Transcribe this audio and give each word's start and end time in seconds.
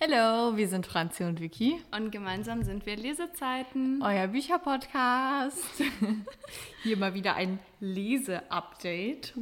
Hallo, 0.00 0.56
wir 0.56 0.68
sind 0.68 0.86
Franzi 0.86 1.24
und 1.24 1.40
Vicky. 1.40 1.80
Und 1.90 2.12
gemeinsam 2.12 2.62
sind 2.62 2.86
wir 2.86 2.94
Lesezeiten. 2.94 4.00
Euer 4.00 4.28
Bücherpodcast. 4.28 5.82
Hier 6.84 6.96
mal 6.96 7.14
wieder 7.14 7.34
ein 7.34 7.58
Lese-Update. 7.80 9.34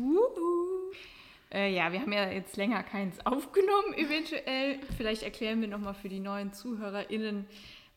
Äh, 1.53 1.75
ja, 1.75 1.93
wir 1.93 2.01
haben 2.01 2.13
ja 2.15 2.31
jetzt 2.31 2.57
länger 2.57 2.83
keins 2.85 3.19
aufgenommen, 3.27 3.93
eventuell. 3.99 4.79
Vielleicht 4.97 5.25
erklären 5.25 5.61
wir 5.61 5.69
nochmal 5.69 5.93
für 5.93 6.09
die 6.09 6.21
neuen 6.21 6.55
ZuhörerInnen, 6.55 7.45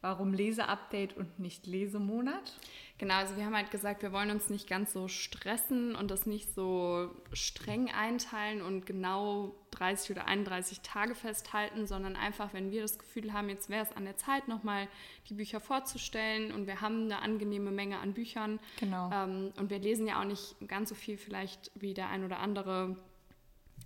warum 0.02 0.34
Lese-Update 0.34 1.18
und 1.18 1.40
nicht 1.40 1.68
Lesemonat. 1.68 2.58
Genau, 2.98 3.16
also 3.16 3.36
wir 3.38 3.46
haben 3.46 3.56
halt 3.56 3.72
gesagt, 3.72 4.02
wir 4.02 4.12
wollen 4.12 4.30
uns 4.30 4.50
nicht 4.50 4.68
ganz 4.68 4.94
so 4.94 5.08
stressen 5.08 5.96
und 5.96 6.10
das 6.12 6.26
nicht 6.26 6.54
so 6.54 7.10
streng 7.34 7.90
einteilen 7.90 8.62
und 8.62 8.86
genau 8.86 9.56
30 9.72 10.12
oder 10.12 10.28
31 10.28 10.82
Tage 10.82 11.16
festhalten, 11.16 11.86
sondern 11.86 12.16
einfach, 12.16 12.54
wenn 12.54 12.72
wir 12.72 12.82
das 12.82 12.98
Gefühl 12.98 13.34
haben, 13.34 13.50
jetzt 13.50 13.70
wäre 13.70 13.86
es 13.86 13.96
an 13.96 14.06
der 14.06 14.18
Zeit, 14.18 14.48
nochmal 14.48 14.88
die 15.30 15.34
Bücher 15.34 15.60
vorzustellen 15.60 16.52
und 16.52 16.68
wir 16.68 16.82
haben 16.82 17.04
eine 17.04 17.22
angenehme 17.22 17.72
Menge 17.72 18.00
an 18.00 18.14
Büchern. 18.14 18.60
Genau. 18.80 19.10
Ähm, 19.14 19.52
und 19.58 19.70
wir 19.70 19.80
lesen 19.80 20.08
ja 20.08 20.20
auch 20.20 20.26
nicht 20.26 20.56
ganz 20.68 20.90
so 20.90 20.96
viel 20.96 21.18
vielleicht 21.18 21.72
wie 21.76 21.94
der 21.94 22.10
ein 22.10 22.24
oder 22.24 22.40
andere 22.40 22.96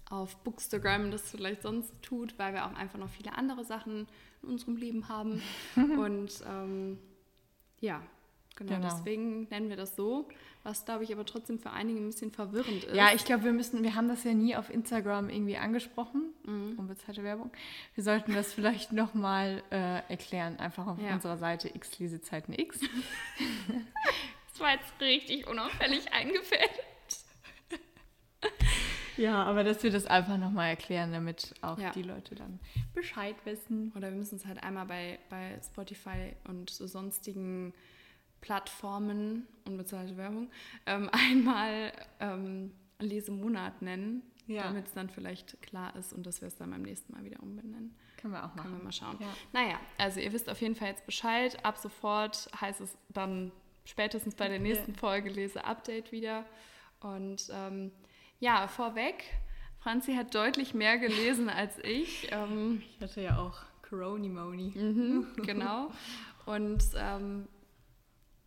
auf 0.09 0.38
Bookstagram 0.43 1.12
das 1.12 1.32
vielleicht 1.32 1.63
sonst 1.63 1.91
tut, 2.02 2.38
weil 2.38 2.54
wir 2.54 2.66
auch 2.66 2.73
einfach 2.73 2.99
noch 2.99 3.09
viele 3.09 3.35
andere 3.35 3.63
Sachen 3.63 4.07
in 4.44 4.50
unserem 4.50 4.78
Leben 4.78 5.08
haben. 5.08 5.42
und 5.76 6.44
ähm, 6.48 7.00
ja, 7.80 8.02
Genau, 8.56 8.76
genau, 8.76 8.90
deswegen 8.90 9.48
nennen 9.50 9.70
wir 9.70 9.78
das 9.78 9.96
so, 9.96 10.28
was 10.62 10.86
glaube 10.86 11.04
ich 11.04 11.12
aber 11.12 11.26
trotzdem 11.26 11.58
für 11.58 11.72
einige 11.72 12.00
ein 12.00 12.06
bisschen 12.06 12.32
verwirrend 12.32 12.84
ist. 12.84 12.96
Ja, 12.96 13.12
ich 13.14 13.26
glaube, 13.26 13.46
wir 13.46 13.52
müssen, 13.52 13.82
wir 13.82 13.96
haben 13.96 14.08
das 14.08 14.24
ja 14.24 14.34
nie 14.34 14.56
auf 14.56 14.70
Instagram 14.70 15.30
irgendwie 15.30 15.58
angesprochen, 15.58 16.34
mhm. 16.44 16.78
unbezahlte 16.78 17.24
Werbung. 17.24 17.52
Wir 17.96 18.04
sollten 18.04 18.34
das 18.34 18.54
vielleicht 18.54 18.92
nochmal 18.92 19.64
äh, 19.72 20.02
erklären, 20.08 20.60
einfach 20.60 20.86
auf 20.86 21.00
ja. 21.00 21.14
unserer 21.16 21.38
Seite 21.38 21.70
X 21.74 21.98
Lesezeiten 21.98 22.54
X. 22.54 22.80
das 24.52 24.60
war 24.60 24.74
jetzt 24.74 24.94
richtig 25.02 25.48
unauffällig 25.48 26.13
eingefädelt. 26.13 26.70
Ja, 29.18 29.44
aber 29.44 29.64
dass 29.64 29.84
wir 29.84 29.92
das 29.92 30.06
einfach 30.06 30.38
nochmal 30.38 30.70
erklären, 30.70 31.12
damit 31.12 31.54
auch 31.62 31.78
ja. 31.78 31.92
die 31.92 32.04
Leute 32.04 32.36
dann 32.36 32.60
Bescheid 32.94 33.36
wissen. 33.46 33.92
Oder 33.96 34.10
wir 34.12 34.18
müssen 34.18 34.36
es 34.36 34.46
halt 34.46 34.64
einmal 34.64 34.86
bei, 34.86 35.20
bei 35.30 35.60
Spotify 35.64 36.34
und 36.48 36.70
so 36.70 36.88
sonstigen 36.88 37.74
Plattformen, 38.41 39.48
unbezahlte 39.66 40.18
Werbung, 40.18 40.50
ähm, 40.86 41.10
einmal 41.14 41.94
ähm, 42.20 42.72
Lesemonat 43.00 43.82
nennen, 43.82 44.22
ja. 44.48 44.64
damit 44.64 44.88
es 44.88 44.94
dann 44.94 45.10
vielleicht 45.10 45.62
klar 45.62 45.96
ist 45.96 46.14
und 46.14 46.26
dass 46.26 46.41
wir 46.41 46.48
es 46.48 46.58
dann 46.58 46.72
beim 46.72 46.82
nächsten 46.82 47.14
Mal 47.14 47.24
wieder 47.24 47.41
umbenennen. 47.41 47.96
Können 48.18 48.34
wir 48.34 48.44
auch 48.44 48.56
machen. 48.56 48.62
Können 48.62 48.78
wir 48.78 48.84
mal 48.86 48.91
schauen. 48.91 49.18
Ja. 49.20 49.28
Naja, 49.52 49.80
also 49.98 50.20
ihr 50.20 50.32
wisst 50.32 50.50
auf 50.50 50.62
jeden 50.62 50.76
Fall 50.76 50.90
jetzt 50.90 51.06
Bescheid. 51.06 51.58
Ab 51.66 51.78
sofort 51.78 52.50
heißt 52.60 52.82
es 52.82 52.98
dann 53.10 53.52
spätestens 53.86 54.36
bei 54.36 54.48
der 54.48 54.60
nächsten. 54.60 54.96
Folge 54.96 55.30
Lese-Update 55.30 56.12
wieder. 56.12 56.46
Und 57.02 57.50
ähm, 57.52 57.91
ja, 58.44 58.68
vorweg, 58.68 59.24
Franzi 59.80 60.16
hat 60.16 60.36
deutlich 60.36 60.74
mehr 60.74 60.98
gelesen 60.98 61.49
als 61.49 61.80
ich. 61.80 62.27
Ähm, 62.32 62.84
ich 62.90 63.02
hatte 63.02 63.22
ja 63.22 63.40
auch 63.40 63.62
Coronimoni. 63.88 64.74
Mhm, 64.75 65.28
genau. 65.38 65.91
Und 66.46 66.84
ähm, 66.97 67.47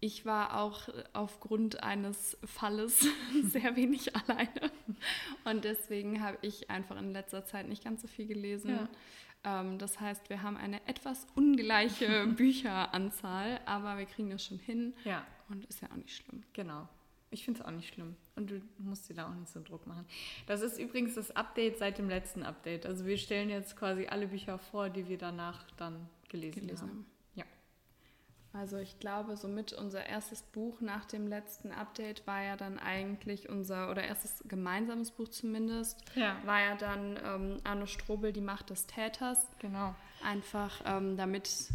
ich 0.00 0.26
war 0.26 0.60
auch 0.60 0.90
aufgrund 1.14 1.82
eines 1.82 2.36
Falles 2.44 3.08
sehr 3.44 3.74
wenig 3.74 4.14
alleine. 4.28 4.70
Und 5.44 5.64
deswegen 5.64 6.22
habe 6.22 6.36
ich 6.42 6.68
einfach 6.68 6.98
in 6.98 7.14
letzter 7.14 7.46
Zeit 7.46 7.66
nicht 7.66 7.82
ganz 7.82 8.02
so 8.02 8.08
viel 8.08 8.26
gelesen. 8.26 8.78
Ja. 9.44 9.60
Ähm, 9.60 9.78
das 9.78 9.98
heißt, 9.98 10.28
wir 10.28 10.42
haben 10.42 10.58
eine 10.58 10.86
etwas 10.86 11.26
ungleiche 11.34 12.26
Bücheranzahl, 12.26 13.60
aber 13.64 13.96
wir 13.96 14.04
kriegen 14.04 14.28
das 14.28 14.44
schon 14.44 14.58
hin. 14.58 14.92
Ja. 15.04 15.24
Und 15.48 15.64
ist 15.64 15.80
ja 15.80 15.88
auch 15.90 15.96
nicht 15.96 16.14
schlimm. 16.14 16.42
Genau. 16.52 16.86
Ich 17.36 17.44
finde 17.44 17.60
es 17.60 17.66
auch 17.66 17.70
nicht 17.70 17.92
schlimm. 17.92 18.16
Und 18.34 18.50
du 18.50 18.60
musst 18.78 19.10
dir 19.10 19.14
da 19.14 19.28
auch 19.28 19.34
nicht 19.34 19.52
so 19.52 19.60
Druck 19.62 19.86
machen. 19.86 20.06
Das 20.46 20.62
ist 20.62 20.78
übrigens 20.78 21.14
das 21.16 21.36
Update 21.36 21.76
seit 21.76 21.98
dem 21.98 22.08
letzten 22.08 22.42
Update. 22.42 22.86
Also 22.86 23.04
wir 23.04 23.18
stellen 23.18 23.50
jetzt 23.50 23.76
quasi 23.76 24.06
alle 24.06 24.28
Bücher 24.28 24.58
vor, 24.58 24.88
die 24.88 25.06
wir 25.06 25.18
danach 25.18 25.70
dann 25.76 26.08
gelesen, 26.30 26.60
gelesen 26.60 26.88
haben. 26.88 26.90
haben. 26.90 27.16
Also 28.58 28.78
ich 28.78 28.98
glaube, 28.98 29.36
somit 29.36 29.74
unser 29.74 30.06
erstes 30.06 30.42
Buch 30.42 30.80
nach 30.80 31.04
dem 31.04 31.26
letzten 31.26 31.72
Update 31.72 32.26
war 32.26 32.42
ja 32.42 32.56
dann 32.56 32.78
eigentlich 32.78 33.50
unser, 33.50 33.90
oder 33.90 34.02
erstes 34.02 34.42
gemeinsames 34.48 35.10
Buch 35.10 35.28
zumindest, 35.28 36.00
ja. 36.14 36.38
war 36.44 36.60
ja 36.60 36.74
dann 36.76 37.18
ähm, 37.22 37.60
Arno 37.64 37.86
Strobel, 37.86 38.32
Die 38.32 38.40
Macht 38.40 38.70
des 38.70 38.86
Täters. 38.86 39.46
Genau. 39.58 39.94
Einfach 40.24 40.80
ähm, 40.86 41.16
damit 41.16 41.68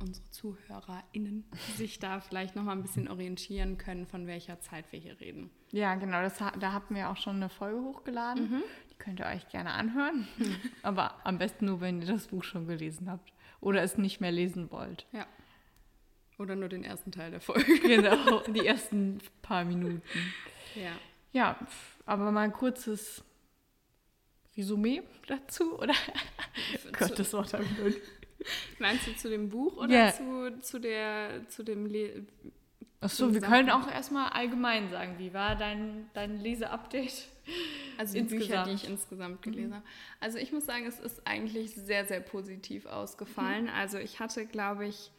unsere 0.00 0.28
ZuhörerInnen 0.30 1.44
sich 1.76 1.98
da 1.98 2.20
vielleicht 2.20 2.56
nochmal 2.56 2.76
ein 2.76 2.82
bisschen 2.82 3.08
orientieren 3.08 3.78
können, 3.78 4.06
von 4.06 4.26
welcher 4.26 4.60
Zeit 4.60 4.90
wir 4.92 4.98
hier 4.98 5.18
reden. 5.20 5.50
Ja, 5.70 5.94
genau, 5.96 6.22
das, 6.22 6.38
da 6.38 6.72
hatten 6.72 6.94
wir 6.94 7.10
auch 7.10 7.16
schon 7.16 7.36
eine 7.36 7.48
Folge 7.48 7.82
hochgeladen. 7.82 8.50
Mhm. 8.50 8.62
Die 8.90 8.94
könnt 8.94 9.20
ihr 9.20 9.26
euch 9.26 9.48
gerne 9.48 9.72
anhören. 9.72 10.26
Aber 10.82 11.14
am 11.26 11.38
besten 11.38 11.66
nur, 11.66 11.80
wenn 11.80 12.00
ihr 12.00 12.06
das 12.06 12.28
Buch 12.28 12.44
schon 12.44 12.66
gelesen 12.66 13.10
habt 13.10 13.32
oder 13.60 13.82
es 13.82 13.98
nicht 13.98 14.20
mehr 14.20 14.32
lesen 14.32 14.70
wollt. 14.70 15.06
Ja. 15.12 15.26
Oder 16.38 16.54
nur 16.54 16.68
den 16.68 16.84
ersten 16.84 17.10
Teil 17.10 17.30
der 17.30 17.40
Folge. 17.40 17.78
Genau, 17.80 18.40
die 18.48 18.66
ersten 18.66 19.18
paar 19.42 19.64
Minuten. 19.64 20.02
Ja. 20.74 20.92
Ja, 21.32 21.58
aber 22.06 22.30
mal 22.32 22.42
ein 22.42 22.52
kurzes 22.52 23.22
Resümee 24.56 25.02
dazu, 25.26 25.78
oder? 25.78 25.94
Gott, 26.92 27.18
das 27.18 27.32
Wort 27.32 27.52
habe 27.52 27.64
ich. 27.64 27.96
Meinst 28.78 29.06
du 29.06 29.16
zu 29.16 29.28
dem 29.28 29.48
Buch 29.48 29.76
oder 29.76 29.90
yeah. 29.90 30.12
zu, 30.12 30.60
zu, 30.60 30.78
der, 30.78 31.48
zu 31.48 31.62
dem 31.62 31.86
Le 31.86 32.26
Achso, 33.00 33.32
wir 33.32 33.40
können 33.40 33.70
auch 33.70 33.88
erstmal 33.88 34.30
allgemein 34.30 34.90
sagen, 34.90 35.14
wie 35.18 35.32
war 35.32 35.54
dein, 35.54 36.10
dein 36.14 36.40
Leseupdate? 36.40 37.28
Also 37.96 38.14
die 38.14 38.20
insgesamt. 38.20 38.48
Bücher, 38.48 38.64
die 38.64 38.72
ich 38.72 38.88
insgesamt 38.88 39.42
gelesen 39.42 39.70
mhm. 39.70 39.74
habe. 39.74 39.84
Also 40.20 40.38
ich 40.38 40.52
muss 40.52 40.66
sagen, 40.66 40.84
es 40.86 40.98
ist 40.98 41.24
eigentlich 41.24 41.74
sehr, 41.74 42.06
sehr 42.06 42.20
positiv 42.20 42.86
ausgefallen. 42.86 43.64
Mhm. 43.64 43.70
Also 43.70 43.98
ich 43.98 44.18
hatte, 44.18 44.46
glaube 44.46 44.86
ich, 44.86 45.12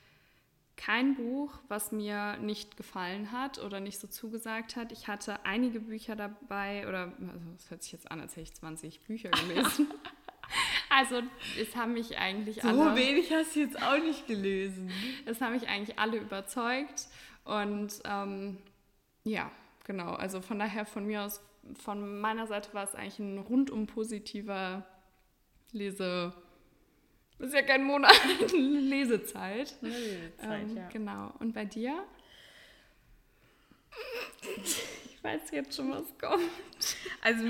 kein 0.75 1.15
Buch, 1.15 1.53
was 1.67 1.91
mir 1.91 2.37
nicht 2.37 2.77
gefallen 2.77 3.33
hat 3.33 3.59
oder 3.59 3.81
nicht 3.81 3.99
so 3.99 4.07
zugesagt 4.07 4.77
hat. 4.77 4.93
Ich 4.93 5.07
hatte 5.07 5.45
einige 5.45 5.81
Bücher 5.81 6.15
dabei, 6.15 6.87
oder 6.87 7.13
also 7.19 7.51
das 7.53 7.69
hört 7.69 7.83
sich 7.83 7.91
jetzt 7.91 8.09
an, 8.09 8.21
als 8.21 8.33
hätte 8.33 8.43
ich 8.43 8.53
20 8.53 9.01
Bücher 9.01 9.29
gelesen. 9.47 9.87
Also 10.89 11.21
es 11.59 11.75
haben 11.75 11.93
mich 11.93 12.17
eigentlich 12.17 12.63
alle. 12.63 12.75
So 12.75 12.95
wenig 12.95 13.31
hast 13.31 13.55
du 13.55 13.61
jetzt 13.61 13.81
auch 13.81 13.97
nicht 13.97 14.27
gelesen. 14.27 14.91
Es 15.25 15.39
haben 15.39 15.53
mich 15.53 15.67
eigentlich 15.67 15.99
alle 15.99 16.17
überzeugt. 16.17 17.07
Und 17.45 18.01
ähm, 18.05 18.57
ja, 19.23 19.51
genau. 19.85 20.13
Also 20.13 20.41
von 20.41 20.59
daher 20.59 20.85
von 20.85 21.05
mir 21.05 21.23
aus, 21.23 21.41
von 21.83 22.19
meiner 22.19 22.47
Seite 22.47 22.73
war 22.73 22.83
es 22.83 22.95
eigentlich 22.95 23.19
ein 23.19 23.37
rundum 23.37 23.87
positiver 23.87 24.85
Lese. 25.71 26.33
Das 27.37 27.49
ist 27.49 27.53
ja 27.53 27.61
kein 27.61 27.83
Monat 27.83 28.13
Lesezeit. 28.51 29.75
Lesezeit, 29.81 30.61
ähm, 30.61 30.77
ja. 30.77 30.89
Genau. 30.89 31.33
Und 31.39 31.53
bei 31.53 31.65
dir? 31.65 32.03
Ich 35.05 35.23
weiß 35.23 35.51
jetzt 35.51 35.75
schon, 35.75 35.91
was 35.91 36.17
kommt. 36.17 36.43
Also, 37.21 37.45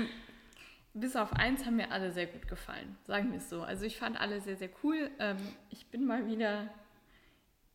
bis 0.94 1.16
auf 1.16 1.32
eins 1.32 1.64
haben 1.64 1.76
mir 1.76 1.90
alle 1.90 2.12
sehr 2.12 2.26
gut 2.26 2.48
gefallen, 2.48 2.96
sagen 3.06 3.30
wir 3.30 3.38
es 3.38 3.48
so. 3.48 3.62
Also, 3.62 3.84
ich 3.84 3.96
fand 3.96 4.20
alle 4.20 4.40
sehr, 4.40 4.56
sehr 4.56 4.70
cool. 4.82 5.10
Ähm, 5.18 5.38
ich 5.70 5.86
bin 5.86 6.04
mal 6.04 6.26
wieder 6.26 6.68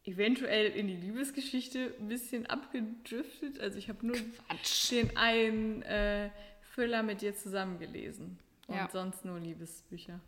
eventuell 0.03 0.71
in 0.71 0.87
die 0.87 0.95
Liebesgeschichte 0.95 1.93
ein 1.99 2.07
bisschen 2.07 2.45
abgedriftet. 2.45 3.59
Also, 3.59 3.77
ich 3.77 3.89
habe 3.89 4.05
nur 4.05 4.17
Quatsch. 4.17 4.91
den 4.91 5.15
einen 5.17 5.81
äh, 5.83 6.29
Thriller 6.73 7.03
mit 7.03 7.21
dir 7.21 7.35
zusammen 7.35 7.79
gelesen. 7.79 8.39
Und 8.67 8.75
ja. 8.75 8.89
sonst 8.91 9.25
nur 9.25 9.39
Liebesbücher. 9.39 10.19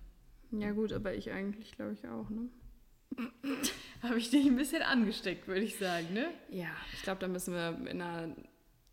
Ja 0.51 0.71
gut, 0.71 0.93
aber 0.93 1.13
ich 1.13 1.31
eigentlich 1.31 1.75
glaube 1.75 1.93
ich 1.93 2.07
auch, 2.07 2.29
ne? 2.29 2.49
Habe 4.03 4.17
ich 4.17 4.29
dich 4.29 4.45
ein 4.45 4.55
bisschen 4.55 4.81
angesteckt, 4.81 5.47
würde 5.47 5.61
ich 5.61 5.78
sagen, 5.78 6.13
ne? 6.13 6.29
Ja, 6.49 6.69
ich 6.93 7.01
glaube, 7.01 7.19
da 7.19 7.28
müssen 7.28 7.53
wir 7.53 7.90
in 7.90 8.01
einer 8.01 8.35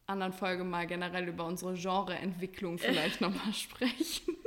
anderen 0.06 0.32
Folge 0.32 0.64
mal 0.64 0.86
generell 0.86 1.28
über 1.28 1.46
unsere 1.46 1.74
Genreentwicklung 1.74 2.78
vielleicht 2.78 3.20
nochmal 3.20 3.52
sprechen. 3.52 4.36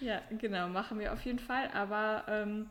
Ja, 0.00 0.20
genau, 0.38 0.68
machen 0.68 0.98
wir 0.98 1.12
auf 1.12 1.24
jeden 1.24 1.38
Fall. 1.38 1.68
Aber 1.72 2.24
ähm, 2.28 2.68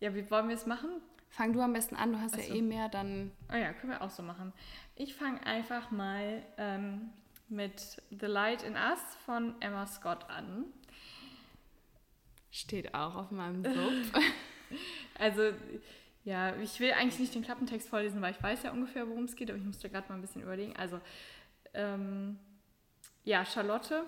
ja, 0.00 0.14
wie 0.14 0.28
wollen 0.30 0.48
wir 0.48 0.56
es 0.56 0.66
machen? 0.66 0.90
Fang 1.30 1.52
du 1.52 1.60
am 1.60 1.72
besten 1.72 1.96
an, 1.96 2.12
du 2.12 2.20
hast 2.20 2.34
Achso. 2.34 2.52
ja 2.52 2.54
eh 2.56 2.62
mehr, 2.62 2.88
dann. 2.88 3.32
Oh 3.52 3.56
ja, 3.56 3.72
können 3.72 3.92
wir 3.92 4.02
auch 4.02 4.10
so 4.10 4.22
machen. 4.22 4.52
Ich 4.94 5.14
fange 5.14 5.44
einfach 5.46 5.90
mal 5.90 6.42
ähm, 6.56 7.10
mit 7.48 8.02
The 8.10 8.26
Light 8.26 8.62
in 8.62 8.74
Us 8.74 9.00
von 9.24 9.54
Emma 9.60 9.86
Scott 9.86 10.28
an. 10.30 10.64
Steht 12.50 12.94
auch 12.94 13.16
auf 13.16 13.30
meinem 13.30 13.62
Sub. 13.62 14.22
also, 15.18 15.52
ja, 16.26 16.56
ich 16.56 16.80
will 16.80 16.92
eigentlich 16.92 17.20
nicht 17.20 17.34
den 17.36 17.44
Klappentext 17.44 17.88
vorlesen, 17.88 18.20
weil 18.20 18.32
ich 18.32 18.42
weiß 18.42 18.64
ja 18.64 18.72
ungefähr, 18.72 19.08
worum 19.08 19.24
es 19.24 19.36
geht, 19.36 19.48
aber 19.48 19.58
ich 19.58 19.64
musste 19.64 19.88
gerade 19.88 20.08
mal 20.08 20.16
ein 20.16 20.20
bisschen 20.20 20.42
überlegen. 20.42 20.74
Also, 20.76 21.00
ähm, 21.72 22.36
ja, 23.22 23.44
Charlotte. 23.44 24.04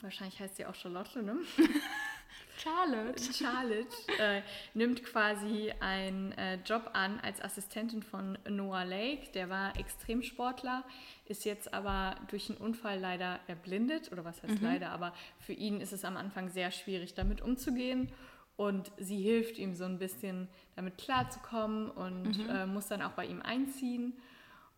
Wahrscheinlich 0.00 0.40
heißt 0.40 0.56
sie 0.56 0.66
auch 0.66 0.74
Charlotte, 0.74 1.22
ne? 1.22 1.36
Charlotte. 2.58 3.32
Charlotte 3.32 3.96
äh, 4.18 4.42
nimmt 4.74 5.04
quasi 5.04 5.72
einen 5.78 6.32
äh, 6.32 6.56
Job 6.64 6.90
an 6.94 7.20
als 7.20 7.40
Assistentin 7.40 8.02
von 8.02 8.36
Noah 8.48 8.84
Lake. 8.84 9.30
Der 9.34 9.48
war 9.48 9.78
Extremsportler, 9.78 10.82
ist 11.26 11.44
jetzt 11.44 11.72
aber 11.72 12.16
durch 12.26 12.50
einen 12.50 12.58
Unfall 12.58 12.98
leider 12.98 13.38
erblindet. 13.46 14.10
Oder 14.10 14.24
was 14.24 14.42
heißt 14.42 14.60
mhm. 14.60 14.66
leider, 14.66 14.90
aber 14.90 15.14
für 15.38 15.52
ihn 15.52 15.80
ist 15.80 15.92
es 15.92 16.04
am 16.04 16.16
Anfang 16.16 16.48
sehr 16.48 16.72
schwierig, 16.72 17.14
damit 17.14 17.40
umzugehen. 17.40 18.10
Und 18.56 18.92
sie 18.98 19.20
hilft 19.20 19.58
ihm 19.58 19.74
so 19.74 19.84
ein 19.84 19.98
bisschen 19.98 20.48
damit 20.76 20.98
klarzukommen 20.98 21.90
und 21.90 22.38
mhm. 22.38 22.50
äh, 22.50 22.66
muss 22.66 22.86
dann 22.86 23.02
auch 23.02 23.12
bei 23.12 23.26
ihm 23.26 23.42
einziehen. 23.42 24.14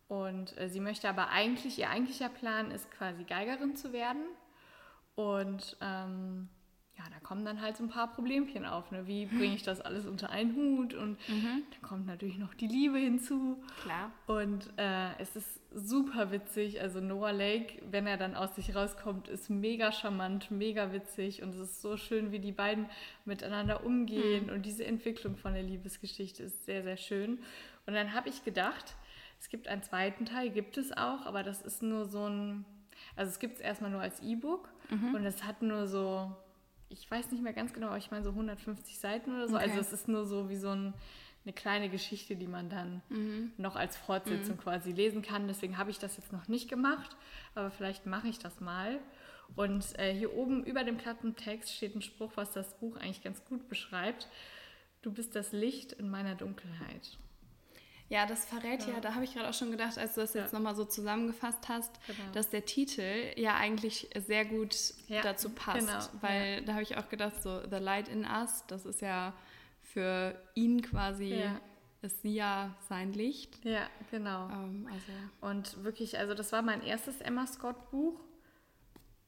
Und 0.07 0.57
äh, 0.57 0.69
sie 0.69 0.79
möchte 0.79 1.09
aber 1.09 1.29
eigentlich, 1.29 1.77
ihr 1.77 1.89
eigentlicher 1.89 2.29
Plan 2.29 2.71
ist 2.71 2.89
quasi 2.91 3.23
Geigerin 3.23 3.75
zu 3.75 3.93
werden. 3.93 4.23
Und 5.15 5.77
ähm, 5.81 6.49
ja, 6.97 7.03
da 7.11 7.19
kommen 7.21 7.45
dann 7.45 7.61
halt 7.61 7.77
so 7.77 7.83
ein 7.83 7.89
paar 7.89 8.11
Problemchen 8.11 8.65
auf. 8.65 8.89
Ne? 8.91 9.05
Wie 9.05 9.25
bringe 9.25 9.53
ich 9.53 9.63
das 9.63 9.81
alles 9.81 10.05
unter 10.05 10.29
einen 10.29 10.55
Hut? 10.55 10.93
Und 10.93 11.17
mhm. 11.29 11.63
dann 11.71 11.81
kommt 11.81 12.07
natürlich 12.07 12.37
noch 12.37 12.53
die 12.53 12.67
Liebe 12.67 12.97
hinzu. 12.97 13.61
Klar. 13.83 14.11
Und 14.25 14.71
äh, 14.77 15.15
es 15.19 15.35
ist 15.35 15.56
super 15.73 16.31
witzig. 16.31 16.81
Also 16.81 16.99
Noah 16.99 17.31
Lake, 17.31 17.81
wenn 17.89 18.07
er 18.07 18.17
dann 18.17 18.35
aus 18.35 18.55
sich 18.55 18.75
rauskommt, 18.75 19.27
ist 19.27 19.49
mega 19.49 19.91
charmant, 19.91 20.51
mega 20.51 20.91
witzig. 20.91 21.43
Und 21.43 21.49
es 21.49 21.59
ist 21.59 21.81
so 21.81 21.97
schön, 21.97 22.31
wie 22.31 22.39
die 22.39 22.51
beiden 22.51 22.89
miteinander 23.25 23.85
umgehen. 23.85 24.47
Mhm. 24.47 24.53
Und 24.53 24.65
diese 24.65 24.85
Entwicklung 24.85 25.35
von 25.35 25.53
der 25.53 25.63
Liebesgeschichte 25.63 26.43
ist 26.43 26.65
sehr, 26.65 26.83
sehr 26.83 26.97
schön. 26.97 27.39
Und 27.85 27.93
dann 27.93 28.13
habe 28.13 28.29
ich 28.29 28.43
gedacht, 28.43 28.95
es 29.39 29.49
gibt 29.49 29.67
einen 29.67 29.83
zweiten 29.83 30.25
Teil, 30.25 30.49
gibt 30.49 30.77
es 30.77 30.91
auch, 30.91 31.25
aber 31.25 31.43
das 31.43 31.61
ist 31.61 31.83
nur 31.83 32.05
so 32.05 32.27
ein, 32.27 32.65
also 33.15 33.29
es 33.29 33.39
gibt 33.39 33.55
es 33.55 33.61
erstmal 33.61 33.91
nur 33.91 34.01
als 34.01 34.19
E-Book 34.21 34.69
mhm. 34.89 35.15
und 35.15 35.25
es 35.25 35.43
hat 35.43 35.61
nur 35.61 35.87
so 35.87 36.35
ich 36.89 37.09
weiß 37.09 37.31
nicht 37.31 37.43
mehr 37.43 37.53
ganz 37.53 37.73
genau, 37.73 37.87
aber 37.87 37.97
ich 37.97 38.11
meine 38.11 38.23
so 38.23 38.29
150 38.29 38.97
Seiten 38.97 39.31
oder 39.35 39.47
so. 39.47 39.55
Also 39.55 39.69
okay. 39.69 39.77
Also 39.77 39.81
es 39.81 40.01
ist 40.01 40.07
nur 40.07 40.25
so 40.25 40.49
wie 40.49 40.55
so 40.55 40.69
ein, 40.69 40.93
eine 41.47 41.53
kleine 41.53 41.89
Geschichte, 41.89 42.35
die 42.35 42.47
man 42.47 42.69
dann 42.69 43.01
mhm. 43.07 43.53
noch 43.57 43.77
als 43.77 43.95
Fortsetzung 43.95 44.57
mhm. 44.57 44.61
quasi 44.61 44.91
lesen 44.91 45.21
kann. 45.21 45.47
Deswegen 45.47 45.77
habe 45.77 45.89
ich 45.89 45.97
das 45.97 46.17
jetzt 46.17 46.33
noch 46.33 46.49
nicht 46.49 46.69
gemacht, 46.69 47.15
aber 47.55 47.71
vielleicht 47.71 48.05
mache 48.05 48.27
ich 48.27 48.37
das 48.37 48.59
mal. 48.59 48.99
Und 49.55 49.97
äh, 49.97 50.13
hier 50.13 50.33
oben 50.33 50.65
über 50.65 50.83
dem 50.83 50.97
Klappentext 50.97 51.73
steht 51.73 51.95
ein 51.95 52.01
Spruch, 52.01 52.33
was 52.35 52.51
das 52.51 52.77
Buch 52.79 52.97
eigentlich 52.97 53.23
ganz 53.23 53.45
gut 53.45 53.69
beschreibt. 53.69 54.27
Du 55.01 55.11
bist 55.11 55.35
das 55.35 55.53
Licht 55.53 55.93
in 55.93 56.09
meiner 56.09 56.35
Dunkelheit. 56.35 57.17
Ja, 58.09 58.25
das 58.25 58.45
verrät 58.45 58.85
ja, 58.85 58.95
ja 58.95 58.99
da 58.99 59.15
habe 59.15 59.23
ich 59.23 59.33
gerade 59.33 59.49
auch 59.49 59.53
schon 59.53 59.71
gedacht, 59.71 59.97
als 59.97 60.15
du 60.15 60.21
das 60.21 60.33
jetzt 60.33 60.51
ja. 60.51 60.59
nochmal 60.59 60.75
so 60.75 60.83
zusammengefasst 60.83 61.69
hast, 61.69 61.91
genau. 62.07 62.31
dass 62.33 62.49
der 62.49 62.65
Titel 62.65 63.33
ja 63.35 63.55
eigentlich 63.55 64.09
sehr 64.15 64.43
gut 64.43 64.75
ja, 65.07 65.21
dazu 65.21 65.49
passt. 65.49 65.79
Genau. 65.79 66.21
Weil 66.21 66.63
da 66.63 66.73
habe 66.73 66.83
ich 66.83 66.97
auch 66.97 67.07
gedacht, 67.07 67.41
so 67.41 67.61
The 67.69 67.77
Light 67.77 68.09
in 68.09 68.25
Us, 68.25 68.65
das 68.67 68.85
ist 68.85 69.01
ja 69.01 69.33
für 69.97 70.35
ihn 70.53 70.83
quasi, 70.83 71.43
ist 72.03 72.21
sie 72.21 72.35
ja 72.35 72.75
sein 72.87 73.13
Licht. 73.13 73.65
Ja, 73.65 73.89
genau. 74.11 74.47
Ähm, 74.47 74.87
also. 74.91 75.11
Und 75.41 75.83
wirklich, 75.83 76.19
also 76.19 76.35
das 76.35 76.51
war 76.51 76.61
mein 76.61 76.83
erstes 76.83 77.19
Emma 77.19 77.47
Scott 77.47 77.89
Buch 77.89 78.19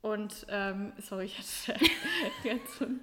und, 0.01 0.45
ähm, 0.47 0.93
sorry, 0.97 1.25
ich 1.25 1.37
hatte 1.37 1.77
jetzt 2.45 2.77
so 2.77 2.85
ein, 2.85 3.01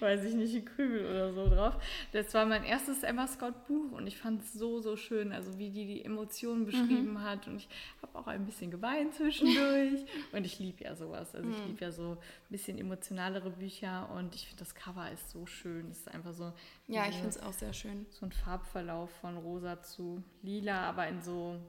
weiß 0.00 0.24
ich 0.24 0.34
nicht, 0.34 0.54
ein 0.54 0.64
Krümel 0.64 1.04
oder 1.04 1.34
so 1.34 1.46
drauf. 1.46 1.76
Das 2.12 2.32
war 2.32 2.46
mein 2.46 2.64
erstes 2.64 3.02
Emma 3.02 3.26
Scott 3.26 3.66
Buch 3.66 3.92
und 3.92 4.06
ich 4.06 4.16
fand 4.16 4.40
es 4.40 4.54
so, 4.54 4.80
so 4.80 4.96
schön, 4.96 5.32
also 5.32 5.58
wie 5.58 5.68
die 5.68 5.84
die 5.84 6.02
Emotionen 6.02 6.64
beschrieben 6.64 7.12
mhm. 7.12 7.22
hat. 7.22 7.46
Und 7.46 7.56
ich 7.56 7.68
habe 8.00 8.18
auch 8.18 8.26
ein 8.26 8.46
bisschen 8.46 8.70
geweint 8.70 9.14
zwischendurch. 9.14 10.06
und 10.32 10.46
ich 10.46 10.58
liebe 10.58 10.82
ja 10.82 10.96
sowas. 10.96 11.34
Also 11.34 11.50
ich 11.50 11.58
mhm. 11.58 11.66
liebe 11.66 11.84
ja 11.84 11.92
so 11.92 12.12
ein 12.12 12.18
bisschen 12.48 12.78
emotionalere 12.78 13.50
Bücher 13.50 14.08
und 14.16 14.34
ich 14.34 14.46
finde, 14.46 14.64
das 14.64 14.74
Cover 14.74 15.10
ist 15.10 15.28
so 15.28 15.44
schön. 15.44 15.90
Es 15.90 15.98
ist 15.98 16.08
einfach 16.08 16.32
so. 16.32 16.54
Ja, 16.86 17.06
ich 17.06 17.16
finde 17.16 17.28
es 17.28 17.42
auch 17.42 17.52
sehr 17.52 17.74
schön. 17.74 18.06
So 18.08 18.24
ein 18.24 18.32
Farbverlauf 18.32 19.10
von 19.20 19.36
rosa 19.36 19.82
zu 19.82 20.24
lila, 20.40 20.88
aber 20.88 21.06
in 21.06 21.20
so 21.20 21.60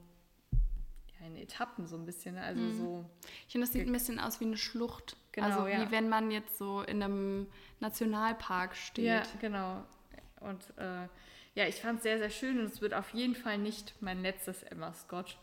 in 1.26 1.36
Etappen 1.36 1.88
so 1.88 1.96
ein 1.96 2.06
bisschen. 2.06 2.36
Ne? 2.36 2.42
Also 2.42 2.62
mhm. 2.62 2.78
so. 2.78 3.06
Ich 3.48 3.52
finde, 3.52 3.68
das 3.68 3.74
sieht 3.74 3.88
ein 3.88 3.94
bisschen 3.94 4.20
aus 4.20 4.40
wie 4.40 4.46
eine 4.46 4.58
Schlucht. 4.58 5.18
Genau, 5.32 5.48
also 5.48 5.68
wie 5.68 5.72
ja. 5.72 5.92
wenn 5.92 6.10
man 6.10 6.32
jetzt 6.32 6.58
so 6.58 6.82
in 6.82 7.02
einem 7.02 7.48
Nationalpark 7.80 8.76
steht. 8.76 9.06
Ja, 9.06 9.24
genau. 9.40 9.84
Und 10.40 10.74
äh, 10.78 11.08
ja, 11.54 11.68
ich 11.68 11.76
fand 11.76 11.98
es 11.98 12.04
sehr, 12.04 12.18
sehr 12.18 12.30
schön 12.30 12.60
und 12.60 12.66
es 12.66 12.82
wird 12.82 12.94
auf 12.94 13.14
jeden 13.14 13.36
Fall 13.36 13.58
nicht 13.58 13.96
mein 14.00 14.22
letztes 14.22 14.64
Emma 14.64 14.94
Scott 14.94 15.38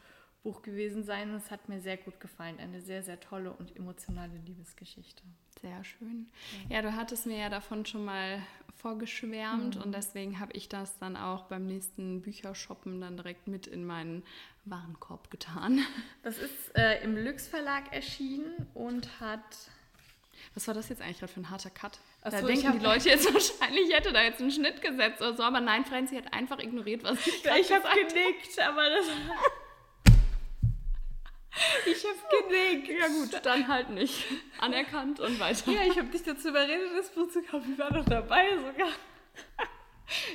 Buch 0.48 0.62
gewesen 0.62 1.04
sein. 1.04 1.30
Und 1.30 1.36
es 1.36 1.50
hat 1.50 1.68
mir 1.68 1.80
sehr 1.80 1.98
gut 1.98 2.20
gefallen. 2.20 2.58
Eine 2.58 2.80
sehr, 2.80 3.02
sehr 3.02 3.20
tolle 3.20 3.52
und 3.52 3.76
emotionale 3.76 4.32
Liebesgeschichte. 4.46 5.22
Sehr 5.60 5.84
schön. 5.84 6.26
Ja, 6.70 6.76
ja 6.76 6.82
du 6.82 6.96
hattest 6.96 7.26
mir 7.26 7.38
ja 7.38 7.50
davon 7.50 7.84
schon 7.84 8.04
mal 8.04 8.42
vorgeschwärmt 8.76 9.76
mhm. 9.76 9.82
und 9.82 9.92
deswegen 9.92 10.40
habe 10.40 10.52
ich 10.52 10.68
das 10.68 10.98
dann 10.98 11.16
auch 11.16 11.44
beim 11.44 11.66
nächsten 11.66 12.22
Büchershoppen 12.22 13.00
dann 13.00 13.16
direkt 13.16 13.46
mit 13.46 13.66
in 13.66 13.84
meinen 13.84 14.22
Warenkorb 14.64 15.30
getan. 15.30 15.80
Das 16.22 16.38
ist 16.38 16.76
äh, 16.76 17.02
im 17.02 17.16
Lüx 17.16 17.46
Verlag 17.46 17.92
erschienen 17.92 18.66
und 18.74 19.20
hat. 19.20 19.42
Was 20.54 20.66
war 20.68 20.74
das 20.74 20.88
jetzt 20.88 21.02
eigentlich 21.02 21.18
gerade 21.18 21.32
für 21.32 21.40
ein 21.40 21.50
harter 21.50 21.70
Cut? 21.70 21.98
Achso, 22.22 22.40
da 22.40 22.46
denken 22.46 22.78
die 22.78 22.84
Leute 22.84 23.08
jetzt 23.08 23.24
wahrscheinlich, 23.34 23.88
ich 23.88 23.94
hätte 23.94 24.12
da 24.12 24.22
jetzt 24.22 24.40
einen 24.40 24.50
Schnitt 24.50 24.80
gesetzt 24.80 25.20
oder 25.20 25.34
so, 25.34 25.42
aber 25.42 25.60
nein, 25.60 25.84
Franzi 25.84 26.16
hat 26.16 26.32
einfach 26.32 26.58
ignoriert, 26.58 27.02
was 27.02 27.26
ich 27.26 27.42
gesagt 27.42 27.60
Ich 27.60 27.72
habe 27.72 27.88
genickt, 27.88 28.58
aber 28.60 28.88
das. 28.88 29.06
Ich 31.86 32.04
habe 32.04 32.48
genickt. 32.48 32.88
Ja 32.88 33.08
gut, 33.08 33.44
dann 33.44 33.68
halt 33.68 33.90
nicht. 33.90 34.24
Anerkannt 34.58 35.20
und 35.20 35.38
weiter. 35.40 35.70
Ja, 35.70 35.82
ich 35.86 35.98
habe 35.98 36.08
dich 36.08 36.22
dazu 36.22 36.48
überredet, 36.48 36.90
das 36.96 37.10
Buch 37.10 37.28
zu 37.28 37.42
kaufen. 37.42 37.72
Ich 37.72 37.78
war 37.78 37.90
doch 37.90 38.04
dabei 38.04 38.46
sogar. 38.56 38.90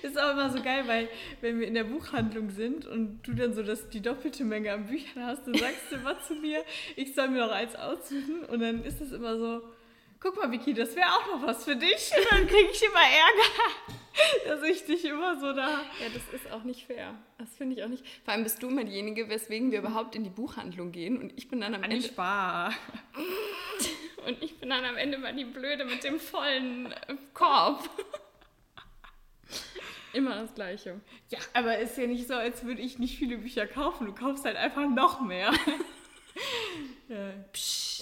Ist 0.03 0.19
auch 0.19 0.31
immer 0.31 0.51
so 0.51 0.61
geil, 0.61 0.83
weil 0.85 1.09
wenn 1.41 1.59
wir 1.59 1.67
in 1.67 1.73
der 1.73 1.85
Buchhandlung 1.85 2.51
sind 2.51 2.85
und 2.85 3.23
du 3.23 3.33
dann 3.33 3.53
so 3.53 3.63
das, 3.63 3.89
die 3.89 4.01
doppelte 4.01 4.43
Menge 4.43 4.71
an 4.71 4.85
Büchern 4.85 5.25
hast, 5.25 5.47
dann 5.47 5.55
sagst 5.55 5.91
du 5.91 5.95
immer 5.95 6.19
zu 6.21 6.35
mir, 6.35 6.63
ich 6.95 7.15
soll 7.15 7.29
mir 7.29 7.39
noch 7.39 7.51
eins 7.51 7.75
aussuchen 7.75 8.43
und 8.45 8.59
dann 8.59 8.83
ist 8.83 9.01
es 9.01 9.11
immer 9.11 9.37
so, 9.37 9.63
guck 10.23 10.37
mal 10.37 10.49
Vicky, 10.49 10.73
das 10.73 10.95
wäre 10.95 11.07
auch 11.07 11.27
noch 11.27 11.47
was 11.47 11.65
für 11.65 11.75
dich. 11.75 12.11
Und 12.17 12.25
dann 12.31 12.47
kriege 12.47 12.69
ich 12.71 12.81
immer 12.81 13.01
Ärger, 13.01 14.47
dass 14.47 14.63
ich 14.63 14.85
dich 14.85 15.03
immer 15.05 15.37
so 15.39 15.51
da... 15.51 15.81
Ja, 15.99 16.09
das 16.13 16.41
ist 16.41 16.49
auch 16.51 16.63
nicht 16.63 16.87
fair. 16.87 17.13
Das 17.37 17.55
finde 17.57 17.75
ich 17.75 17.83
auch 17.83 17.89
nicht. 17.89 18.05
Vor 18.23 18.33
allem 18.33 18.43
bist 18.43 18.63
du 18.63 18.69
immer 18.69 18.85
diejenige, 18.85 19.29
weswegen 19.29 19.71
wir 19.71 19.79
überhaupt 19.79 20.15
in 20.15 20.23
die 20.23 20.29
Buchhandlung 20.29 20.93
gehen 20.93 21.21
und 21.21 21.33
ich 21.35 21.49
bin 21.49 21.59
dann 21.59 21.75
am 21.75 21.83
Ende... 21.83 22.01
Spar. 22.01 22.73
Und 24.25 24.41
ich 24.41 24.57
bin 24.57 24.69
dann 24.69 24.85
am 24.85 24.95
Ende 24.95 25.17
mal 25.17 25.35
die 25.35 25.43
Blöde 25.43 25.83
mit 25.83 26.05
dem 26.05 26.17
vollen 26.17 26.95
Korb. 27.33 27.89
Immer 30.13 30.35
das 30.35 30.55
Gleiche. 30.55 31.01
Ja, 31.27 31.39
aber 31.53 31.77
ist 31.79 31.97
ja 31.97 32.07
nicht 32.07 32.29
so, 32.29 32.33
als 32.33 32.63
würde 32.63 32.81
ich 32.81 32.99
nicht 32.99 33.17
viele 33.17 33.37
Bücher 33.39 33.67
kaufen. 33.67 34.05
Du 34.05 34.13
kaufst 34.13 34.45
halt 34.45 34.55
einfach 34.55 34.87
noch 34.87 35.19
mehr. 35.19 35.51
Ja. 37.07 37.33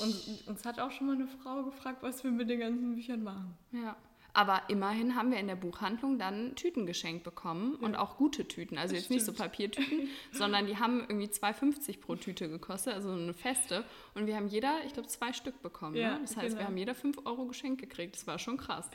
Und 0.03 0.47
uns 0.47 0.65
hat 0.65 0.79
auch 0.79 0.91
schon 0.91 1.07
mal 1.07 1.15
eine 1.15 1.27
Frau 1.27 1.63
gefragt, 1.63 2.01
was 2.01 2.23
wir 2.23 2.31
mit 2.31 2.50
den 2.50 2.59
ganzen 2.59 2.95
Büchern 2.95 3.23
machen. 3.23 3.57
Ja. 3.71 3.95
Aber 4.33 4.61
immerhin 4.69 5.15
haben 5.15 5.31
wir 5.31 5.39
in 5.39 5.47
der 5.47 5.55
Buchhandlung 5.55 6.17
dann 6.17 6.55
Tüten 6.55 6.85
geschenkt 6.85 7.23
bekommen 7.23 7.77
ja. 7.79 7.85
und 7.85 7.95
auch 7.95 8.17
gute 8.17 8.47
Tüten. 8.47 8.77
Also 8.77 8.93
das 8.93 9.01
jetzt 9.01 9.05
stimmt. 9.05 9.15
nicht 9.17 9.25
so 9.25 9.33
Papiertüten, 9.33 10.07
sondern 10.31 10.67
die 10.67 10.77
haben 10.77 11.01
irgendwie 11.01 11.27
2,50 11.27 12.00
pro 12.00 12.15
Tüte 12.15 12.47
gekostet, 12.47 12.93
also 12.93 13.11
eine 13.11 13.33
feste. 13.33 13.83
Und 14.13 14.27
wir 14.27 14.35
haben 14.35 14.47
jeder, 14.47 14.85
ich 14.85 14.93
glaube, 14.93 15.09
zwei 15.09 15.33
Stück 15.33 15.61
bekommen. 15.61 15.95
Ja, 15.95 16.13
ne? 16.13 16.19
Das 16.21 16.38
heißt, 16.38 16.50
genau. 16.50 16.59
wir 16.59 16.65
haben 16.67 16.77
jeder 16.77 16.95
5 16.95 17.25
Euro 17.25 17.45
geschenkt 17.45 17.81
gekriegt. 17.81 18.15
Das 18.15 18.25
war 18.25 18.39
schon 18.39 18.57
krass. 18.57 18.89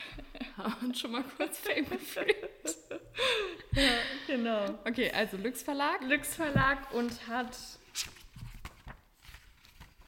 haben 0.57 0.87
uns 0.87 0.99
schon 0.99 1.13
mal 1.13 1.25
kurz 1.37 1.59
Fame 1.59 1.89
gefühlt. 1.89 2.37
ja, 3.73 3.83
genau. 4.27 4.79
Okay, 4.87 5.11
also 5.15 5.37
Lux 5.37 5.63
Verlag. 5.63 6.03
Lux 6.03 6.35
Verlag 6.35 6.95
und 6.95 7.29
hat, 7.29 7.57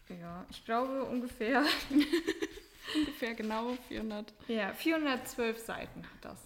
ja, 0.09 0.47
ich 0.51 0.65
glaube 0.65 1.05
ungefähr 1.05 1.65
Ungefähr 2.95 3.35
genau 3.35 3.77
400. 3.89 4.33
Ja, 4.49 4.73
412 4.73 5.59
Seiten 5.59 6.05
hat 6.05 6.25
das. 6.25 6.41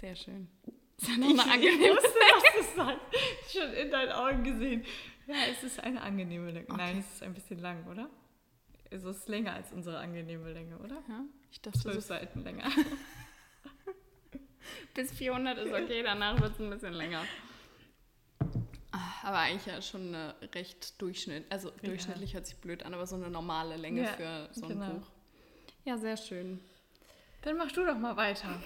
Sehr 0.00 0.16
schön. 0.16 0.48
Ist 0.96 1.08
ja 1.08 1.16
noch 1.18 1.28
eine 1.28 1.44
angenehme 1.52 1.94
wusste, 1.94 2.08
was 2.08 2.42
das 2.58 2.74
sagt. 2.74 3.00
Schon 3.52 3.70
in 3.74 3.90
deinen 3.90 4.12
Augen 4.12 4.44
gesehen. 4.44 4.82
Ja, 5.26 5.34
es 5.50 5.62
ist 5.62 5.78
eine 5.80 6.00
angenehme 6.00 6.50
Länge. 6.50 6.66
Okay. 6.66 6.76
Nein, 6.78 6.98
es 7.00 7.16
ist 7.16 7.22
ein 7.22 7.34
bisschen 7.34 7.58
lang, 7.58 7.86
oder? 7.86 8.08
Also 8.90 9.10
es 9.10 9.18
ist 9.18 9.28
länger 9.28 9.52
als 9.52 9.72
unsere 9.72 9.98
angenehme 9.98 10.50
Länge, 10.52 10.78
oder? 10.78 11.02
Ja, 11.08 11.24
ich 11.50 11.60
dachte 11.60 11.78
Zwölf 11.78 11.96
so 11.96 12.00
Seiten 12.00 12.44
länger. 12.44 12.64
Bis 14.94 15.12
400 15.12 15.58
ist 15.58 15.74
okay, 15.74 16.02
danach 16.02 16.40
wird 16.40 16.54
es 16.54 16.60
ein 16.60 16.70
bisschen 16.70 16.94
länger. 16.94 17.26
Aber 19.22 19.38
eigentlich 19.38 19.66
ja 19.66 19.80
schon 19.82 20.08
eine 20.08 20.34
recht 20.54 21.00
Durchschnitt, 21.00 21.44
also 21.50 21.70
durchschnittlich 21.82 22.30
ja. 22.30 22.34
hört 22.34 22.46
sich 22.46 22.56
blöd 22.56 22.84
an, 22.84 22.94
aber 22.94 23.06
so 23.06 23.16
eine 23.16 23.30
normale 23.30 23.76
Länge 23.76 24.02
ja, 24.02 24.12
für 24.12 24.48
so 24.52 24.66
ein 24.66 24.68
genau. 24.68 24.90
Buch. 24.90 25.06
Ja, 25.84 25.96
sehr 25.96 26.16
schön. 26.16 26.60
Dann 27.42 27.56
mach 27.56 27.70
du 27.70 27.84
doch 27.84 27.96
mal 27.96 28.16
weiter. 28.16 28.60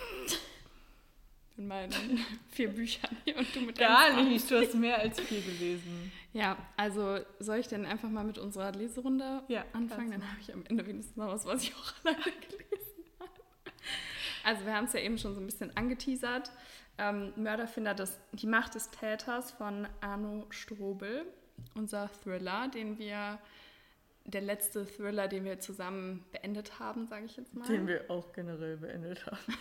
In 1.56 1.66
meinen 1.66 1.92
vier 2.50 2.70
Büchern 2.70 3.14
hier 3.24 3.36
und 3.36 3.54
du 3.54 3.60
mit 3.60 3.78
Gar 3.78 4.22
nicht, 4.22 4.50
du 4.50 4.58
hast 4.58 4.74
mehr 4.74 4.98
als 4.98 5.20
vier 5.20 5.42
gelesen. 5.42 6.10
Ja, 6.32 6.56
also 6.76 7.18
soll 7.38 7.58
ich 7.58 7.68
denn 7.68 7.84
einfach 7.84 8.08
mal 8.08 8.24
mit 8.24 8.38
unserer 8.38 8.72
Leserunde 8.72 9.42
ja, 9.48 9.64
anfangen? 9.72 10.12
Dann 10.12 10.22
habe 10.22 10.40
ich 10.40 10.52
am 10.54 10.64
Ende 10.66 10.86
wenigstens 10.86 11.16
noch 11.16 11.28
was, 11.28 11.44
was 11.44 11.64
ich 11.64 11.74
auch 11.74 11.92
alleine 12.04 12.22
gelesen 12.22 12.64
habe. 12.69 12.69
Also 14.44 14.64
wir 14.64 14.74
haben 14.74 14.86
es 14.86 14.92
ja 14.92 15.00
eben 15.00 15.18
schon 15.18 15.34
so 15.34 15.40
ein 15.40 15.46
bisschen 15.46 15.76
angeteasert. 15.76 16.50
Ähm, 16.98 17.32
Mörderfinder, 17.36 17.94
das, 17.94 18.18
die 18.32 18.46
Macht 18.46 18.74
des 18.74 18.90
Täters 18.90 19.52
von 19.52 19.86
Arno 20.00 20.46
Strobel. 20.50 21.26
Unser 21.74 22.10
Thriller, 22.22 22.68
den 22.68 22.98
wir, 22.98 23.38
der 24.24 24.40
letzte 24.40 24.86
Thriller, 24.86 25.28
den 25.28 25.44
wir 25.44 25.60
zusammen 25.60 26.24
beendet 26.32 26.78
haben, 26.78 27.06
sage 27.06 27.26
ich 27.26 27.36
jetzt 27.36 27.54
mal. 27.54 27.66
Den 27.66 27.86
wir 27.86 28.10
auch 28.10 28.32
generell 28.32 28.76
beendet 28.78 29.26
haben. 29.26 29.58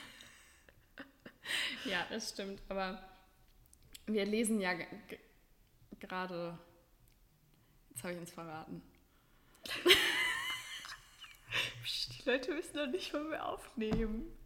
ja, 1.85 2.05
das 2.09 2.29
stimmt. 2.29 2.61
Aber 2.69 3.01
wir 4.05 4.25
lesen 4.25 4.59
ja 4.59 4.71
gerade. 5.99 6.57
Jetzt 7.89 8.03
habe 8.03 8.13
ich 8.13 8.19
uns 8.19 8.31
verraten. 8.31 8.81
Die 12.17 12.29
Leute 12.29 12.55
wissen 12.55 12.75
doch 12.75 12.87
nicht, 12.87 13.13
wann 13.13 13.29
wir 13.31 13.45
aufnehmen. 13.45 14.38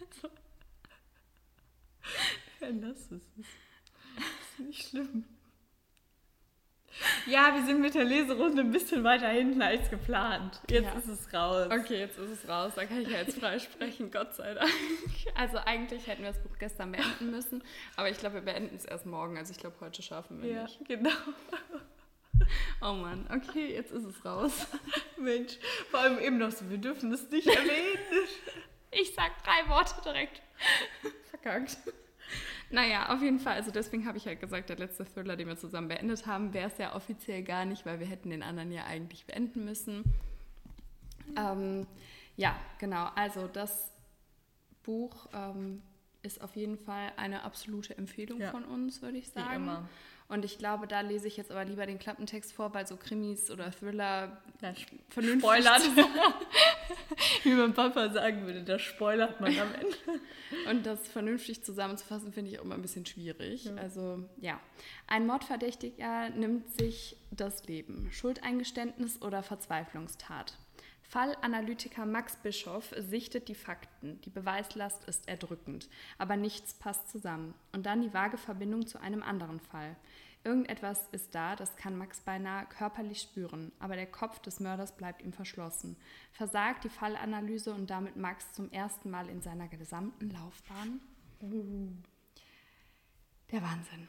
Also. 0.00 0.28
Ja, 2.60 2.68
lass 2.68 3.10
es. 3.10 3.22
Das 3.36 4.26
ist 4.50 4.58
nicht 4.58 4.88
schlimm. 4.88 5.24
Ja, 7.26 7.54
wir 7.54 7.64
sind 7.64 7.80
mit 7.80 7.94
der 7.94 8.04
Leserunde 8.04 8.62
ein 8.62 8.72
bisschen 8.72 9.04
weiter 9.04 9.28
hinten 9.28 9.62
als 9.62 9.88
geplant. 9.90 10.60
Jetzt 10.68 10.84
ja. 10.84 10.98
ist 10.98 11.08
es 11.08 11.32
raus. 11.32 11.68
Okay, 11.70 11.98
jetzt 11.98 12.18
ist 12.18 12.30
es 12.30 12.48
raus. 12.48 12.72
Da 12.74 12.84
kann 12.84 13.00
ich 13.00 13.08
ja 13.08 13.18
jetzt 13.18 13.38
frei 13.38 13.58
sprechen, 13.58 14.10
Gott 14.12 14.34
sei 14.34 14.54
Dank. 14.54 14.70
Also 15.34 15.58
eigentlich 15.58 16.06
hätten 16.06 16.22
wir 16.22 16.32
das 16.32 16.42
Buch 16.42 16.58
gestern 16.58 16.92
beenden 16.92 17.30
müssen, 17.30 17.62
aber 17.96 18.10
ich 18.10 18.18
glaube, 18.18 18.36
wir 18.36 18.42
beenden 18.42 18.76
es 18.76 18.84
erst 18.84 19.06
morgen. 19.06 19.38
Also 19.38 19.52
ich 19.52 19.58
glaube, 19.58 19.76
heute 19.80 20.02
schaffen 20.02 20.42
wir 20.42 20.50
ja, 20.50 20.62
nicht. 20.64 20.80
Ja, 20.80 20.96
genau. 20.96 21.10
Oh 22.80 22.94
Mann, 22.94 23.28
okay, 23.30 23.74
jetzt 23.74 23.92
ist 23.92 24.04
es 24.04 24.24
raus. 24.24 24.66
Mensch, 25.18 25.58
vor 25.90 26.00
allem 26.00 26.18
eben 26.18 26.38
noch 26.38 26.50
so, 26.50 26.68
wir 26.70 26.78
dürfen 26.78 27.12
es 27.12 27.30
nicht 27.30 27.46
erwähnen. 27.46 27.98
Ich 28.90 29.14
sag 29.14 29.42
drei 29.42 29.68
Worte 29.68 29.94
direkt. 30.04 30.42
Verkackt. 31.30 31.78
Naja, 32.70 33.12
auf 33.12 33.20
jeden 33.20 33.40
Fall. 33.40 33.54
Also 33.54 33.70
deswegen 33.70 34.06
habe 34.06 34.18
ich 34.18 34.26
halt 34.26 34.40
gesagt, 34.40 34.68
der 34.68 34.76
letzte 34.76 35.04
Thriller, 35.04 35.36
den 35.36 35.48
wir 35.48 35.56
zusammen 35.56 35.88
beendet 35.88 36.26
haben, 36.26 36.54
wäre 36.54 36.68
es 36.68 36.78
ja 36.78 36.94
offiziell 36.94 37.42
gar 37.42 37.64
nicht, 37.64 37.84
weil 37.84 37.98
wir 37.98 38.06
hätten 38.06 38.30
den 38.30 38.42
anderen 38.42 38.70
ja 38.70 38.84
eigentlich 38.84 39.26
beenden 39.26 39.64
müssen. 39.64 40.04
Ähm, 41.36 41.86
ja, 42.36 42.56
genau. 42.78 43.08
Also 43.16 43.48
das 43.48 43.92
Buch 44.82 45.28
ähm, 45.32 45.82
ist 46.22 46.40
auf 46.40 46.54
jeden 46.54 46.78
Fall 46.78 47.12
eine 47.16 47.42
absolute 47.42 47.96
Empfehlung 47.98 48.40
ja. 48.40 48.50
von 48.50 48.64
uns, 48.64 49.02
würde 49.02 49.18
ich 49.18 49.28
sagen. 49.30 49.50
Wie 49.50 49.56
immer. 49.56 49.88
Und 50.30 50.44
ich 50.44 50.58
glaube, 50.58 50.86
da 50.86 51.00
lese 51.00 51.26
ich 51.26 51.36
jetzt 51.36 51.50
aber 51.50 51.64
lieber 51.64 51.86
den 51.86 51.98
Klappentext 51.98 52.52
vor, 52.52 52.72
weil 52.72 52.86
so 52.86 52.96
Krimis 52.96 53.50
oder 53.50 53.72
Thriller 53.72 54.40
ja, 54.62 54.72
vernünftig 55.08 55.42
spoilert. 55.42 55.82
Wie 57.42 57.52
mein 57.52 57.74
Papa 57.74 58.10
sagen 58.10 58.46
würde, 58.46 58.62
da 58.62 58.78
spoilert 58.78 59.40
man 59.40 59.58
am 59.58 59.74
Ende. 59.74 60.20
Und 60.70 60.86
das 60.86 61.08
vernünftig 61.08 61.64
zusammenzufassen, 61.64 62.32
finde 62.32 62.52
ich 62.52 62.60
auch 62.60 62.64
immer 62.64 62.76
ein 62.76 62.82
bisschen 62.82 63.04
schwierig. 63.06 63.64
Ja. 63.64 63.74
Also 63.74 64.22
ja, 64.40 64.60
ein 65.08 65.26
Mordverdächtiger 65.26 66.30
nimmt 66.30 66.70
sich 66.78 67.16
das 67.32 67.66
Leben. 67.66 68.08
Schuldeingeständnis 68.12 69.20
oder 69.22 69.42
Verzweiflungstat. 69.42 70.56
Fallanalytiker 71.10 72.06
Max 72.06 72.36
Bischoff 72.36 72.94
sichtet 72.96 73.48
die 73.48 73.56
Fakten. 73.56 74.20
Die 74.20 74.30
Beweislast 74.30 75.04
ist 75.06 75.26
erdrückend, 75.28 75.88
aber 76.18 76.36
nichts 76.36 76.72
passt 76.74 77.10
zusammen. 77.10 77.52
Und 77.72 77.84
dann 77.84 78.00
die 78.00 78.14
vage 78.14 78.38
Verbindung 78.38 78.86
zu 78.86 79.00
einem 79.00 79.24
anderen 79.24 79.58
Fall. 79.58 79.96
Irgendetwas 80.44 81.08
ist 81.10 81.34
da, 81.34 81.56
das 81.56 81.74
kann 81.74 81.98
Max 81.98 82.20
beinahe 82.20 82.64
körperlich 82.66 83.22
spüren, 83.22 83.72
aber 83.80 83.96
der 83.96 84.06
Kopf 84.06 84.38
des 84.38 84.60
Mörders 84.60 84.96
bleibt 84.96 85.22
ihm 85.22 85.32
verschlossen. 85.32 85.96
Versagt 86.30 86.84
die 86.84 86.88
Fallanalyse 86.88 87.74
und 87.74 87.90
damit 87.90 88.14
Max 88.14 88.52
zum 88.52 88.70
ersten 88.70 89.10
Mal 89.10 89.28
in 89.28 89.42
seiner 89.42 89.66
gesamten 89.66 90.30
Laufbahn? 90.30 91.00
Der 93.50 93.62
Wahnsinn. 93.62 94.06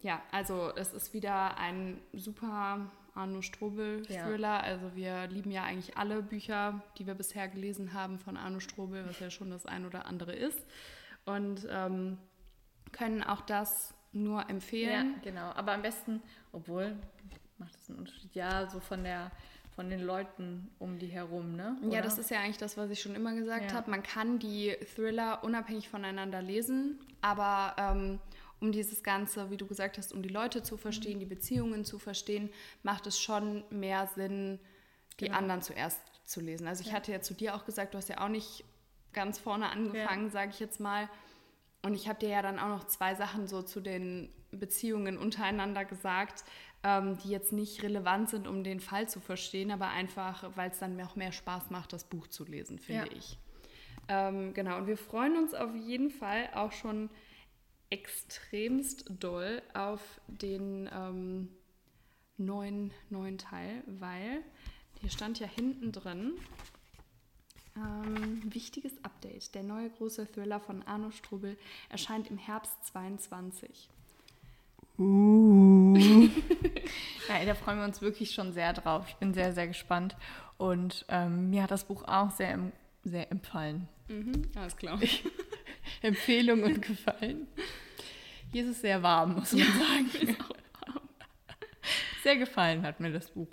Ja, 0.00 0.22
also 0.30 0.72
es 0.76 0.92
ist 0.92 1.12
wieder 1.12 1.58
ein 1.58 2.00
super 2.12 2.88
Arno 3.16 3.42
Strobel-Thriller. 3.42 4.38
Ja. 4.38 4.60
Also 4.60 4.94
wir 4.94 5.26
lieben 5.28 5.50
ja 5.50 5.64
eigentlich 5.64 5.96
alle 5.96 6.22
Bücher, 6.22 6.82
die 6.98 7.06
wir 7.06 7.14
bisher 7.14 7.48
gelesen 7.48 7.92
haben 7.92 8.18
von 8.18 8.36
Arno 8.36 8.60
Strobel, 8.60 9.06
was 9.06 9.20
ja 9.20 9.30
schon 9.30 9.50
das 9.50 9.66
ein 9.66 9.86
oder 9.86 10.06
andere 10.06 10.32
ist. 10.32 10.66
Und 11.24 11.66
ähm, 11.70 12.18
können 12.92 13.22
auch 13.22 13.40
das 13.42 13.94
nur 14.12 14.48
empfehlen. 14.48 15.14
Ja, 15.14 15.30
genau. 15.30 15.52
Aber 15.54 15.72
am 15.72 15.82
besten, 15.82 16.22
obwohl, 16.52 16.96
macht 17.58 17.74
das 17.74 17.88
einen 17.88 17.98
Unterschied, 17.98 18.34
ja, 18.34 18.68
so 18.68 18.80
von 18.80 19.04
der 19.04 19.30
von 19.76 19.90
den 19.90 20.00
Leuten 20.00 20.70
um 20.78 20.98
die 20.98 21.06
herum, 21.06 21.54
ne? 21.54 21.76
Oder? 21.82 21.96
Ja, 21.96 22.02
das 22.02 22.16
ist 22.16 22.30
ja 22.30 22.40
eigentlich 22.40 22.56
das, 22.56 22.78
was 22.78 22.90
ich 22.90 23.02
schon 23.02 23.14
immer 23.14 23.34
gesagt 23.34 23.70
ja. 23.72 23.76
habe. 23.76 23.90
Man 23.90 24.02
kann 24.02 24.38
die 24.38 24.74
Thriller 24.94 25.44
unabhängig 25.44 25.90
voneinander 25.90 26.40
lesen, 26.40 26.98
aber 27.20 27.76
ähm, 27.76 28.18
um 28.60 28.72
dieses 28.72 29.02
Ganze, 29.02 29.50
wie 29.50 29.56
du 29.56 29.66
gesagt 29.66 29.98
hast, 29.98 30.12
um 30.12 30.22
die 30.22 30.28
Leute 30.28 30.62
zu 30.62 30.76
verstehen, 30.76 31.18
die 31.18 31.26
Beziehungen 31.26 31.84
zu 31.84 31.98
verstehen, 31.98 32.50
macht 32.82 33.06
es 33.06 33.20
schon 33.20 33.64
mehr 33.70 34.06
Sinn, 34.14 34.58
die 35.20 35.26
genau. 35.26 35.38
anderen 35.38 35.62
zuerst 35.62 36.00
zu 36.24 36.40
lesen. 36.40 36.66
Also 36.66 36.82
ich 36.82 36.88
ja. 36.88 36.94
hatte 36.94 37.12
ja 37.12 37.20
zu 37.20 37.34
dir 37.34 37.54
auch 37.54 37.64
gesagt, 37.64 37.94
du 37.94 37.98
hast 37.98 38.08
ja 38.08 38.20
auch 38.20 38.28
nicht 38.28 38.64
ganz 39.12 39.38
vorne 39.38 39.70
angefangen, 39.70 40.24
ja. 40.24 40.30
sage 40.30 40.50
ich 40.50 40.60
jetzt 40.60 40.80
mal. 40.80 41.08
Und 41.82 41.94
ich 41.94 42.08
habe 42.08 42.18
dir 42.18 42.30
ja 42.30 42.42
dann 42.42 42.58
auch 42.58 42.68
noch 42.68 42.84
zwei 42.84 43.14
Sachen 43.14 43.46
so 43.46 43.62
zu 43.62 43.80
den 43.80 44.30
Beziehungen 44.50 45.18
untereinander 45.18 45.84
gesagt, 45.84 46.44
ähm, 46.82 47.18
die 47.18 47.30
jetzt 47.30 47.52
nicht 47.52 47.82
relevant 47.82 48.30
sind, 48.30 48.46
um 48.46 48.64
den 48.64 48.80
Fall 48.80 49.08
zu 49.08 49.20
verstehen, 49.20 49.70
aber 49.70 49.88
einfach, 49.88 50.50
weil 50.56 50.70
es 50.70 50.78
dann 50.78 51.00
auch 51.00 51.16
mehr 51.16 51.32
Spaß 51.32 51.70
macht, 51.70 51.92
das 51.92 52.04
Buch 52.04 52.26
zu 52.26 52.44
lesen, 52.44 52.78
finde 52.78 53.08
ja. 53.10 53.16
ich. 53.16 53.38
Ähm, 54.08 54.54
genau, 54.54 54.78
und 54.78 54.86
wir 54.86 54.96
freuen 54.96 55.36
uns 55.36 55.54
auf 55.54 55.74
jeden 55.74 56.10
Fall 56.10 56.48
auch 56.54 56.72
schon 56.72 57.10
extremst 57.96 59.04
doll 59.08 59.62
auf 59.72 60.00
den 60.28 60.88
ähm, 60.92 61.48
neuen, 62.36 62.90
neuen 63.08 63.38
Teil, 63.38 63.82
weil 63.86 64.42
hier 65.00 65.10
stand 65.10 65.40
ja 65.40 65.46
hinten 65.46 65.92
drin, 65.92 66.32
ähm, 67.76 68.42
wichtiges 68.52 68.92
Update. 69.02 69.54
Der 69.54 69.62
neue 69.62 69.88
große 69.90 70.30
Thriller 70.30 70.60
von 70.60 70.82
Arno 70.82 71.10
Strubel 71.10 71.56
erscheint 71.88 72.30
im 72.30 72.38
Herbst 72.38 72.84
22. 72.86 73.88
Uh. 74.98 75.94
ja, 77.28 77.44
da 77.44 77.54
freuen 77.54 77.78
wir 77.78 77.84
uns 77.84 78.00
wirklich 78.00 78.32
schon 78.32 78.52
sehr 78.52 78.72
drauf. 78.72 79.04
Ich 79.08 79.16
bin 79.16 79.34
sehr, 79.34 79.52
sehr 79.52 79.68
gespannt. 79.68 80.16
Und 80.58 81.04
ähm, 81.08 81.50
mir 81.50 81.62
hat 81.62 81.70
das 81.70 81.84
Buch 81.84 82.04
auch 82.04 82.30
sehr, 82.30 82.58
sehr 83.04 83.30
empfallen. 83.30 83.88
Mhm, 84.08 84.50
alles 84.54 84.76
klar. 84.76 84.98
Empfehlung 86.02 86.62
und 86.62 86.80
Gefallen. 86.80 87.46
Hier 88.52 88.64
ist 88.64 88.70
es 88.70 88.80
sehr 88.80 89.02
warm, 89.02 89.34
muss 89.34 89.52
man 89.52 89.66
sagen. 89.66 90.36
Sehr 92.22 92.36
gefallen 92.36 92.82
hat 92.82 92.98
mir 92.98 93.12
das 93.12 93.30
Buch. 93.30 93.46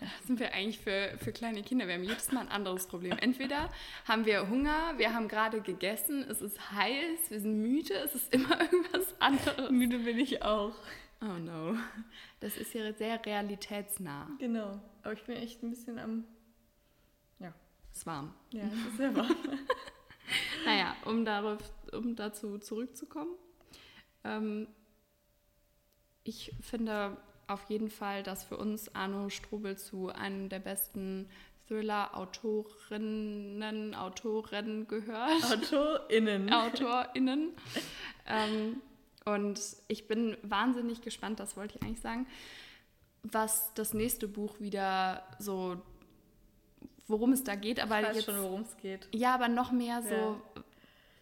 Das 0.00 0.26
sind 0.26 0.38
wir 0.38 0.52
eigentlich 0.52 0.78
für, 0.78 1.16
für 1.18 1.32
kleine 1.32 1.62
Kinder. 1.62 1.88
Wir 1.88 1.94
haben 1.94 2.04
jedes 2.04 2.30
Mal 2.30 2.42
ein 2.42 2.48
anderes 2.48 2.86
Problem. 2.86 3.18
Entweder 3.18 3.68
haben 4.06 4.26
wir 4.26 4.48
Hunger, 4.48 4.94
wir 4.96 5.12
haben 5.12 5.26
gerade 5.26 5.60
gegessen, 5.60 6.24
es 6.28 6.40
ist 6.40 6.70
heiß, 6.72 7.30
wir 7.30 7.40
sind 7.40 7.60
müde, 7.60 7.94
es 7.94 8.14
ist 8.14 8.32
immer 8.32 8.60
irgendwas 8.72 9.20
anderes. 9.20 9.70
Müde 9.70 9.98
bin 9.98 10.18
ich 10.18 10.42
auch. 10.42 10.74
Oh 11.20 11.38
no. 11.38 11.76
Das 12.40 12.56
ist 12.56 12.74
ja 12.74 12.92
sehr 12.92 13.24
realitätsnah. 13.24 14.28
Genau. 14.38 14.80
Aber 15.02 15.12
ich 15.12 15.24
bin 15.24 15.36
echt 15.36 15.62
ein 15.62 15.70
bisschen 15.70 15.98
am. 15.98 16.24
Ja. 17.38 17.52
Es 17.90 17.98
ist 17.98 18.06
warm. 18.06 18.34
Ja, 18.50 18.64
es 18.64 18.90
ist 18.90 18.96
sehr 18.98 19.16
warm. 19.16 19.34
naja, 20.64 20.94
um, 21.04 21.24
darauf, 21.24 21.58
um 21.92 22.14
dazu 22.14 22.58
zurückzukommen. 22.58 23.34
Ähm, 24.26 24.66
ich 26.24 26.52
finde 26.60 27.16
auf 27.46 27.70
jeden 27.70 27.88
Fall, 27.90 28.24
dass 28.24 28.44
für 28.44 28.56
uns 28.56 28.92
Arno 28.94 29.28
Strobel 29.30 29.78
zu 29.78 30.08
einem 30.08 30.48
der 30.48 30.58
besten 30.58 31.28
Thriller-Autorinnen, 31.68 33.94
Autoren 33.94 34.88
gehört. 34.88 35.52
AutorInnen. 35.52 36.52
AutorInnen. 36.52 37.52
ähm, 38.26 38.82
und 39.24 39.60
ich 39.88 40.06
bin 40.08 40.36
wahnsinnig 40.42 41.00
gespannt, 41.02 41.38
das 41.40 41.56
wollte 41.56 41.78
ich 41.78 41.84
eigentlich 41.84 42.00
sagen, 42.00 42.26
was 43.22 43.72
das 43.74 43.94
nächste 43.94 44.28
Buch 44.28 44.60
wieder 44.60 45.22
so, 45.38 45.80
worum 47.08 47.32
es 47.32 47.42
da 47.44 47.54
geht. 47.56 47.80
Aber 47.80 48.00
ich 48.00 48.06
weiß 48.06 48.16
jetzt, 48.16 48.26
schon, 48.26 48.42
worum 48.42 48.60
es 48.62 48.76
geht. 48.76 49.08
Ja, 49.12 49.34
aber 49.34 49.48
noch 49.48 49.72
mehr 49.72 50.02
so, 50.02 50.14
ja 50.14 50.36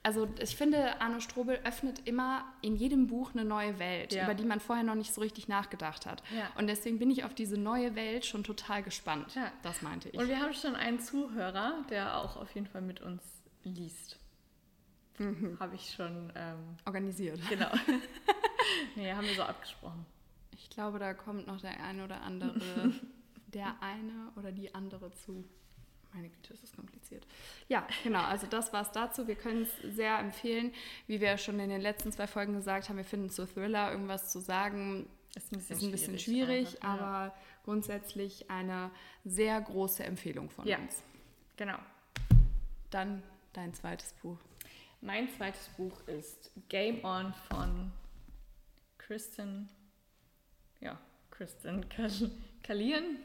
also 0.05 0.29
ich 0.39 0.55
finde, 0.55 1.01
Arno 1.01 1.19
Strobel 1.19 1.59
öffnet 1.65 2.07
immer 2.07 2.45
in 2.61 2.77
jedem 2.77 3.07
Buch 3.07 3.33
eine 3.33 3.45
neue 3.45 3.79
Welt, 3.79 4.13
ja. 4.13 4.25
über 4.25 4.35
die 4.35 4.45
man 4.45 4.61
vorher 4.61 4.85
noch 4.85 4.95
nicht 4.95 5.13
so 5.13 5.23
richtig 5.23 5.49
nachgedacht 5.49 6.07
hat. 6.07 6.23
Ja. 6.37 6.51
Und 6.57 6.67
deswegen 6.67 6.99
bin 6.99 7.11
ich 7.11 7.25
auf 7.25 7.35
diese 7.35 7.57
neue 7.57 7.97
Welt 7.97 8.27
schon 8.27 8.45
total 8.45 8.83
gespannt. 8.83 9.35
Ja. 9.35 9.51
Das 9.63 9.81
meinte 9.83 10.11
ich. 10.11 10.19
Und 10.19 10.29
wir 10.29 10.39
haben 10.39 10.53
schon 10.53 10.77
einen 10.77 11.01
Zuhörer, 11.01 11.85
der 11.89 12.19
auch 12.19 12.37
auf 12.37 12.55
jeden 12.55 12.67
Fall 12.67 12.83
mit 12.83 13.01
uns 13.01 13.23
liest. 13.63 14.19
Mhm. 15.19 15.57
Habe 15.59 15.75
ich 15.75 15.91
schon 15.91 16.31
ähm, 16.35 16.77
organisiert. 16.85 17.41
Genau. 17.49 17.71
nee, 18.97 19.13
haben 19.13 19.27
wir 19.27 19.35
so 19.35 19.43
abgesprochen. 19.43 20.05
Ich 20.53 20.71
glaube, 20.71 20.99
da 20.99 21.15
kommt 21.15 21.47
noch 21.47 21.61
der 21.61 21.83
eine 21.83 22.05
oder 22.05 22.23
andere, 22.23 22.93
der 23.47 23.83
eine 23.83 24.33
oder 24.37 24.53
die 24.53 24.75
andere 24.75 25.13
zu. 25.13 25.45
Meine 26.15 26.29
Güte, 26.29 26.55
ist 26.55 26.63
das 26.63 26.73
kompliziert. 26.73 27.27
Ja, 27.69 27.87
genau. 28.05 28.23
Also 28.23 28.47
das 28.47 28.73
war 28.73 28.83
es 28.83 28.93
dazu. 28.93 29.27
Wir 29.27 29.35
können 29.35 29.63
es 29.63 29.97
sehr 29.97 30.19
empfehlen. 30.19 30.73
Wie 31.09 31.21
wir 31.21 31.37
schon 31.39 31.59
in 31.59 31.71
den 31.71 31.81
letzten 31.81 32.13
zwei 32.13 32.29
Folgen 32.29 32.55
gesagt 32.55 32.89
haben, 32.89 32.97
wir 32.97 33.05
finden 33.05 33.31
zu 33.31 33.47
Thriller 33.47 33.91
irgendwas 33.91 34.31
zu 34.31 34.41
sagen 34.41 35.07
ist 35.37 35.53
ein 35.53 35.59
bisschen 35.59 35.77
ist 35.77 35.83
ein 35.83 35.91
bisschen 35.91 36.19
schwierig, 36.19 36.69
schwierig 36.69 36.85
einfach, 36.85 37.01
aber 37.01 37.27
ja. 37.27 37.35
grundsätzlich 37.65 38.51
eine 38.51 38.91
sehr 39.25 39.61
große 39.61 40.05
Empfehlung 40.05 40.49
von 40.49 40.67
ja, 40.67 40.79
uns. 40.79 41.03
Genau. 41.57 41.79
Dann 42.91 43.23
dein 43.53 43.75
zweites 43.75 44.13
Buch. 44.23 44.39
Mein 45.01 45.29
zweites 45.29 45.69
Buch 45.77 46.07
ist 46.07 46.51
Game 46.69 47.05
On 47.05 47.35
von 47.49 47.93
Kristen, 48.99 49.69
ja, 50.81 50.99
Kristen 51.31 51.85
Kallian. 52.63 53.19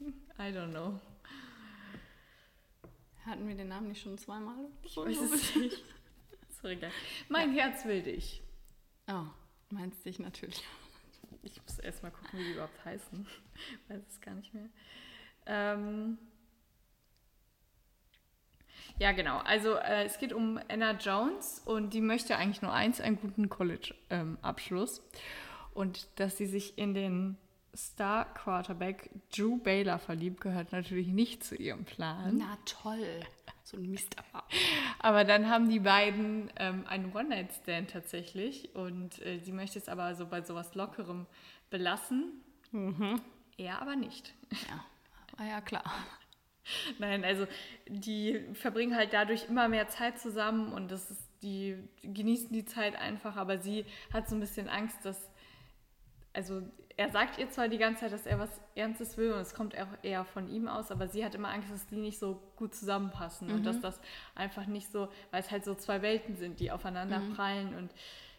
I 0.38 0.52
don't 0.52 0.70
know. 0.70 1.00
Hatten 3.26 3.46
wir 3.46 3.54
den 3.54 3.68
Namen 3.68 3.88
nicht 3.88 4.02
schon 4.02 4.18
zweimal? 4.18 4.56
Ich 4.82 4.96
weiß 4.96 5.20
es 5.20 5.54
nicht. 5.56 5.84
Sorry, 6.60 6.76
geil. 6.76 6.90
Mein 7.28 7.54
ja. 7.54 7.64
Herz 7.64 7.84
will 7.84 8.02
dich. 8.02 8.42
Oh, 9.08 9.24
meinst 9.70 10.04
dich 10.04 10.18
natürlich. 10.18 10.62
Ich 11.42 11.60
muss 11.62 11.78
erst 11.78 12.02
mal 12.02 12.10
gucken, 12.10 12.38
wie 12.38 12.44
die 12.44 12.52
überhaupt 12.52 12.84
heißen. 12.84 13.26
Ich 13.54 13.78
weiß 13.90 14.02
es 14.08 14.20
gar 14.20 14.34
nicht 14.34 14.52
mehr. 14.54 14.68
Ähm 15.46 16.18
ja, 18.98 19.12
genau. 19.12 19.38
Also 19.38 19.74
äh, 19.74 20.04
es 20.04 20.18
geht 20.18 20.32
um 20.32 20.60
Anna 20.68 20.92
Jones 20.92 21.62
und 21.64 21.94
die 21.94 22.00
möchte 22.00 22.36
eigentlich 22.36 22.62
nur 22.62 22.72
eins, 22.72 23.00
einen 23.00 23.16
guten 23.20 23.48
College-Abschluss. 23.48 24.98
Ähm, 24.98 25.04
und 25.74 26.08
dass 26.16 26.36
sie 26.36 26.46
sich 26.46 26.76
in 26.76 26.94
den 26.94 27.36
Star-Quarterback 27.74 29.10
Drew 29.34 29.56
Baylor 29.58 29.98
verliebt, 29.98 30.40
gehört 30.40 30.72
natürlich 30.72 31.08
nicht 31.08 31.42
zu 31.42 31.56
ihrem 31.56 31.84
Plan. 31.84 32.36
Na 32.38 32.58
toll. 32.64 33.20
So 33.64 33.76
ein 33.76 33.90
Mist 33.90 34.16
aber. 34.98 35.24
Dann 35.24 35.48
haben 35.48 35.68
die 35.68 35.78
beiden 35.78 36.50
ähm, 36.56 36.84
einen 36.86 37.14
One-Night-Stand 37.14 37.90
tatsächlich 37.90 38.74
und 38.74 39.24
äh, 39.24 39.38
sie 39.38 39.52
möchte 39.52 39.78
es 39.78 39.88
aber 39.88 40.14
so 40.14 40.26
bei 40.26 40.42
sowas 40.42 40.74
Lockerem 40.74 41.26
belassen. 41.70 42.42
Mhm. 42.72 43.20
Er 43.56 43.80
aber 43.80 43.96
nicht. 43.96 44.34
Ja, 44.50 44.84
war 45.38 45.46
ja 45.46 45.60
klar. 45.60 45.84
Nein, 46.98 47.24
also 47.24 47.46
die 47.88 48.40
verbringen 48.54 48.96
halt 48.96 49.12
dadurch 49.12 49.48
immer 49.48 49.68
mehr 49.68 49.88
Zeit 49.88 50.18
zusammen 50.18 50.72
und 50.72 50.90
das 50.90 51.10
ist, 51.10 51.22
die 51.42 51.76
genießen 52.02 52.52
die 52.52 52.64
Zeit 52.64 52.94
einfach, 52.96 53.36
aber 53.36 53.58
sie 53.58 53.84
hat 54.12 54.28
so 54.28 54.36
ein 54.36 54.40
bisschen 54.40 54.68
Angst, 54.68 55.04
dass 55.04 55.30
also 56.32 56.62
er 56.96 57.10
sagt 57.10 57.38
ihr 57.38 57.48
zwar 57.50 57.68
die 57.68 57.78
ganze 57.78 58.02
Zeit, 58.02 58.12
dass 58.12 58.26
er 58.26 58.38
was 58.38 58.60
Ernstes 58.74 59.16
will 59.16 59.32
und 59.32 59.40
es 59.40 59.54
kommt 59.54 59.76
auch 59.78 59.88
eher 60.02 60.24
von 60.24 60.48
ihm 60.48 60.68
aus, 60.68 60.90
aber 60.90 61.08
sie 61.08 61.24
hat 61.24 61.34
immer 61.34 61.48
Angst, 61.48 61.70
dass 61.70 61.86
die 61.86 61.96
nicht 61.96 62.18
so 62.18 62.40
gut 62.56 62.74
zusammenpassen 62.74 63.48
mhm. 63.48 63.54
und 63.54 63.64
dass 63.64 63.80
das 63.80 64.00
einfach 64.34 64.66
nicht 64.66 64.90
so, 64.90 65.08
weil 65.30 65.40
es 65.40 65.50
halt 65.50 65.64
so 65.64 65.74
zwei 65.74 66.02
Welten 66.02 66.36
sind, 66.36 66.60
die 66.60 66.70
aufeinander 66.70 67.20
mhm. 67.20 67.34
prallen 67.34 67.74
und 67.74 67.90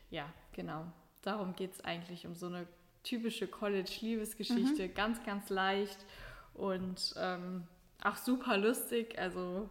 ja, 0.10 0.32
genau. 0.54 0.86
Darum 1.22 1.56
geht 1.56 1.74
es 1.74 1.82
eigentlich 1.82 2.28
um 2.28 2.36
so 2.36 2.48
eine 2.48 2.68
typische 3.04 3.48
College-Liebesgeschichte, 3.48 4.88
mhm. 4.88 4.94
ganz, 4.94 5.24
ganz 5.24 5.50
leicht 5.50 6.06
und 6.54 7.14
ähm, 7.18 7.68
auch 8.04 8.18
super 8.18 8.58
lustig, 8.58 9.18
also 9.18 9.70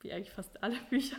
wie 0.00 0.12
eigentlich 0.12 0.32
fast 0.32 0.62
alle 0.62 0.76
Bücher. 0.90 1.16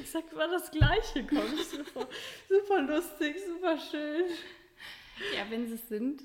Ich 0.00 0.10
sag 0.10 0.30
immer 0.32 0.48
das 0.48 0.70
Gleiche, 0.70 1.26
kommt 1.26 1.58
super, 1.70 2.06
super 2.48 2.82
lustig, 2.82 3.36
super 3.46 3.78
schön. 3.78 4.24
Ja, 5.34 5.50
wenn 5.50 5.66
sie 5.66 5.74
es 5.74 5.88
sind. 5.88 6.22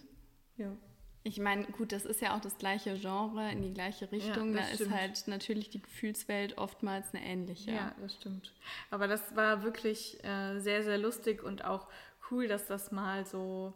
Ja. 0.58 0.76
Ich 1.24 1.40
meine, 1.40 1.66
gut, 1.66 1.92
das 1.92 2.06
ist 2.06 2.20
ja 2.20 2.36
auch 2.36 2.42
das 2.42 2.58
gleiche 2.58 2.96
Genre 2.98 3.52
in 3.52 3.62
die 3.62 3.74
gleiche 3.74 4.12
Richtung. 4.12 4.56
Ja, 4.56 4.62
da 4.62 4.68
stimmt. 4.68 4.82
ist 4.82 4.92
halt 4.92 5.28
natürlich 5.28 5.70
die 5.70 5.82
Gefühlswelt 5.82 6.58
oftmals 6.58 7.14
eine 7.14 7.24
ähnliche. 7.24 7.72
Ja, 7.72 7.94
das 8.02 8.16
stimmt. 8.16 8.52
Aber 8.90 9.08
das 9.08 9.36
war 9.36 9.62
wirklich 9.62 10.24
äh, 10.24 10.60
sehr, 10.60 10.84
sehr 10.84 10.98
lustig 10.98 11.44
und 11.44 11.64
auch 11.64 11.88
cool, 12.32 12.48
dass 12.48 12.66
das 12.66 12.92
mal 12.92 13.26
so. 13.26 13.74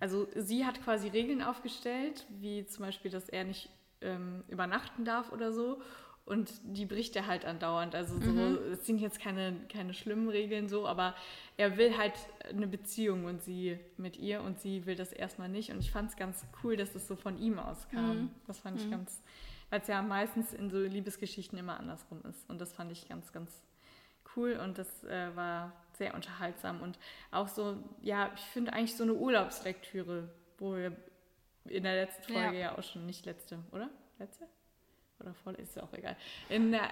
Also, 0.00 0.28
sie 0.36 0.64
hat 0.64 0.82
quasi 0.82 1.08
Regeln 1.08 1.42
aufgestellt, 1.42 2.24
wie 2.30 2.64
zum 2.64 2.84
Beispiel, 2.86 3.10
dass 3.10 3.28
er 3.28 3.44
nicht 3.44 3.68
ähm, 4.00 4.44
übernachten 4.48 5.04
darf 5.04 5.32
oder 5.32 5.52
so. 5.52 5.82
Und 6.28 6.52
die 6.62 6.84
bricht 6.84 7.16
er 7.16 7.26
halt 7.26 7.46
andauernd. 7.46 7.94
Also 7.94 8.20
so, 8.20 8.30
mhm. 8.30 8.58
es 8.72 8.84
sind 8.84 8.98
jetzt 8.98 9.18
keine, 9.18 9.56
keine 9.72 9.94
schlimmen 9.94 10.28
Regeln 10.28 10.68
so, 10.68 10.86
aber 10.86 11.14
er 11.56 11.78
will 11.78 11.96
halt 11.96 12.12
eine 12.50 12.66
Beziehung 12.66 13.24
und 13.24 13.42
sie 13.42 13.78
mit 13.96 14.18
ihr 14.18 14.42
und 14.42 14.60
sie 14.60 14.84
will 14.84 14.94
das 14.94 15.12
erstmal 15.12 15.48
nicht. 15.48 15.70
Und 15.70 15.78
ich 15.78 15.90
fand 15.90 16.10
es 16.10 16.16
ganz 16.16 16.46
cool, 16.62 16.76
dass 16.76 16.92
das 16.92 17.08
so 17.08 17.16
von 17.16 17.38
ihm 17.38 17.58
auskam. 17.58 18.08
Mhm. 18.08 18.30
Das 18.46 18.58
fand 18.58 18.78
ich 18.78 18.86
mhm. 18.86 18.90
ganz, 18.90 19.22
weil 19.70 19.80
es 19.80 19.88
ja 19.88 20.02
meistens 20.02 20.52
in 20.52 20.68
so 20.68 20.78
Liebesgeschichten 20.78 21.58
immer 21.58 21.80
andersrum 21.80 22.20
ist. 22.28 22.48
Und 22.50 22.60
das 22.60 22.74
fand 22.74 22.92
ich 22.92 23.08
ganz, 23.08 23.32
ganz 23.32 23.62
cool 24.36 24.60
und 24.62 24.76
das 24.76 25.04
äh, 25.04 25.34
war 25.34 25.72
sehr 25.94 26.14
unterhaltsam. 26.14 26.82
Und 26.82 26.98
auch 27.30 27.48
so, 27.48 27.82
ja, 28.02 28.30
ich 28.34 28.42
finde 28.42 28.74
eigentlich 28.74 28.96
so 28.96 29.04
eine 29.04 29.14
Urlaubslektüre, 29.14 30.28
wo 30.58 30.76
wir 30.76 30.94
in 31.64 31.84
der 31.84 31.94
letzten 31.94 32.34
Folge 32.34 32.58
ja, 32.58 32.72
ja 32.72 32.78
auch 32.78 32.82
schon, 32.82 33.06
nicht 33.06 33.24
letzte, 33.24 33.58
oder? 33.72 33.88
Letzte? 34.18 34.46
Oder 35.20 35.34
voll, 35.34 35.54
ist 35.54 35.76
ja 35.76 35.82
auch 35.82 35.92
egal, 35.92 36.16
in, 36.48 36.72
der, 36.72 36.90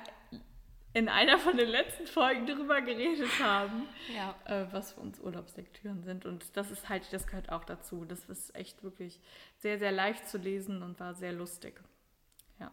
in 0.96 1.08
einer 1.08 1.38
von 1.38 1.56
den 1.56 1.68
letzten 1.68 2.06
Folgen 2.06 2.46
darüber 2.46 2.80
geredet 2.80 3.28
haben, 3.38 3.86
ja. 4.14 4.34
äh, 4.46 4.66
was 4.72 4.92
für 4.92 5.00
uns 5.00 5.20
Urlaubslektüren 5.20 6.02
sind. 6.02 6.24
Und 6.24 6.56
das 6.56 6.70
ist 6.70 6.88
halt, 6.88 7.12
das 7.12 7.26
gehört 7.26 7.50
auch 7.50 7.64
dazu. 7.64 8.04
Das 8.04 8.24
ist 8.24 8.54
echt 8.54 8.82
wirklich 8.82 9.20
sehr, 9.58 9.78
sehr 9.78 9.92
leicht 9.92 10.28
zu 10.28 10.38
lesen 10.38 10.82
und 10.82 10.98
war 10.98 11.14
sehr 11.14 11.32
lustig. 11.32 11.80
Ja. 12.58 12.70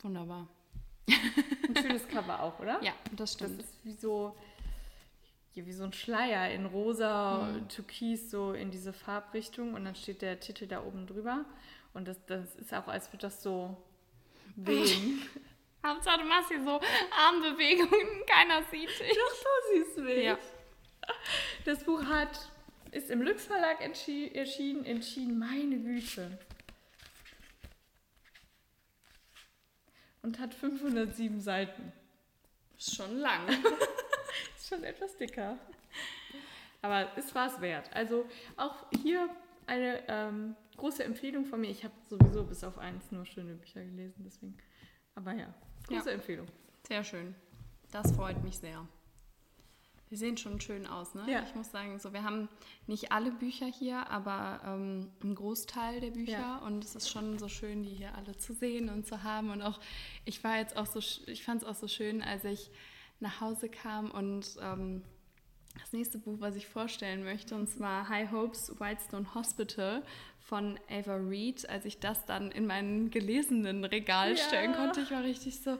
Wunderbar. 0.00 0.48
Ein 1.08 1.76
schönes 1.82 2.08
Cover 2.08 2.42
auch, 2.42 2.58
oder? 2.58 2.82
Ja, 2.82 2.94
das 3.12 3.34
stimmt. 3.34 3.60
Das 3.60 3.66
ist 3.66 3.84
wie 3.84 3.92
so, 3.94 4.36
wie 5.54 5.72
so 5.72 5.84
ein 5.84 5.92
Schleier 5.92 6.50
in 6.50 6.66
rosa, 6.66 7.44
mhm. 7.44 7.68
türkis, 7.68 8.30
so 8.30 8.52
in 8.52 8.72
diese 8.72 8.92
Farbrichtung. 8.92 9.74
Und 9.74 9.84
dann 9.84 9.94
steht 9.94 10.20
der 10.20 10.40
Titel 10.40 10.66
da 10.66 10.82
oben 10.82 11.06
drüber. 11.06 11.44
Und 11.94 12.08
das, 12.08 12.18
das 12.26 12.56
ist 12.56 12.74
auch, 12.74 12.88
als 12.88 13.12
würde 13.12 13.22
das 13.22 13.42
so 13.42 13.76
wehen. 14.56 15.22
Hauptsache, 15.86 16.18
du 16.18 16.24
machst 16.24 16.48
hier 16.48 16.62
so 16.64 16.80
Armbewegungen, 17.16 18.26
keiner 18.26 18.62
sieht 18.64 18.88
dich. 18.88 19.14
Doch, 19.14 19.42
du 19.42 19.84
siehst 19.84 19.98
mich. 19.98 20.24
Ja. 20.24 20.38
Das 21.64 21.84
Buch 21.84 22.04
hat, 22.04 22.50
ist 22.90 23.10
im 23.10 23.22
Lüx 23.22 23.46
Verlag 23.46 23.80
erschienen, 23.80 24.84
entschieden, 24.84 25.38
meine 25.38 25.78
Güte. 25.78 26.38
Und 30.22 30.40
hat 30.40 30.54
507 30.54 31.40
Seiten. 31.40 31.92
Ist 32.76 32.96
schon 32.96 33.18
lang. 33.18 33.46
ist 34.56 34.68
schon 34.68 34.82
etwas 34.82 35.16
dicker. 35.16 35.56
Aber 36.82 37.08
es 37.16 37.32
war 37.34 37.46
es 37.46 37.60
wert. 37.60 37.88
Also 37.94 38.28
auch 38.56 38.86
hier 39.02 39.28
eine 39.66 40.02
ähm, 40.08 40.56
große 40.76 41.04
Empfehlung 41.04 41.44
von 41.44 41.60
mir. 41.60 41.70
Ich 41.70 41.84
habe 41.84 41.94
sowieso 42.08 42.44
bis 42.44 42.64
auf 42.64 42.78
eins 42.78 43.10
nur 43.10 43.24
schöne 43.26 43.54
Bücher 43.54 43.84
gelesen, 43.84 44.24
deswegen. 44.24 44.56
Aber 45.14 45.32
ja, 45.32 45.52
große 45.88 46.10
ja. 46.10 46.14
Empfehlung. 46.14 46.46
Sehr 46.86 47.04
schön. 47.04 47.34
Das 47.90 48.12
freut 48.12 48.42
mich 48.44 48.58
sehr. 48.58 48.86
Wir 50.08 50.18
sehen 50.18 50.36
schon 50.36 50.60
schön 50.60 50.86
aus, 50.86 51.14
ne? 51.14 51.24
Ja. 51.28 51.42
Ich 51.42 51.54
muss 51.56 51.72
sagen, 51.72 51.98
so 51.98 52.12
wir 52.12 52.22
haben 52.22 52.48
nicht 52.86 53.10
alle 53.10 53.32
Bücher 53.32 53.66
hier, 53.66 54.08
aber 54.08 54.60
ähm, 54.64 55.10
einen 55.20 55.34
Großteil 55.34 56.00
der 56.00 56.12
Bücher 56.12 56.32
ja. 56.32 56.58
und 56.58 56.84
es 56.84 56.94
ist 56.94 57.10
schon 57.10 57.38
so 57.40 57.48
schön, 57.48 57.82
die 57.82 57.90
hier 57.90 58.14
alle 58.14 58.36
zu 58.36 58.54
sehen 58.54 58.88
und 58.88 59.06
zu 59.06 59.24
haben 59.24 59.50
und 59.50 59.62
auch 59.62 59.80
ich 60.24 60.44
war 60.44 60.58
jetzt 60.58 60.76
auch 60.76 60.86
so, 60.86 61.00
ich 61.26 61.42
fand 61.42 61.62
es 61.62 61.68
auch 61.68 61.74
so 61.74 61.88
schön, 61.88 62.22
als 62.22 62.44
ich 62.44 62.70
nach 63.18 63.40
Hause 63.40 63.68
kam 63.68 64.12
und 64.12 64.56
ähm, 64.60 65.02
das 65.80 65.92
nächste 65.92 66.18
Buch, 66.18 66.36
was 66.40 66.56
ich 66.56 66.66
vorstellen 66.66 67.24
möchte, 67.24 67.54
und 67.54 67.68
zwar 67.68 68.08
High 68.08 68.30
Hopes 68.30 68.72
Whitestone 68.78 69.34
Hospital 69.34 70.02
von 70.40 70.78
Ava 70.90 71.16
Reed. 71.16 71.68
Als 71.68 71.84
ich 71.84 71.98
das 72.00 72.24
dann 72.24 72.50
in 72.50 72.66
meinen 72.66 73.10
gelesenen 73.10 73.84
Regal 73.84 74.30
ja. 74.30 74.36
stellen 74.36 74.74
konnte, 74.74 75.00
ich 75.00 75.10
war 75.10 75.22
richtig 75.22 75.60
so. 75.60 75.78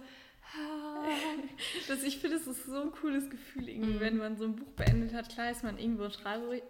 das, 1.89 2.03
ich 2.05 2.19
finde, 2.19 2.37
es 2.37 2.47
ist 2.47 2.67
so 2.67 2.81
ein 2.81 2.93
cooles 2.93 3.29
Gefühl, 3.29 3.69
irgendwie, 3.69 3.95
mhm. 3.95 4.01
wenn 4.01 4.17
man 4.17 4.37
so 4.37 4.45
ein 4.45 4.57
Buch 4.57 4.73
beendet 4.73 5.13
hat. 5.13 5.29
Klar 5.29 5.51
ist 5.51 5.65
man 5.65 5.79
irgendwo 5.79 6.09
traurig. 6.09 6.63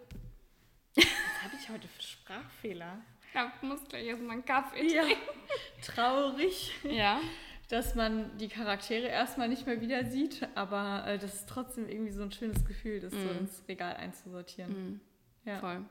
Was 0.95 1.43
habe 1.43 1.55
ich 1.61 1.69
heute 1.69 1.87
für 1.87 2.01
Sprachfehler? 2.01 3.01
Ich 3.33 3.61
muss 3.61 3.83
gleich 3.87 4.07
erstmal 4.07 4.31
einen 4.31 4.45
Kaffee 4.45 4.87
trinken. 4.87 4.95
Ja. 4.95 5.93
Traurig. 5.93 6.71
Ja 6.83 7.21
dass 7.69 7.95
man 7.95 8.37
die 8.37 8.47
Charaktere 8.47 9.07
erstmal 9.07 9.49
nicht 9.49 9.65
mehr 9.65 9.81
wieder 9.81 10.05
sieht, 10.05 10.47
aber 10.55 11.05
äh, 11.05 11.17
das 11.17 11.35
ist 11.35 11.49
trotzdem 11.49 11.87
irgendwie 11.89 12.11
so 12.11 12.23
ein 12.23 12.31
schönes 12.31 12.63
Gefühl, 12.65 12.99
das 12.99 13.13
mm. 13.13 13.17
so 13.17 13.29
ins 13.39 13.63
Regal 13.67 13.95
einzusortieren. 13.95 14.71
Mm. 14.71 15.01
Ja. 15.45 15.59
Voll. 15.59 15.85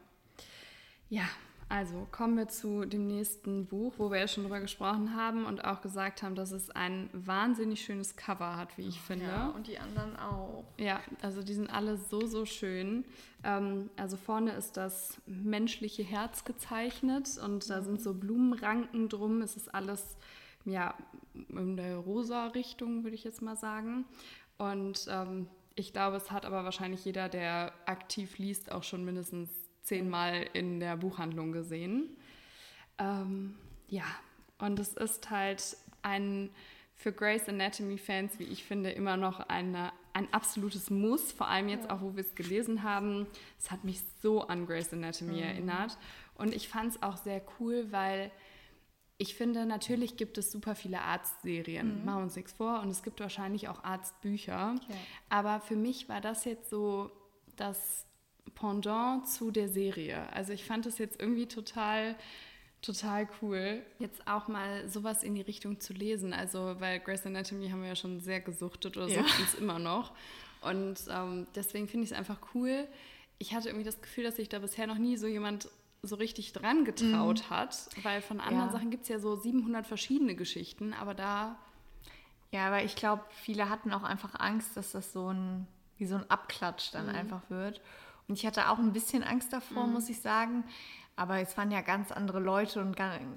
Ja, 1.09 1.29
Also 1.69 2.07
kommen 2.13 2.37
wir 2.37 2.47
zu 2.47 2.85
dem 2.85 3.09
nächsten 3.09 3.67
Buch, 3.67 3.95
wo 3.99 4.11
wir 4.13 4.21
ja 4.21 4.29
schon 4.29 4.45
drüber 4.45 4.61
gesprochen 4.61 5.17
haben 5.17 5.45
und 5.45 5.65
auch 5.65 5.81
gesagt 5.81 6.23
haben, 6.23 6.37
dass 6.37 6.53
es 6.53 6.71
ein 6.71 7.11
wahnsinnig 7.13 7.81
schönes 7.85 8.15
Cover 8.15 8.57
hat, 8.57 8.79
wie 8.79 8.87
ich 8.87 9.01
finde. 9.01 9.27
Ja, 9.27 9.49
und 9.49 9.67
die 9.67 9.79
anderen 9.79 10.17
auch. 10.17 10.63
Ja, 10.79 11.01
also 11.23 11.43
die 11.43 11.55
sind 11.55 11.69
alle 11.69 11.97
so, 11.97 12.25
so 12.27 12.47
schön. 12.47 13.05
Ähm, 13.43 13.91
also 13.97 14.17
vorne 14.17 14.53
ist 14.53 14.77
das 14.77 15.21
menschliche 15.27 16.05
Herz 16.05 16.45
gezeichnet 16.45 17.37
und 17.45 17.69
da 17.69 17.83
sind 17.83 18.01
so 18.01 18.15
Blumenranken 18.15 19.09
drum. 19.09 19.43
Es 19.43 19.57
ist 19.57 19.75
alles 19.75 20.17
ja 20.65 20.95
in 21.49 21.77
der 21.77 21.97
rosa 21.97 22.49
Richtung, 22.49 23.05
würde 23.05 23.15
ich 23.15 23.25
jetzt 23.25 23.43
mal 23.43 23.57
sagen. 23.57 24.05
Und 24.59 25.07
ähm, 25.11 25.49
ich 25.75 25.93
glaube, 25.93 26.17
es 26.17 26.31
hat 26.31 26.47
aber 26.47 26.65
wahrscheinlich 26.65 27.05
jeder, 27.05 27.29
der 27.29 27.73
aktiv 27.87 28.39
liest, 28.39 28.73
auch 28.73 28.83
schon 28.83 29.05
mindestens 29.05 29.51
zehnmal 29.83 30.47
in 30.53 30.81
der 30.81 30.97
Buchhandlung 30.97 31.53
gesehen. 31.53 32.17
Ähm, 32.99 33.57
ja, 33.89 34.05
und 34.59 34.79
es 34.79 34.95
ist 34.95 35.31
halt 35.31 35.77
ein 36.03 36.51
für 36.97 37.13
Grey's 37.13 37.49
Anatomy-Fans, 37.49 38.39
wie 38.39 38.45
ich 38.45 38.65
finde, 38.65 38.91
immer 38.91 39.19
noch 39.19 39.41
eine, 39.41 39.93
ein 40.15 40.33
absolutes 40.33 40.89
Muss, 40.89 41.31
vor 41.31 41.47
allem 41.47 41.69
jetzt 41.69 41.85
ja. 41.85 41.95
auch, 41.95 42.01
wo 42.01 42.17
wir 42.17 42.23
es 42.23 42.35
gelesen 42.35 42.83
haben. 42.83 43.27
Es 43.59 43.71
hat 43.71 43.85
mich 43.85 44.01
so 44.23 44.47
an 44.47 44.67
Grey's 44.67 44.93
Anatomy 44.93 45.35
mhm. 45.35 45.43
erinnert. 45.43 45.99
Und 46.35 46.55
ich 46.55 46.69
fand 46.69 46.95
es 46.95 47.03
auch 47.03 47.19
sehr 47.19 47.43
cool, 47.61 47.93
weil 47.93 48.31
ich 49.19 49.35
finde, 49.35 49.65
natürlich 49.65 50.17
gibt 50.17 50.37
es 50.37 50.53
super 50.53 50.75
viele 50.75 51.01
Arztserien, 51.01 52.01
mhm. 52.01 52.05
machen 52.05 52.19
wir 52.19 52.23
uns 52.25 52.37
nichts 52.37 52.53
vor, 52.53 52.81
und 52.81 52.91
es 52.91 53.03
gibt 53.03 53.21
wahrscheinlich 53.21 53.69
auch 53.69 53.83
Arztbücher. 53.83 54.75
Okay. 54.77 54.99
Aber 55.31 55.61
für 55.61 55.77
mich 55.77 56.09
war 56.09 56.21
das 56.21 56.45
jetzt 56.45 56.69
so 56.69 57.11
das 57.57 58.05
Pendant 58.55 59.29
zu 59.29 59.51
der 59.51 59.69
Serie. 59.69 60.31
Also 60.33 60.53
ich 60.53 60.65
fand 60.65 60.87
es 60.87 60.99
jetzt 60.99 61.21
irgendwie 61.21 61.47
total, 61.47 62.15
total 62.83 63.29
cool, 63.41 63.83
jetzt 63.99 64.27
auch 64.27 64.49
mal 64.49 64.89
sowas 64.89 65.23
in 65.23 65.35
die 65.35 65.43
Richtung 65.43 65.81
zu 65.81 65.93
lesen. 65.93 66.33
Also, 66.33 66.77
weil 66.79 67.01
Grey's 67.01 67.25
Anatomy 67.25 67.71
haben 67.71 67.83
wir 67.83 67.89
ja 67.89 67.97
schon 67.97 68.21
sehr 68.21 68.41
gesuchtet 68.41 68.97
oder 68.97 69.09
ja. 69.09 69.23
suchten 69.23 69.45
es 69.45 69.55
immer 69.55 69.79
noch. 69.79 70.13
Und 70.61 71.01
ähm, 71.11 71.47
deswegen 71.55 71.89
finde 71.89 72.05
ich 72.05 72.13
es 72.13 72.17
einfach 72.17 72.39
cool. 72.55 72.87
Ich 73.39 73.55
hatte 73.55 73.69
irgendwie 73.69 73.85
das 73.85 74.01
Gefühl, 74.01 74.25
dass 74.25 74.37
sich 74.37 74.49
da 74.49 74.59
bisher 74.59 74.87
noch 74.87 74.99
nie 74.99 75.17
so 75.17 75.27
jemand 75.27 75.69
so 76.07 76.17
richtig 76.17 76.53
dran 76.53 76.85
getraut 76.85 77.45
mhm. 77.49 77.51
hat, 77.51 77.89
weil 78.03 78.21
von 78.21 78.41
anderen 78.41 78.67
ja. 78.67 78.73
Sachen 78.73 78.91
gibt 78.91 79.05
es 79.05 79.09
ja 79.09 79.19
so 79.19 79.37
700 79.37 79.87
verschiedene 79.87 80.35
Geschichten, 80.35 80.93
aber 80.93 81.15
da. 81.15 81.57
Ja, 82.53 82.69
aber 82.69 82.85
ich 82.85 82.95
glaube, 82.97 83.25
viele 83.31 83.69
hatten 83.69 83.93
auch 83.93 84.05
einfach 84.05 84.39
Angst, 84.39 84.77
dass 84.77 84.93
das 84.93 85.13
so 85.13 85.33
ein, 85.33 85.67
wie 85.99 86.07
so 86.07 86.15
ein 86.15 86.31
Abklatsch 86.31 86.93
dann 86.93 87.07
mhm. 87.07 87.15
einfach 87.15 87.51
wird. 87.51 87.81
Und 88.29 88.39
ich 88.39 88.47
hatte 88.47 88.71
auch 88.71 88.79
ein 88.79 88.93
bisschen 88.93 89.23
Angst 89.23 89.53
davor, 89.53 89.87
mhm. 89.87 89.95
muss 89.95 90.09
ich 90.09 90.21
sagen. 90.21 90.65
Aber 91.17 91.41
es 91.41 91.57
waren 91.57 91.71
ja 91.71 91.81
ganz 91.81 92.13
andere 92.13 92.41
Leute 92.41 92.81
und 92.81 92.97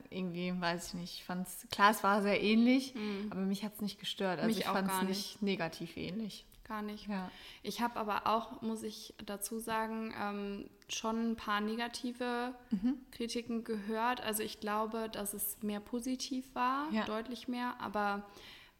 irgendwie, 0.09 0.53
weiß 0.59 0.87
ich 0.87 0.93
nicht, 0.95 1.13
ich 1.15 1.23
fand 1.23 1.47
es, 1.47 1.65
klar, 1.71 1.91
es 1.91 2.03
war 2.03 2.21
sehr 2.21 2.41
ähnlich, 2.41 2.93
mhm. 2.93 3.27
aber 3.29 3.41
mich 3.41 3.63
hat 3.63 3.75
es 3.75 3.81
nicht 3.81 3.99
gestört. 3.99 4.39
Also 4.39 4.47
mich 4.47 4.59
ich 4.59 4.65
fand 4.65 4.91
es 4.91 5.01
nicht 5.03 5.41
negativ 5.41 5.95
ähnlich. 5.95 6.45
Gar 6.69 6.83
nicht. 6.83 7.07
Ja. 7.07 7.29
Ich 7.63 7.81
habe 7.81 7.99
aber 7.99 8.27
auch, 8.27 8.61
muss 8.61 8.83
ich 8.83 9.13
dazu 9.25 9.59
sagen, 9.59 10.13
ähm, 10.17 10.69
schon 10.87 11.31
ein 11.31 11.35
paar 11.35 11.59
negative 11.61 12.53
mhm. 12.69 12.97
Kritiken 13.11 13.63
gehört. 13.63 14.21
Also 14.21 14.43
ich 14.43 14.59
glaube, 14.59 15.09
dass 15.11 15.33
es 15.33 15.61
mehr 15.61 15.79
positiv 15.79 16.53
war, 16.53 16.89
ja. 16.91 17.05
deutlich 17.05 17.47
mehr, 17.47 17.75
aber 17.81 18.23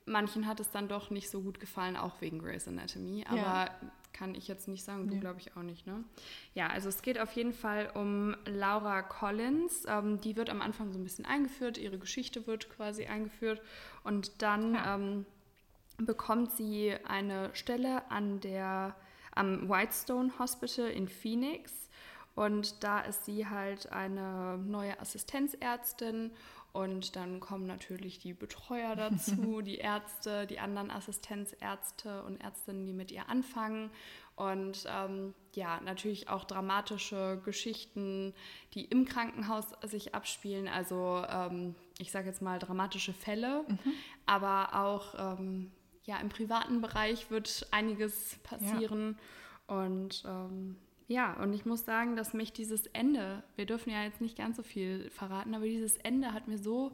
manchen 0.05 0.47
hat 0.47 0.59
es 0.59 0.69
dann 0.69 0.87
doch 0.87 1.09
nicht 1.09 1.29
so 1.29 1.41
gut 1.41 1.59
gefallen, 1.59 1.97
auch 1.97 2.21
wegen 2.21 2.39
Grey's 2.39 2.67
Anatomy. 2.67 3.25
Aber 3.27 3.37
ja 3.37 3.69
kann 4.19 4.35
ich 4.35 4.49
jetzt 4.49 4.67
nicht 4.67 4.83
sagen, 4.83 5.07
du 5.07 5.13
nee. 5.13 5.21
glaube 5.21 5.39
ich 5.39 5.55
auch 5.55 5.61
nicht, 5.61 5.87
ne? 5.87 6.03
Ja, 6.53 6.67
also 6.67 6.89
es 6.89 7.01
geht 7.01 7.19
auf 7.19 7.31
jeden 7.33 7.53
Fall 7.53 7.89
um 7.93 8.35
Laura 8.45 9.01
Collins. 9.01 9.85
Ähm, 9.87 10.19
die 10.19 10.35
wird 10.35 10.49
am 10.49 10.61
Anfang 10.61 10.91
so 10.91 10.99
ein 10.99 11.05
bisschen 11.05 11.25
eingeführt, 11.25 11.77
ihre 11.77 11.97
Geschichte 11.97 12.45
wird 12.45 12.69
quasi 12.69 13.05
eingeführt 13.05 13.61
und 14.03 14.41
dann 14.41 14.77
ähm, 14.85 15.25
bekommt 15.99 16.51
sie 16.51 16.95
eine 17.05 17.49
Stelle 17.53 18.09
an 18.09 18.39
der, 18.39 18.95
am 19.33 19.69
Whitestone 19.69 20.31
Hospital 20.39 20.87
in 20.87 21.07
Phoenix 21.07 21.89
und 22.35 22.83
da 22.83 23.01
ist 23.01 23.25
sie 23.25 23.47
halt 23.47 23.91
eine 23.91 24.57
neue 24.57 24.99
Assistenzärztin 24.99 26.31
und 26.71 27.15
dann 27.15 27.39
kommen 27.39 27.65
natürlich 27.65 28.19
die 28.19 28.33
Betreuer 28.33 28.95
dazu, 28.95 29.61
die 29.61 29.77
Ärzte, 29.79 30.45
die 30.45 30.59
anderen 30.59 30.91
Assistenzärzte 30.91 32.23
und 32.23 32.39
Ärztinnen, 32.41 32.85
die 32.85 32.93
mit 32.93 33.11
ihr 33.11 33.27
anfangen. 33.27 33.89
Und 34.35 34.85
ähm, 34.87 35.33
ja, 35.53 35.81
natürlich 35.81 36.29
auch 36.29 36.45
dramatische 36.45 37.41
Geschichten, 37.43 38.33
die 38.73 38.85
im 38.85 39.03
Krankenhaus 39.03 39.65
sich 39.83 40.15
abspielen. 40.15 40.69
Also 40.69 41.25
ähm, 41.27 41.75
ich 41.97 42.11
sage 42.11 42.27
jetzt 42.27 42.41
mal 42.41 42.59
dramatische 42.59 43.13
Fälle, 43.13 43.65
mhm. 43.67 43.79
aber 44.25 44.75
auch 44.75 45.37
ähm, 45.37 45.71
ja, 46.09 46.17
im 46.17 46.29
privaten 46.29 46.81
Bereich 46.81 47.29
wird 47.29 47.67
einiges 47.69 48.39
passieren. 48.41 49.15
Ja. 49.67 49.75
Und 49.75 50.23
ähm, 50.25 50.75
ja, 51.07 51.33
und 51.33 51.53
ich 51.53 51.65
muss 51.67 51.85
sagen, 51.85 52.15
dass 52.15 52.33
mich 52.33 52.51
dieses 52.51 52.87
Ende, 52.87 53.43
wir 53.55 53.67
dürfen 53.67 53.91
ja 53.91 54.03
jetzt 54.03 54.19
nicht 54.19 54.35
ganz 54.35 54.57
so 54.57 54.63
viel 54.63 55.11
verraten, 55.11 55.53
aber 55.53 55.65
dieses 55.65 55.97
Ende 55.97 56.33
hat 56.33 56.47
mir 56.47 56.57
so 56.57 56.91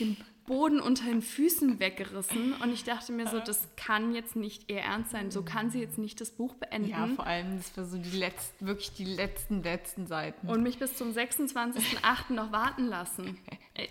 den 0.00 0.16
Boden 0.46 0.80
unter 0.80 1.04
den 1.04 1.20
Füßen 1.20 1.78
weggerissen 1.78 2.54
und 2.54 2.72
ich 2.72 2.84
dachte 2.84 3.12
mir 3.12 3.28
so, 3.28 3.38
das 3.38 3.68
kann 3.76 4.14
jetzt 4.14 4.34
nicht 4.34 4.70
ihr 4.70 4.78
Ernst 4.78 5.10
sein, 5.10 5.30
so 5.30 5.42
kann 5.42 5.70
sie 5.70 5.80
jetzt 5.80 5.98
nicht 5.98 6.18
das 6.20 6.30
Buch 6.30 6.54
beenden. 6.54 6.88
Ja, 6.88 7.06
vor 7.08 7.26
allem, 7.26 7.58
das 7.58 7.76
war 7.76 7.84
so 7.84 7.98
die 7.98 8.16
letzten, 8.16 8.66
wirklich 8.66 8.92
die 8.92 9.04
letzten, 9.04 9.62
letzten 9.62 10.06
Seiten. 10.06 10.48
Und 10.48 10.62
mich 10.62 10.78
bis 10.78 10.96
zum 10.96 11.10
26.08. 11.10 12.32
noch 12.32 12.50
warten 12.50 12.86
lassen. 12.86 13.38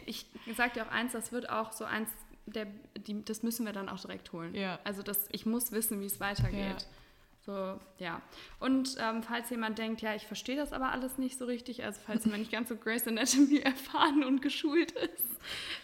Ich 0.08 0.26
sage 0.58 0.74
dir 0.74 0.88
auch 0.88 0.92
eins, 0.92 1.12
das 1.12 1.32
wird 1.32 1.48
auch 1.48 1.72
so 1.72 1.86
eins, 1.86 2.10
der, 2.46 2.68
die, 2.98 3.24
das 3.24 3.44
müssen 3.44 3.66
wir 3.66 3.74
dann 3.74 3.90
auch 3.90 4.00
direkt 4.00 4.32
holen. 4.32 4.54
Ja. 4.56 4.80
Also 4.84 5.02
das, 5.04 5.28
ich 5.32 5.46
muss 5.46 5.72
wissen, 5.72 6.00
wie 6.02 6.06
es 6.06 6.20
weitergeht. 6.20 6.82
Ja. 6.82 6.88
So, 7.46 7.80
ja. 8.00 8.22
Und 8.60 8.98
ähm, 9.00 9.22
falls 9.22 9.52
jemand 9.52 9.78
denkt, 9.78 10.02
ja, 10.02 10.16
ich 10.16 10.26
verstehe 10.26 10.56
das 10.56 10.74
aber 10.74 10.92
alles 10.92 11.20
nicht 11.20 11.38
so 11.38 11.46
richtig, 11.46 11.84
also 11.84 12.00
falls 12.04 12.26
man 12.26 12.40
nicht 12.40 12.52
ganz 12.52 12.70
so 12.70 12.76
Grace 12.76 13.08
Anatomy 13.08 13.60
erfahren 13.64 14.24
und 14.24 14.42
geschult 14.42 14.92
ist, 14.94 15.26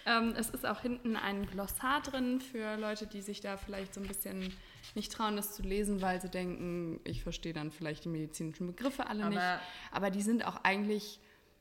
ähm, 0.07 0.33
es 0.35 0.49
ist 0.49 0.65
auch 0.65 0.81
hinten 0.81 1.15
ein 1.15 1.45
Glossar 1.45 2.01
drin 2.01 2.41
für 2.41 2.77
Leute, 2.77 3.05
die 3.05 3.21
sich 3.21 3.41
da 3.41 3.57
vielleicht 3.57 3.93
so 3.93 4.01
ein 4.01 4.07
bisschen 4.07 4.51
nicht 4.95 5.11
trauen, 5.11 5.35
das 5.35 5.53
zu 5.53 5.61
lesen, 5.61 6.01
weil 6.01 6.19
sie 6.19 6.29
denken, 6.29 6.99
ich 7.03 7.21
verstehe 7.21 7.53
dann 7.53 7.69
vielleicht 7.69 8.05
die 8.05 8.09
medizinischen 8.09 8.65
Begriffe 8.65 9.05
alle 9.05 9.25
aber, 9.25 9.29
nicht. 9.29 9.59
Aber 9.91 10.09
die 10.09 10.23
sind 10.23 10.43
auch 10.47 10.63
eigentlich 10.63 11.19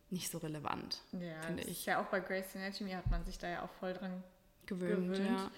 nicht 0.08 0.30
so 0.30 0.38
relevant, 0.38 1.02
ja, 1.12 1.40
finde 1.42 1.64
ich. 1.64 1.84
Ja, 1.84 2.00
auch 2.00 2.06
bei 2.06 2.20
Grace 2.20 2.56
Anatomy 2.56 2.92
hat 2.92 3.08
man 3.10 3.22
sich 3.26 3.36
da 3.36 3.50
ja 3.50 3.62
auch 3.62 3.70
voll 3.78 3.92
dran 3.92 4.24
gewöhnt. 4.78 5.12
gewöhnt. 5.12 5.40
Ja 5.40 5.50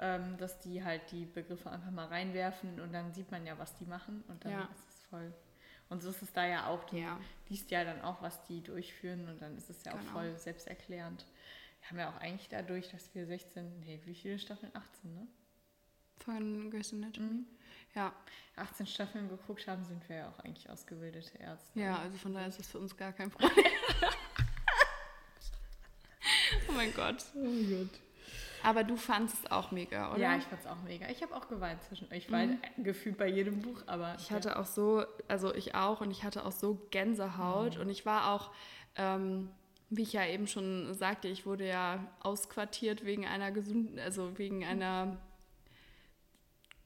ähm, 0.00 0.36
dass 0.38 0.58
die 0.60 0.82
halt 0.82 1.02
die 1.12 1.26
Begriffe 1.26 1.70
einfach 1.70 1.90
mal 1.90 2.06
reinwerfen 2.06 2.80
und 2.80 2.92
dann 2.92 3.12
sieht 3.12 3.30
man 3.30 3.46
ja, 3.46 3.58
was 3.58 3.76
die 3.76 3.84
machen 3.84 4.24
und 4.28 4.44
dann 4.44 4.52
ja. 4.52 4.68
ist 4.72 4.88
es 4.88 5.04
voll. 5.04 5.32
Und 5.90 6.02
so 6.02 6.10
ist 6.10 6.22
es 6.22 6.32
da 6.32 6.46
ja 6.46 6.68
auch. 6.68 6.84
Du 6.84 6.96
ja. 6.96 7.20
liest 7.48 7.70
ja 7.70 7.84
dann 7.84 8.00
auch, 8.00 8.22
was 8.22 8.42
die 8.44 8.62
durchführen 8.62 9.28
und 9.28 9.42
dann 9.42 9.58
ist 9.58 9.68
es 9.68 9.84
ja 9.84 9.92
genau. 9.92 10.04
auch 10.04 10.12
voll 10.12 10.38
selbsterklärend. 10.38 11.26
Wir 11.80 11.90
haben 11.90 11.98
ja 11.98 12.10
auch 12.10 12.20
eigentlich 12.20 12.48
dadurch, 12.48 12.88
dass 12.88 13.14
wir 13.14 13.26
16, 13.26 13.80
nee, 13.80 14.00
wie 14.04 14.14
viele 14.14 14.38
Staffeln? 14.38 14.72
18, 14.74 15.14
ne? 15.14 15.26
Von 16.18 16.70
Grey's 16.70 16.92
Anatomy? 16.92 17.28
Mhm. 17.28 17.46
Ja. 17.94 18.12
18 18.56 18.86
Staffeln 18.86 19.28
geguckt 19.28 19.66
haben, 19.66 19.84
sind 19.84 20.08
wir 20.08 20.16
ja 20.16 20.28
auch 20.28 20.38
eigentlich 20.40 20.68
ausgebildete 20.70 21.38
Ärzte. 21.38 21.80
Ja, 21.80 21.98
also 21.98 22.16
von 22.18 22.34
daher 22.34 22.48
ist 22.48 22.60
es 22.60 22.68
für 22.68 22.78
uns 22.78 22.96
gar 22.96 23.12
kein 23.12 23.30
Problem. 23.30 23.50
oh 26.68 26.72
mein 26.72 26.94
Gott. 26.94 27.24
Oh 27.34 27.38
mein 27.38 27.70
Gott. 27.70 28.00
Aber 28.62 28.84
du 28.84 28.96
fandest 28.96 29.44
es 29.44 29.50
auch 29.50 29.70
mega, 29.70 30.12
oder? 30.12 30.20
Ja, 30.20 30.36
ich 30.36 30.44
fand 30.44 30.60
es 30.60 30.66
auch 30.66 30.82
mega. 30.82 31.08
Ich 31.08 31.22
habe 31.22 31.34
auch 31.34 31.48
geweint 31.48 31.82
zwischen. 31.82 32.08
Ich 32.12 32.30
war 32.30 32.46
mhm. 32.46 32.58
gefühlt 32.78 33.16
bei 33.16 33.28
jedem 33.28 33.62
Buch, 33.62 33.82
aber. 33.86 34.14
Ich 34.18 34.30
hatte 34.30 34.58
auch 34.58 34.66
so, 34.66 35.04
also 35.28 35.54
ich 35.54 35.74
auch, 35.74 36.00
und 36.00 36.10
ich 36.10 36.24
hatte 36.24 36.44
auch 36.44 36.52
so 36.52 36.86
Gänsehaut. 36.90 37.76
Mhm. 37.76 37.82
Und 37.82 37.90
ich 37.90 38.04
war 38.06 38.32
auch, 38.32 38.50
ähm, 38.96 39.50
wie 39.88 40.02
ich 40.02 40.12
ja 40.12 40.26
eben 40.26 40.46
schon 40.46 40.94
sagte, 40.94 41.28
ich 41.28 41.46
wurde 41.46 41.66
ja 41.66 42.06
ausquartiert 42.20 43.04
wegen 43.04 43.26
einer 43.26 43.50
gesunden, 43.50 43.98
also 43.98 44.38
wegen 44.38 44.64
einer 44.64 45.18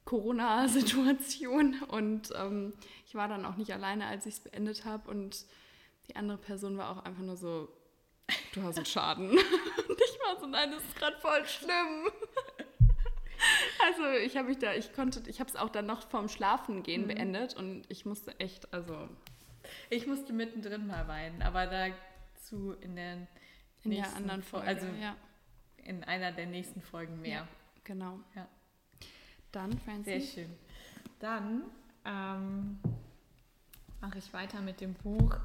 Corona-Situation. 0.05 1.81
Und 1.89 2.29
ähm, 2.35 2.73
ich 3.05 3.15
war 3.15 3.27
dann 3.27 3.45
auch 3.45 3.57
nicht 3.57 3.73
alleine, 3.73 4.07
als 4.07 4.25
ich 4.25 4.35
es 4.35 4.39
beendet 4.39 4.85
habe. 4.85 5.09
Und 5.09 5.45
die 6.07 6.15
andere 6.15 6.37
Person 6.37 6.77
war 6.77 6.91
auch 6.91 7.03
einfach 7.03 7.23
nur 7.23 7.35
so, 7.35 7.67
du 8.53 8.63
hast 8.63 8.77
einen 8.77 8.85
Schaden. 8.85 9.31
war 10.25 10.39
so, 10.39 10.47
nein, 10.47 10.71
das 10.71 10.83
ist 10.83 10.95
gerade 10.95 11.17
voll 11.17 11.45
schlimm. 11.45 12.09
Also 13.85 14.07
ich 14.25 14.37
habe 14.37 14.47
mich 14.47 14.59
da, 14.59 14.73
ich 14.73 14.93
konnte, 14.93 15.21
ich 15.29 15.39
habe 15.41 15.49
es 15.49 15.57
auch 15.57 15.69
dann 15.69 15.85
noch 15.85 16.07
vorm 16.07 16.29
Schlafen 16.29 16.83
gehen 16.83 17.03
mhm. 17.03 17.07
beendet 17.07 17.53
und 17.53 17.83
ich 17.89 18.05
musste 18.05 18.39
echt, 18.39 18.73
also. 18.73 19.09
Ich 19.89 20.07
musste 20.07 20.31
mittendrin 20.31 20.87
mal 20.87 21.07
weinen, 21.07 21.41
aber 21.41 21.67
dazu 21.67 22.75
in 22.79 22.95
der 22.95 23.27
in 23.83 23.91
der 23.91 24.15
anderen 24.15 24.41
Folge, 24.41 24.67
also 24.67 24.87
ja. 24.99 25.15
in 25.77 26.03
einer 26.03 26.31
der 26.31 26.47
nächsten 26.47 26.81
Folgen 26.81 27.21
mehr. 27.21 27.39
Ja, 27.39 27.47
genau. 27.83 28.19
Ja. 28.35 28.47
Dann, 29.51 29.77
Francie. 29.79 30.19
Sehr 30.19 30.43
schön. 30.43 30.57
Dann 31.19 31.63
ähm, 32.03 32.79
mache 34.01 34.17
ich 34.17 34.33
weiter 34.33 34.59
mit 34.61 34.81
dem 34.81 34.93
Buch 34.95 35.37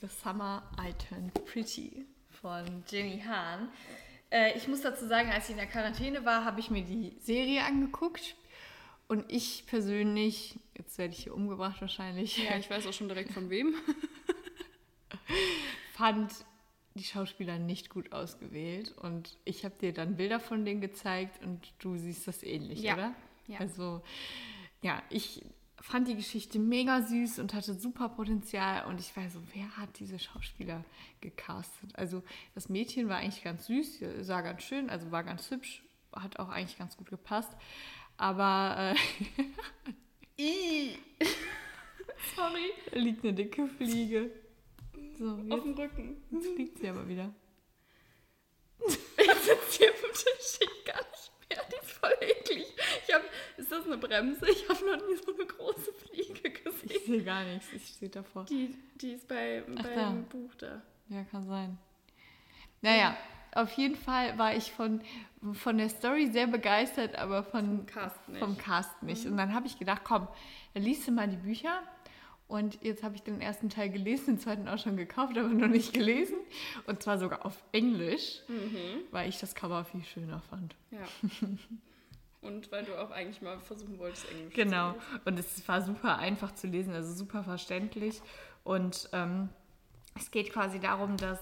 The 0.00 0.06
Summer 0.06 0.62
I 0.80 0.92
Turned 0.94 1.34
Pretty 1.44 2.06
von 2.40 2.84
Jenny 2.88 3.20
Hahn. 3.20 3.68
Äh, 4.30 4.56
ich 4.56 4.68
muss 4.68 4.82
dazu 4.82 5.06
sagen, 5.06 5.30
als 5.30 5.44
ich 5.44 5.50
in 5.50 5.56
der 5.56 5.66
Quarantäne 5.66 6.24
war, 6.24 6.44
habe 6.44 6.60
ich 6.60 6.70
mir 6.70 6.82
die 6.82 7.16
Serie 7.20 7.64
angeguckt. 7.64 8.36
Und 9.08 9.24
ich 9.28 9.64
persönlich, 9.66 10.58
jetzt 10.76 10.98
werde 10.98 11.14
ich 11.14 11.24
hier 11.24 11.34
umgebracht 11.34 11.80
wahrscheinlich. 11.80 12.36
Ja, 12.38 12.58
ich 12.58 12.68
weiß 12.68 12.86
auch 12.86 12.92
schon 12.92 13.08
direkt 13.08 13.32
von 13.32 13.48
wem. 13.48 13.74
fand 15.98 16.32
die 16.94 17.04
Schauspieler 17.04 17.58
nicht 17.58 17.90
gut 17.90 18.12
ausgewählt. 18.12 18.92
Und 18.98 19.36
ich 19.44 19.64
habe 19.64 19.74
dir 19.80 19.92
dann 19.92 20.16
Bilder 20.16 20.40
von 20.40 20.64
denen 20.64 20.80
gezeigt 20.80 21.42
und 21.42 21.72
du 21.78 21.96
siehst 21.96 22.28
das 22.28 22.42
ähnlich, 22.42 22.80
ja. 22.80 22.94
oder? 22.94 23.14
Ja. 23.46 23.60
Also, 23.60 24.02
ja, 24.82 25.02
ich 25.10 25.42
fand 25.80 26.08
die 26.08 26.16
Geschichte 26.16 26.58
mega 26.58 27.02
süß 27.02 27.38
und 27.38 27.54
hatte 27.54 27.74
super 27.74 28.08
Potenzial. 28.08 28.86
Und 28.86 29.00
ich 29.00 29.16
war 29.16 29.28
so, 29.30 29.40
wer 29.54 29.76
hat 29.76 29.98
diese 29.98 30.18
Schauspieler 30.18 30.84
gecastet? 31.20 31.90
Also 31.94 32.22
das 32.54 32.68
Mädchen 32.68 33.08
war 33.08 33.18
eigentlich 33.18 33.44
ganz 33.44 33.66
süß, 33.66 34.00
sah 34.20 34.40
ganz 34.40 34.62
schön, 34.62 34.90
also 34.90 35.10
war 35.10 35.24
ganz 35.24 35.50
hübsch, 35.50 35.82
hat 36.12 36.38
auch 36.38 36.48
eigentlich 36.48 36.78
ganz 36.78 36.96
gut 36.96 37.08
gepasst. 37.08 37.50
Aber 38.16 38.94
äh, 38.94 39.44
sorry, 42.36 42.72
da 42.92 42.98
liegt 42.98 43.24
eine 43.24 43.34
dicke 43.34 43.66
Fliege. 43.66 44.30
So, 45.18 45.30
Auf 45.50 45.62
dem 45.62 45.74
Rücken. 45.74 46.22
Jetzt 46.30 46.54
fliegt 46.54 46.78
sie 46.78 46.88
aber 46.88 47.08
wieder. 47.08 47.34
Ich 48.86 48.94
sitze 48.94 49.78
hier 49.78 49.88
am 49.88 50.12
Tisch, 50.12 50.58
ich 50.60 50.84
gar 50.84 50.96
nicht 50.96 51.17
voll 52.00 52.14
eklig. 52.20 52.66
Ich 53.06 53.14
hab, 53.14 53.22
ist 53.56 53.70
das 53.70 53.86
eine 53.86 53.98
Bremse? 53.98 54.48
Ich 54.50 54.68
habe 54.68 54.84
noch 54.84 55.06
nie 55.06 55.16
so 55.16 55.34
eine 55.34 55.46
große 55.46 55.92
Fliege 55.92 56.50
gesehen. 56.50 56.90
Ich 56.90 57.04
sehe 57.04 57.22
gar 57.24 57.44
nichts, 57.44 57.72
ich 57.72 57.86
stehe 57.86 58.10
davor. 58.10 58.44
Die, 58.44 58.74
die 59.00 59.12
ist 59.12 59.28
bei, 59.28 59.62
Ach, 59.78 59.82
beim 59.82 59.94
da. 59.94 60.24
Buch 60.30 60.54
da. 60.56 60.82
Ja, 61.08 61.24
kann 61.24 61.46
sein. 61.46 61.78
Naja, 62.80 63.16
auf 63.52 63.72
jeden 63.72 63.96
Fall 63.96 64.38
war 64.38 64.54
ich 64.54 64.72
von, 64.72 65.00
von 65.54 65.78
der 65.78 65.88
Story 65.88 66.30
sehr 66.30 66.46
begeistert, 66.46 67.16
aber 67.16 67.42
von, 67.42 67.78
vom 67.78 67.86
Cast 67.86 68.28
nicht. 68.28 68.38
Vom 68.38 68.58
Cast 68.58 69.02
nicht. 69.02 69.24
Mhm. 69.24 69.32
Und 69.32 69.38
dann 69.38 69.54
habe 69.54 69.66
ich 69.66 69.78
gedacht, 69.78 70.02
komm, 70.04 70.28
dann 70.74 70.82
liest 70.82 71.06
du 71.08 71.12
mal 71.12 71.28
die 71.28 71.36
Bücher. 71.36 71.82
Und 72.48 72.82
jetzt 72.82 73.02
habe 73.02 73.14
ich 73.14 73.22
den 73.22 73.42
ersten 73.42 73.68
Teil 73.68 73.90
gelesen, 73.90 74.36
den 74.36 74.38
zweiten 74.38 74.68
auch 74.68 74.78
schon 74.78 74.96
gekauft, 74.96 75.36
aber 75.36 75.48
noch 75.48 75.68
nicht 75.68 75.92
gelesen. 75.92 76.36
Und 76.86 77.02
zwar 77.02 77.18
sogar 77.18 77.44
auf 77.44 77.62
Englisch, 77.72 78.40
mhm. 78.48 79.02
weil 79.10 79.28
ich 79.28 79.38
das 79.38 79.54
Cover 79.54 79.84
viel 79.84 80.02
schöner 80.02 80.40
fand. 80.40 80.74
Ja. 80.90 81.06
Und 82.40 82.70
weil 82.72 82.84
du 82.84 82.98
auch 82.98 83.10
eigentlich 83.10 83.42
mal 83.42 83.60
versuchen 83.60 83.98
wolltest, 83.98 84.30
Englisch 84.30 84.54
genau. 84.54 84.92
zu 84.92 84.98
lesen. 84.98 85.08
Genau. 85.10 85.22
Und 85.26 85.38
es 85.38 85.68
war 85.68 85.82
super 85.82 86.18
einfach 86.18 86.54
zu 86.54 86.68
lesen, 86.68 86.94
also 86.94 87.12
super 87.12 87.44
verständlich. 87.44 88.22
Und 88.64 89.10
ähm, 89.12 89.50
es 90.14 90.30
geht 90.30 90.50
quasi 90.52 90.80
darum, 90.80 91.16
dass. 91.16 91.40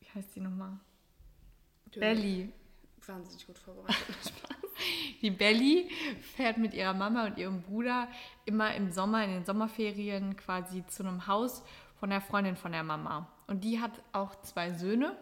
Wie 0.00 0.06
heißt 0.14 0.34
die 0.36 0.40
nochmal? 0.40 0.78
Belly. 1.94 2.50
Wahnsinnig 3.04 3.46
gut 3.46 3.58
vorbereitet. 3.58 4.32
Die 5.22 5.30
Belly 5.30 5.88
fährt 6.36 6.58
mit 6.58 6.74
ihrer 6.74 6.94
Mama 6.94 7.26
und 7.26 7.38
ihrem 7.38 7.62
Bruder 7.62 8.08
immer 8.44 8.74
im 8.74 8.90
Sommer, 8.90 9.24
in 9.24 9.30
den 9.30 9.44
Sommerferien 9.44 10.36
quasi 10.36 10.84
zu 10.86 11.02
einem 11.02 11.26
Haus 11.26 11.62
von 11.98 12.10
der 12.10 12.20
Freundin 12.20 12.56
von 12.56 12.72
der 12.72 12.82
Mama. 12.82 13.28
Und 13.46 13.64
die 13.64 13.80
hat 13.80 13.92
auch 14.12 14.34
zwei 14.42 14.72
Söhne. 14.72 15.16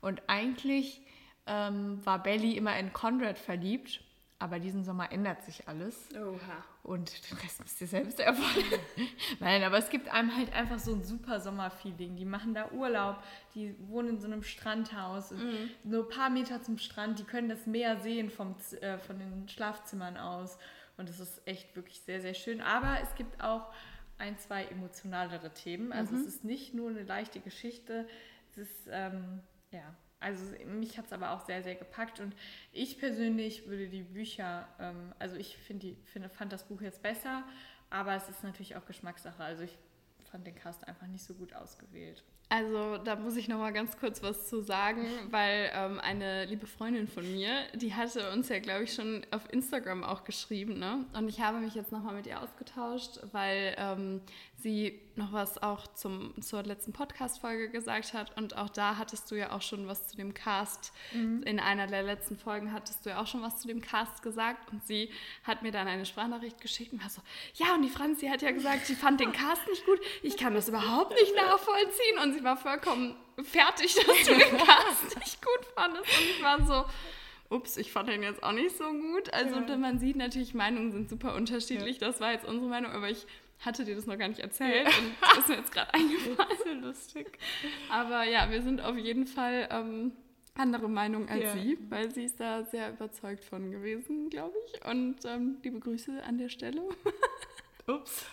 Und 0.00 0.22
eigentlich 0.28 1.02
ähm, 1.46 2.04
war 2.04 2.22
Belly 2.22 2.56
immer 2.56 2.78
in 2.78 2.92
Conrad 2.92 3.38
verliebt. 3.38 4.00
Aber 4.38 4.58
diesen 4.58 4.84
Sommer 4.84 5.10
ändert 5.12 5.42
sich 5.44 5.66
alles. 5.66 6.08
Oha. 6.14 6.64
Und 6.82 7.30
den 7.30 7.38
Rest 7.38 7.60
müsst 7.60 7.80
ihr 7.80 7.86
selbst 7.86 8.20
erfahren. 8.20 8.64
Nein, 9.40 9.62
aber 9.62 9.78
es 9.78 9.88
gibt 9.88 10.08
einem 10.12 10.36
halt 10.36 10.52
einfach 10.52 10.78
so 10.78 10.92
ein 10.92 11.02
super 11.02 11.40
Sommerfeeling. 11.40 12.16
Die 12.16 12.26
machen 12.26 12.52
da 12.52 12.70
Urlaub, 12.70 13.22
die 13.54 13.74
wohnen 13.88 14.10
in 14.10 14.20
so 14.20 14.26
einem 14.26 14.42
Strandhaus. 14.42 15.30
Mhm. 15.30 15.70
Nur 15.84 16.04
ein 16.04 16.08
paar 16.10 16.28
Meter 16.28 16.62
zum 16.62 16.76
Strand, 16.76 17.18
die 17.18 17.24
können 17.24 17.48
das 17.48 17.66
Meer 17.66 17.98
sehen 18.00 18.28
vom, 18.28 18.54
äh, 18.82 18.98
von 18.98 19.18
den 19.18 19.48
Schlafzimmern 19.48 20.18
aus. 20.18 20.58
Und 20.98 21.08
es 21.08 21.18
ist 21.18 21.46
echt 21.46 21.74
wirklich 21.74 22.00
sehr, 22.02 22.20
sehr 22.20 22.34
schön. 22.34 22.60
Aber 22.60 22.98
es 23.02 23.14
gibt 23.14 23.42
auch 23.42 23.72
ein, 24.18 24.38
zwei 24.38 24.64
emotionalere 24.64 25.52
Themen. 25.54 25.92
Also 25.92 26.14
mhm. 26.14 26.20
es 26.20 26.26
ist 26.26 26.44
nicht 26.44 26.74
nur 26.74 26.90
eine 26.90 27.04
leichte 27.04 27.40
Geschichte. 27.40 28.06
Es 28.50 28.58
ist, 28.58 28.88
ähm, 28.90 29.40
ja, 29.70 29.94
also 30.26 30.42
mich 30.66 30.98
hat 30.98 31.06
es 31.06 31.12
aber 31.12 31.30
auch 31.30 31.46
sehr, 31.46 31.62
sehr 31.62 31.76
gepackt 31.76 32.18
und 32.18 32.34
ich 32.72 32.98
persönlich 32.98 33.68
würde 33.68 33.86
die 33.88 34.02
Bücher, 34.02 34.66
ähm, 34.80 35.12
also 35.20 35.36
ich 35.36 35.56
finde, 35.56 35.94
find, 36.06 36.28
fand 36.32 36.52
das 36.52 36.64
Buch 36.64 36.80
jetzt 36.80 37.00
besser, 37.00 37.44
aber 37.90 38.16
es 38.16 38.28
ist 38.28 38.42
natürlich 38.42 38.74
auch 38.74 38.84
Geschmackssache. 38.86 39.40
Also 39.42 39.62
ich 39.62 39.78
fand 40.28 40.44
den 40.44 40.56
Cast 40.56 40.86
einfach 40.88 41.06
nicht 41.06 41.24
so 41.24 41.34
gut 41.34 41.54
ausgewählt. 41.54 42.24
Also 42.48 42.96
da 42.98 43.14
muss 43.14 43.36
ich 43.36 43.46
noch 43.46 43.58
mal 43.58 43.72
ganz 43.72 43.96
kurz 43.98 44.20
was 44.20 44.48
zu 44.48 44.62
sagen, 44.62 45.06
weil 45.30 45.70
ähm, 45.72 46.00
eine 46.00 46.44
liebe 46.46 46.66
Freundin 46.66 47.06
von 47.06 47.24
mir, 47.32 47.52
die 47.74 47.94
hatte 47.94 48.32
uns 48.32 48.48
ja, 48.48 48.58
glaube 48.58 48.82
ich, 48.82 48.94
schon 48.94 49.24
auf 49.30 49.52
Instagram 49.52 50.02
auch 50.02 50.24
geschrieben, 50.24 50.78
ne? 50.78 51.04
Und 51.12 51.28
ich 51.28 51.40
habe 51.40 51.58
mich 51.58 51.74
jetzt 51.76 51.92
noch 51.92 52.02
mal 52.02 52.14
mit 52.14 52.26
ihr 52.26 52.40
ausgetauscht, 52.40 53.20
weil 53.30 53.76
ähm, 53.78 54.20
sie 54.58 55.00
noch 55.16 55.32
was 55.32 55.62
auch 55.62 55.86
zum, 55.94 56.34
zur 56.40 56.62
letzten 56.62 56.92
Podcast-Folge 56.92 57.70
gesagt 57.70 58.14
hat. 58.14 58.36
Und 58.36 58.56
auch 58.56 58.68
da 58.68 58.96
hattest 58.96 59.30
du 59.30 59.34
ja 59.34 59.52
auch 59.52 59.62
schon 59.62 59.86
was 59.86 60.08
zu 60.08 60.16
dem 60.16 60.34
Cast. 60.34 60.92
Mhm. 61.12 61.42
In 61.44 61.60
einer 61.60 61.86
der 61.86 62.02
letzten 62.02 62.36
Folgen 62.36 62.72
hattest 62.72 63.04
du 63.04 63.10
ja 63.10 63.20
auch 63.20 63.26
schon 63.26 63.42
was 63.42 63.60
zu 63.60 63.68
dem 63.68 63.80
Cast 63.80 64.22
gesagt. 64.22 64.72
Und 64.72 64.86
sie 64.86 65.10
hat 65.44 65.62
mir 65.62 65.72
dann 65.72 65.88
eine 65.88 66.06
Sprachnachricht 66.06 66.60
geschickt 66.60 66.92
und 66.92 67.02
war 67.02 67.10
so, 67.10 67.22
ja, 67.54 67.74
und 67.74 67.82
die 67.82 67.90
Franzi 67.90 68.28
hat 68.28 68.42
ja 68.42 68.50
gesagt, 68.50 68.86
sie 68.86 68.94
fand 68.94 69.20
den 69.20 69.32
Cast 69.32 69.66
nicht 69.68 69.84
gut. 69.84 70.00
Ich 70.22 70.36
kann 70.36 70.54
das 70.54 70.68
überhaupt 70.68 71.12
nicht 71.12 71.34
nachvollziehen. 71.34 72.18
Und 72.22 72.34
sie 72.34 72.44
war 72.44 72.56
vollkommen 72.56 73.14
fertig, 73.42 73.94
dass 74.06 74.26
du 74.26 74.34
den 74.34 74.58
Cast 74.58 75.18
nicht 75.18 75.42
gut 75.42 75.66
fandest. 75.74 76.06
Und 76.18 76.24
ich 76.30 76.42
war 76.42 76.66
so, 76.66 76.84
ups, 77.50 77.76
ich 77.76 77.92
fand 77.92 78.08
den 78.08 78.22
jetzt 78.22 78.42
auch 78.42 78.52
nicht 78.52 78.76
so 78.76 78.90
gut. 78.90 79.32
Also 79.32 79.56
ja. 79.60 79.76
man 79.76 79.98
sieht 79.98 80.16
natürlich, 80.16 80.54
Meinungen 80.54 80.92
sind 80.92 81.08
super 81.08 81.34
unterschiedlich. 81.34 82.00
Ja. 82.00 82.08
Das 82.08 82.20
war 82.20 82.32
jetzt 82.32 82.46
unsere 82.46 82.68
Meinung, 82.68 82.92
aber 82.92 83.10
ich 83.10 83.26
hatte 83.60 83.84
dir 83.84 83.94
das 83.94 84.06
noch 84.06 84.18
gar 84.18 84.28
nicht 84.28 84.40
erzählt 84.40 84.86
und 84.86 85.14
das 85.20 85.38
ist 85.38 85.48
mir 85.48 85.56
jetzt 85.56 85.72
gerade 85.72 85.94
eingefallen. 85.94 86.58
Ja 86.66 86.72
lustig. 86.86 87.38
Aber 87.90 88.24
ja, 88.24 88.50
wir 88.50 88.62
sind 88.62 88.80
auf 88.80 88.96
jeden 88.96 89.26
Fall 89.26 89.68
ähm, 89.70 90.12
andere 90.54 90.88
Meinung 90.88 91.28
als 91.28 91.42
ja. 91.42 91.52
sie, 91.54 91.78
weil 91.88 92.12
sie 92.12 92.24
ist 92.24 92.40
da 92.40 92.64
sehr 92.64 92.90
überzeugt 92.90 93.44
von 93.44 93.70
gewesen, 93.70 94.30
glaube 94.30 94.54
ich. 94.66 94.84
Und 94.84 95.24
ähm, 95.24 95.58
liebe 95.62 95.80
Grüße 95.80 96.22
an 96.22 96.38
der 96.38 96.48
Stelle. 96.48 96.82
Ups. 97.88 98.26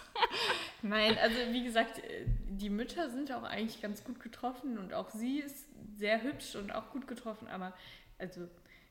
Nein, 0.82 1.18
also 1.22 1.36
wie 1.52 1.64
gesagt, 1.64 2.00
äh, 2.00 2.26
die 2.48 2.70
Mütter 2.70 3.10
sind 3.12 3.32
auch 3.32 3.44
eigentlich 3.44 3.82
ganz 3.82 4.04
gut 4.04 4.20
getroffen 4.20 4.78
und 4.78 4.94
auch 4.94 5.10
sie 5.12 5.40
ist 5.40 5.68
sehr 5.98 6.24
hübsch 6.24 6.56
und 6.56 6.74
auch 6.74 6.92
gut 6.92 7.08
getroffen, 7.08 7.48
aber 7.48 7.74
also 8.18 8.48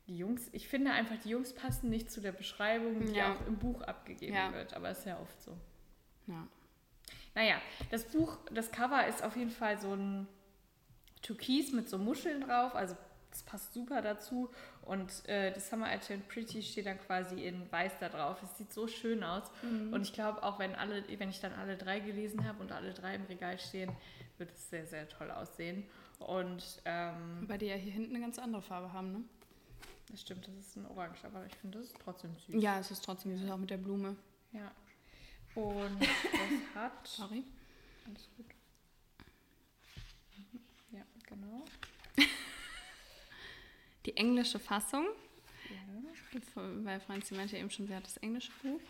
die 0.07 0.17
Jungs, 0.17 0.49
ich 0.53 0.69
finde 0.69 0.93
einfach, 0.93 1.17
die 1.25 1.31
Jungs 1.31 1.53
passen 1.53 1.91
nicht 1.91 2.11
zu 2.11 2.21
der 2.21 2.33
Beschreibung, 2.33 3.07
die 3.07 3.15
ja. 3.15 3.33
auch 3.33 3.47
im 3.47 3.59
Buch 3.59 3.83
abgegeben 3.83 4.35
ja. 4.35 4.53
wird, 4.53 4.75
aber 4.75 4.91
ist 4.91 5.07
ja 5.07 5.19
oft 5.21 5.43
so. 5.43 5.57
Ja. 6.27 6.47
Naja, 7.35 7.57
das 7.91 8.05
Buch, 8.05 8.37
das 8.53 8.71
Cover 8.71 9.07
ist 9.07 9.23
auf 9.25 9.37
jeden 9.37 9.51
Fall 9.51 9.81
so 9.81 9.95
ein 9.95 10.27
Türkis 11.23 11.73
mit 11.73 11.89
so 11.89 11.99
Muscheln 11.99 12.43
drauf, 12.43 12.75
also 12.75 12.97
das 13.31 13.43
passt 13.43 13.73
super 13.73 14.03
dazu. 14.03 14.51
Und 14.83 15.27
äh, 15.29 15.53
das 15.53 15.71
Summer 15.71 15.95
I 15.95 15.99
Turned 15.99 16.29
Pretty 16.29 16.63
steht 16.63 16.87
dann 16.87 17.01
quasi 17.01 17.45
in 17.45 17.71
weiß 17.71 17.93
da 17.99 18.09
drauf. 18.09 18.43
Es 18.43 18.59
sieht 18.59 18.73
so 18.73 18.87
schön 18.87 19.25
aus. 19.25 19.45
Mhm. 19.63 19.93
Und 19.93 20.03
ich 20.03 20.13
glaube, 20.13 20.43
auch 20.43 20.59
wenn, 20.59 20.75
alle, 20.75 21.03
wenn 21.19 21.31
ich 21.31 21.41
dann 21.41 21.53
alle 21.55 21.77
drei 21.77 22.01
gelesen 22.01 22.47
habe 22.47 22.61
und 22.61 22.73
alle 22.73 22.93
drei 22.93 23.15
im 23.15 23.25
Regal 23.25 23.59
stehen, 23.59 23.91
wird 24.39 24.51
es 24.51 24.69
sehr, 24.71 24.87
sehr 24.87 25.09
toll 25.09 25.31
aussehen. 25.31 25.85
Und 26.19 26.83
ähm, 26.85 27.49
Weil 27.49 27.59
die 27.59 27.67
ja 27.67 27.75
hier 27.75 27.93
hinten 27.93 28.15
eine 28.15 28.23
ganz 28.23 28.39
andere 28.39 28.63
Farbe 28.63 28.93
haben, 28.93 29.13
ne? 29.13 29.25
Das 30.11 30.21
stimmt, 30.21 30.47
das 30.47 30.55
ist 30.55 30.77
ein 30.77 30.87
Orange, 30.87 31.25
aber 31.25 31.47
ich 31.47 31.55
finde, 31.57 31.79
das 31.79 31.87
ist 31.87 31.97
trotzdem 32.05 32.37
süß. 32.37 32.63
Ja, 32.63 32.79
es 32.79 32.91
ist 32.91 33.03
trotzdem 33.03 33.37
süß, 33.37 33.51
auch 33.51 33.57
mit 33.57 33.71
der 33.71 33.79
Blume. 33.79 34.17
Ja. 34.53 34.71
Und 35.55 36.01
das 36.01 36.75
hat. 36.75 37.07
Sorry. 37.07 37.45
Alles 38.07 38.29
gut. 38.37 38.47
Ja, 40.91 41.03
genau. 41.27 41.65
Die 44.07 44.17
englische 44.17 44.59
Fassung. 44.59 45.07
Ja. 45.71 46.41
Weil 46.55 47.01
Franzi 47.01 47.35
meinte 47.35 47.57
eben 47.57 47.71
schon, 47.71 47.87
sie 47.87 47.95
hat 47.95 48.05
das 48.05 48.17
englische 48.19 48.53
Buch. 48.63 48.81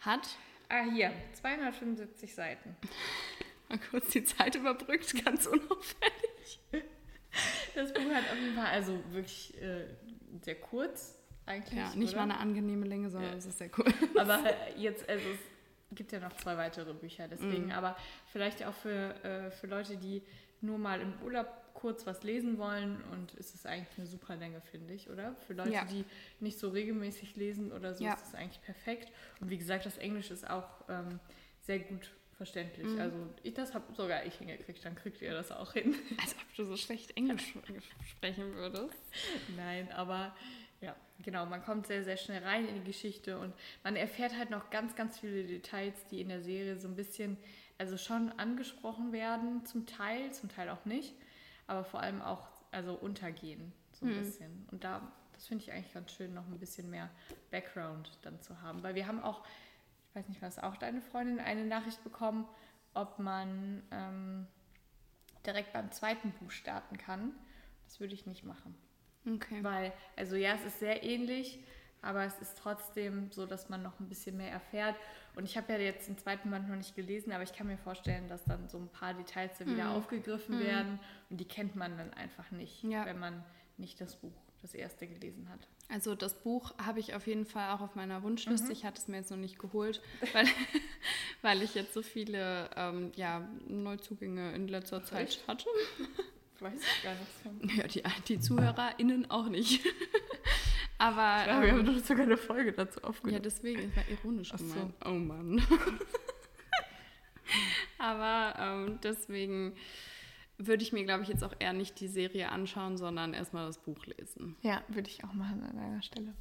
Hat. 0.00 0.28
Ah, 0.68 0.84
hier. 0.92 1.12
275 1.34 2.34
Seiten. 2.34 2.76
Mal 3.68 3.78
kurz 3.90 4.10
die 4.10 4.24
Zeit 4.24 4.54
überbrückt, 4.54 5.24
ganz 5.24 5.46
unauffällig. 5.46 6.60
Das 7.74 7.92
Buch 7.92 8.14
hat 8.14 8.30
auf 8.30 8.38
jeden 8.38 8.54
Fall 8.54 8.66
also 8.66 9.02
wirklich 9.10 9.60
äh, 9.60 9.86
sehr 10.42 10.54
kurz 10.54 11.18
eigentlich. 11.46 11.78
Ja, 11.78 11.94
nicht 11.94 12.14
oder? 12.14 12.26
mal 12.26 12.34
eine 12.34 12.40
angenehme 12.40 12.86
Länge, 12.86 13.10
sondern 13.10 13.32
ja. 13.32 13.38
es 13.38 13.46
ist 13.46 13.58
sehr 13.58 13.70
cool. 13.78 13.86
Aber 14.18 14.40
jetzt, 14.76 15.08
also 15.08 15.24
es 15.28 15.96
gibt 15.96 16.12
ja 16.12 16.20
noch 16.20 16.36
zwei 16.36 16.56
weitere 16.56 16.92
Bücher, 16.92 17.28
deswegen, 17.28 17.68
mm. 17.68 17.72
aber 17.72 17.96
vielleicht 18.32 18.66
auch 18.66 18.74
für, 18.74 19.14
äh, 19.24 19.52
für 19.52 19.68
Leute, 19.68 19.96
die 19.96 20.20
nur 20.60 20.78
mal 20.78 21.00
im 21.00 21.14
Urlaub 21.22 21.46
kurz 21.74 22.06
was 22.06 22.22
lesen 22.24 22.58
wollen 22.58 23.02
und 23.12 23.34
es 23.34 23.54
ist 23.54 23.66
eigentlich 23.66 23.96
eine 23.98 24.06
super 24.06 24.34
Länge, 24.34 24.60
finde 24.62 24.94
ich, 24.94 25.08
oder? 25.10 25.36
Für 25.46 25.52
Leute, 25.52 25.70
ja. 25.70 25.84
die 25.84 26.04
nicht 26.40 26.58
so 26.58 26.70
regelmäßig 26.70 27.36
lesen 27.36 27.70
oder 27.70 27.94
so, 27.94 28.04
ja. 28.04 28.14
ist 28.14 28.26
es 28.28 28.34
eigentlich 28.34 28.62
perfekt. 28.62 29.12
Und 29.40 29.50
wie 29.50 29.58
gesagt, 29.58 29.86
das 29.86 29.96
Englisch 29.98 30.30
ist 30.30 30.48
auch 30.48 30.68
ähm, 30.88 31.20
sehr 31.60 31.78
gut 31.78 32.10
verständlich. 32.36 32.86
Mhm. 32.86 33.00
Also 33.00 33.16
ich, 33.42 33.54
das 33.54 33.74
habe 33.74 33.84
sogar 33.94 34.24
ich 34.24 34.34
hingekriegt, 34.34 34.84
dann 34.84 34.94
kriegt 34.94 35.22
ihr 35.22 35.32
das 35.32 35.52
auch 35.52 35.72
hin. 35.72 35.94
Als 36.20 36.34
ob 36.34 36.54
du 36.56 36.64
so 36.64 36.76
schlecht 36.76 37.10
Englisch 37.16 37.54
sprechen 38.04 38.54
würdest. 38.54 38.98
Nein, 39.56 39.90
aber 39.92 40.34
ja, 40.80 40.94
genau, 41.22 41.46
man 41.46 41.62
kommt 41.62 41.86
sehr, 41.86 42.04
sehr 42.04 42.16
schnell 42.16 42.42
rein 42.42 42.68
in 42.68 42.76
die 42.76 42.84
Geschichte 42.84 43.38
und 43.38 43.54
man 43.82 43.96
erfährt 43.96 44.36
halt 44.36 44.50
noch 44.50 44.70
ganz, 44.70 44.94
ganz 44.94 45.18
viele 45.18 45.44
Details, 45.44 46.06
die 46.10 46.20
in 46.20 46.28
der 46.28 46.42
Serie 46.42 46.78
so 46.78 46.88
ein 46.88 46.96
bisschen, 46.96 47.36
also 47.78 47.96
schon 47.96 48.32
angesprochen 48.38 49.12
werden, 49.12 49.64
zum 49.64 49.86
Teil, 49.86 50.32
zum 50.32 50.48
Teil 50.48 50.68
auch 50.70 50.84
nicht, 50.84 51.14
aber 51.66 51.84
vor 51.84 52.00
allem 52.00 52.22
auch 52.22 52.48
also 52.72 52.94
untergehen, 52.94 53.72
so 53.92 54.06
ein 54.06 54.14
mhm. 54.14 54.18
bisschen. 54.18 54.68
Und 54.70 54.84
da, 54.84 55.00
das 55.32 55.46
finde 55.46 55.64
ich 55.64 55.72
eigentlich 55.72 55.92
ganz 55.94 56.12
schön, 56.12 56.34
noch 56.34 56.46
ein 56.46 56.58
bisschen 56.58 56.90
mehr 56.90 57.10
Background 57.50 58.10
dann 58.22 58.40
zu 58.42 58.60
haben, 58.60 58.82
weil 58.82 58.94
wir 58.94 59.06
haben 59.06 59.22
auch 59.22 59.42
ich 60.16 60.20
weiß 60.22 60.28
nicht, 60.30 60.40
was 60.40 60.58
auch 60.58 60.78
deine 60.78 61.02
Freundin, 61.02 61.40
eine 61.40 61.66
Nachricht 61.66 62.02
bekommen, 62.02 62.48
ob 62.94 63.18
man 63.18 63.82
ähm, 63.90 64.46
direkt 65.44 65.74
beim 65.74 65.92
zweiten 65.92 66.32
Buch 66.32 66.50
starten 66.50 66.96
kann. 66.96 67.32
Das 67.84 68.00
würde 68.00 68.14
ich 68.14 68.24
nicht 68.24 68.42
machen. 68.42 68.74
Okay. 69.26 69.62
Weil, 69.62 69.92
also 70.16 70.36
ja, 70.36 70.54
es 70.54 70.64
ist 70.64 70.78
sehr 70.78 71.02
ähnlich, 71.02 71.58
aber 72.02 72.24
es 72.24 72.38
ist 72.38 72.56
trotzdem 72.58 73.30
so, 73.32 73.46
dass 73.46 73.68
man 73.68 73.82
noch 73.82 73.98
ein 73.98 74.08
bisschen 74.08 74.36
mehr 74.36 74.50
erfährt. 74.50 74.96
Und 75.34 75.44
ich 75.44 75.56
habe 75.56 75.72
ja 75.72 75.78
jetzt 75.78 76.08
den 76.08 76.16
zweiten 76.16 76.50
Band 76.50 76.68
noch 76.68 76.76
nicht 76.76 76.94
gelesen, 76.94 77.32
aber 77.32 77.42
ich 77.42 77.52
kann 77.52 77.66
mir 77.66 77.76
vorstellen, 77.76 78.28
dass 78.28 78.44
dann 78.44 78.68
so 78.68 78.78
ein 78.78 78.88
paar 78.88 79.12
Details 79.12 79.58
da 79.58 79.66
wieder 79.66 79.84
mhm. 79.84 79.96
aufgegriffen 79.96 80.58
mhm. 80.58 80.64
werden 80.64 81.00
und 81.30 81.38
die 81.38 81.44
kennt 81.44 81.76
man 81.76 81.98
dann 81.98 82.14
einfach 82.14 82.50
nicht, 82.52 82.82
ja. 82.84 83.04
wenn 83.04 83.18
man 83.18 83.44
nicht 83.76 84.00
das 84.00 84.16
Buch, 84.16 84.32
das 84.62 84.72
erste 84.72 85.06
gelesen 85.06 85.48
hat. 85.50 85.68
Also 85.88 86.14
das 86.14 86.34
Buch 86.34 86.74
habe 86.78 87.00
ich 87.00 87.14
auf 87.14 87.26
jeden 87.26 87.44
Fall 87.44 87.70
auch 87.70 87.80
auf 87.80 87.94
meiner 87.94 88.22
Wunschliste. 88.22 88.66
Mhm. 88.66 88.72
Ich 88.72 88.84
hatte 88.84 89.00
es 89.00 89.08
mir 89.08 89.18
jetzt 89.18 89.30
noch 89.30 89.36
nicht 89.36 89.58
geholt, 89.58 90.00
weil, 90.32 90.46
weil 91.42 91.62
ich 91.62 91.74
jetzt 91.74 91.92
so 91.92 92.02
viele 92.02 92.70
ähm, 92.76 93.12
ja, 93.16 93.46
Neuzugänge 93.68 94.54
in 94.54 94.68
letzter 94.68 95.04
Zeit 95.04 95.38
hatte. 95.46 95.68
Weiß 96.60 96.80
ich 96.80 97.02
gar 97.02 97.14
nichts 97.14 97.40
von. 97.42 97.60
Ja, 97.76 97.86
die, 97.86 98.02
die 98.28 98.40
ZuhörerInnen 98.40 99.30
auch 99.30 99.48
nicht. 99.48 99.84
Aber 100.98 101.46
ja, 101.46 101.60
wir 101.60 101.68
ähm, 101.68 101.78
haben 101.78 101.86
doch 101.86 102.04
sogar 102.04 102.24
eine 102.24 102.38
Folge 102.38 102.72
dazu 102.72 103.02
aufgenommen. 103.02 103.34
Ja, 103.34 103.40
deswegen, 103.40 103.90
es 103.90 103.96
war 103.96 104.08
ironisch 104.08 104.52
Ach 104.54 104.58
gemeint. 104.58 104.94
So. 105.04 105.10
Oh 105.10 105.14
Mann. 105.14 105.62
Aber 107.98 108.54
ähm, 108.58 108.98
deswegen 109.02 109.74
würde 110.58 110.82
ich 110.82 110.92
mir, 110.92 111.04
glaube 111.04 111.22
ich, 111.22 111.28
jetzt 111.28 111.44
auch 111.44 111.54
eher 111.58 111.74
nicht 111.74 112.00
die 112.00 112.08
Serie 112.08 112.50
anschauen, 112.50 112.96
sondern 112.96 113.34
erstmal 113.34 113.66
das 113.66 113.78
Buch 113.78 114.06
lesen. 114.06 114.56
Ja, 114.62 114.82
würde 114.88 115.10
ich 115.10 115.22
auch 115.24 115.34
machen 115.34 115.62
an 115.62 115.78
einer 115.78 116.02
Stelle. 116.02 116.34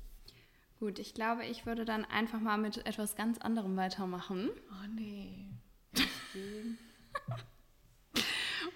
Gut, 0.80 1.00
ich 1.00 1.14
glaube, 1.14 1.46
ich 1.46 1.66
würde 1.66 1.86
dann 1.86 2.06
einfach 2.06 2.40
mal 2.40 2.58
mit 2.58 2.86
etwas 2.86 3.16
ganz 3.16 3.40
anderem 3.40 3.76
weitermachen. 3.76 4.50
Oh 4.70 4.88
nee. 4.96 5.50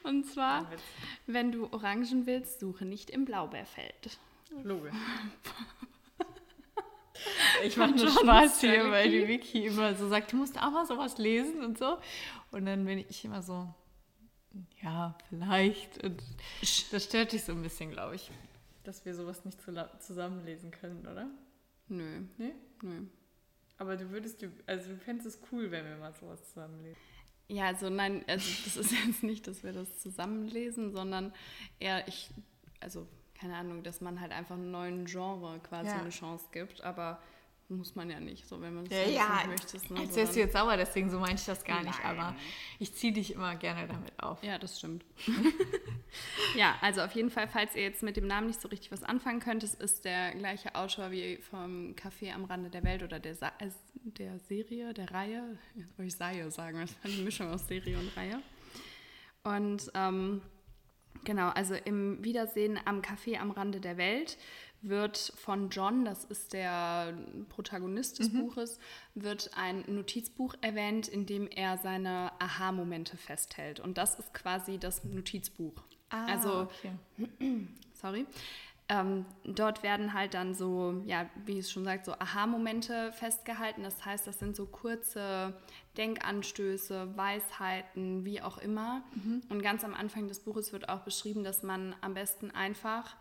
Und 0.09 0.25
zwar, 0.25 0.67
wenn 1.27 1.51
du 1.51 1.71
Orangen 1.71 2.25
willst, 2.25 2.59
suche 2.59 2.83
nicht 2.83 3.11
im 3.11 3.25
Blaubeerfeld. 3.25 4.17
Logisch. 4.63 4.95
Ich 7.65 7.75
mache 7.75 7.91
nur 7.91 8.07
Spaß 8.07 8.61
hier, 8.61 8.89
weil 8.91 9.11
die 9.11 9.27
Vicky 9.27 9.65
immer 9.65 9.93
so 9.93 10.07
sagt, 10.07 10.31
du 10.31 10.37
musst 10.37 10.57
auch 10.57 10.71
mal 10.71 10.85
sowas 10.85 11.17
lesen 11.17 11.65
und 11.65 11.77
so. 11.77 11.97
Und 12.51 12.65
dann 12.65 12.85
bin 12.85 12.99
ich 12.99 13.25
immer 13.25 13.41
so, 13.41 13.67
ja, 14.81 15.17
vielleicht. 15.27 16.01
Und 16.01 16.23
das 16.61 17.03
stört 17.03 17.33
dich 17.33 17.43
so 17.43 17.51
ein 17.51 17.61
bisschen, 17.61 17.91
glaube 17.91 18.15
ich, 18.15 18.31
dass 18.85 19.05
wir 19.05 19.13
sowas 19.13 19.43
nicht 19.43 19.59
zusammenlesen 19.99 20.71
können, 20.71 21.05
oder? 21.07 21.27
Nö. 21.89 22.21
Nee? 22.37 22.53
Nö. 22.81 23.01
Aber 23.77 23.97
du 23.97 24.09
würdest, 24.11 24.41
also 24.65 24.89
du 24.89 24.97
fändest 24.97 25.27
es 25.27 25.39
cool, 25.51 25.71
wenn 25.71 25.85
wir 25.85 25.97
mal 25.97 26.13
sowas 26.13 26.41
zusammenlesen. 26.47 26.97
Ja, 27.49 27.65
also 27.65 27.89
nein, 27.89 28.23
also 28.27 28.47
das 28.63 28.77
ist 28.77 28.91
jetzt 29.05 29.23
nicht, 29.23 29.47
dass 29.47 29.63
wir 29.63 29.73
das 29.73 29.99
zusammenlesen, 29.99 30.91
sondern 30.91 31.33
eher 31.79 32.07
ich, 32.07 32.29
also 32.79 33.07
keine 33.33 33.55
Ahnung, 33.55 33.83
dass 33.83 34.01
man 34.01 34.21
halt 34.21 34.31
einfach 34.31 34.55
einem 34.55 34.71
neuen 34.71 35.05
Genre 35.05 35.59
quasi 35.59 35.89
ja. 35.89 35.99
eine 35.99 36.09
Chance 36.09 36.45
gibt, 36.51 36.83
aber 36.83 37.19
muss 37.69 37.95
man 37.95 38.09
ja 38.09 38.19
nicht, 38.19 38.47
so 38.47 38.59
wenn 38.61 38.73
man 38.73 38.85
es 38.85 38.91
ja, 38.91 39.03
ja, 39.03 39.47
nicht 39.47 39.47
möchte. 39.47 39.93
Ne, 39.93 40.01
jetzt 40.01 40.15
wärst 40.15 40.35
du 40.35 40.39
jetzt 40.39 40.53
sauer, 40.53 40.75
deswegen 40.75 41.09
so 41.09 41.19
meine 41.19 41.35
ich 41.35 41.45
das 41.45 41.63
gar 41.63 41.77
Nein. 41.77 41.87
nicht, 41.87 42.03
aber 42.03 42.35
ich 42.79 42.93
ziehe 42.95 43.13
dich 43.13 43.33
immer 43.33 43.55
gerne 43.55 43.87
damit 43.87 44.11
auf. 44.21 44.43
Ja, 44.43 44.57
das 44.57 44.79
stimmt. 44.79 45.05
ja, 46.55 46.75
also 46.81 47.01
auf 47.01 47.11
jeden 47.11 47.29
Fall, 47.29 47.47
falls 47.47 47.75
ihr 47.75 47.83
jetzt 47.83 48.01
mit 48.01 48.17
dem 48.17 48.27
Namen 48.27 48.47
nicht 48.47 48.59
so 48.59 48.67
richtig 48.67 48.91
was 48.91 49.03
anfangen 49.03 49.39
könnt, 49.39 49.63
es 49.63 49.75
ist 49.75 50.03
der 50.03 50.33
gleiche 50.33 50.73
Autor 50.75 51.11
wie 51.11 51.37
vom 51.37 51.93
Café 51.95 52.33
am 52.33 52.45
Rande 52.45 52.69
der 52.69 52.83
Welt 52.83 53.03
oder 53.03 53.19
der, 53.19 53.35
Sa 53.35 53.51
äh, 53.59 53.69
der 54.03 54.39
Serie, 54.39 54.93
der 54.93 55.11
Reihe, 55.11 55.57
jetzt 55.75 55.97
wollte 55.97 56.07
ich 56.07 56.15
Serie 56.15 56.49
sagen, 56.49 56.79
das 56.79 56.91
ist 56.91 56.97
eine 57.03 57.23
Mischung 57.23 57.51
aus 57.51 57.67
Serie 57.67 57.97
und 57.99 58.17
Reihe. 58.17 58.41
Und 59.43 59.91
ähm, 59.93 60.41
genau, 61.23 61.49
also 61.49 61.75
im 61.75 62.23
Wiedersehen 62.23 62.79
am 62.85 63.01
Café 63.01 63.37
am 63.37 63.51
Rande 63.51 63.79
der 63.79 63.97
Welt 63.97 64.37
wird 64.81 65.33
von 65.35 65.69
John, 65.69 66.05
das 66.05 66.23
ist 66.25 66.53
der 66.53 67.13
Protagonist 67.49 68.19
des 68.19 68.31
mhm. 68.31 68.41
Buches, 68.41 68.79
wird 69.13 69.51
ein 69.55 69.83
Notizbuch 69.87 70.55
erwähnt, 70.61 71.07
in 71.07 71.25
dem 71.25 71.47
er 71.47 71.77
seine 71.77 72.31
Aha-Momente 72.39 73.17
festhält. 73.17 73.79
Und 73.79 73.97
das 73.97 74.17
ist 74.17 74.33
quasi 74.33 74.77
das 74.77 75.03
Notizbuch. 75.03 75.73
Ah, 76.09 76.25
also, 76.25 76.61
okay. 76.61 77.67
sorry. 77.93 78.25
Ähm, 78.91 79.25
dort 79.43 79.83
werden 79.83 80.15
halt 80.15 80.33
dann 80.33 80.55
so, 80.55 81.03
ja, 81.05 81.29
wie 81.45 81.59
es 81.59 81.71
schon 81.71 81.83
sagt, 81.83 82.05
so 82.05 82.13
Aha-Momente 82.13 83.11
festgehalten. 83.11 83.83
Das 83.83 84.03
heißt, 84.03 84.25
das 84.25 84.39
sind 84.39 84.55
so 84.55 84.65
kurze 84.65 85.53
Denkanstöße, 85.95 87.15
Weisheiten, 87.15 88.25
wie 88.25 88.41
auch 88.41 88.57
immer. 88.57 89.03
Mhm. 89.13 89.43
Und 89.49 89.61
ganz 89.61 89.83
am 89.83 89.93
Anfang 89.93 90.27
des 90.27 90.39
Buches 90.39 90.73
wird 90.73 90.89
auch 90.89 91.01
beschrieben, 91.01 91.43
dass 91.43 91.61
man 91.61 91.95
am 92.01 92.15
besten 92.15 92.49
einfach 92.49 93.15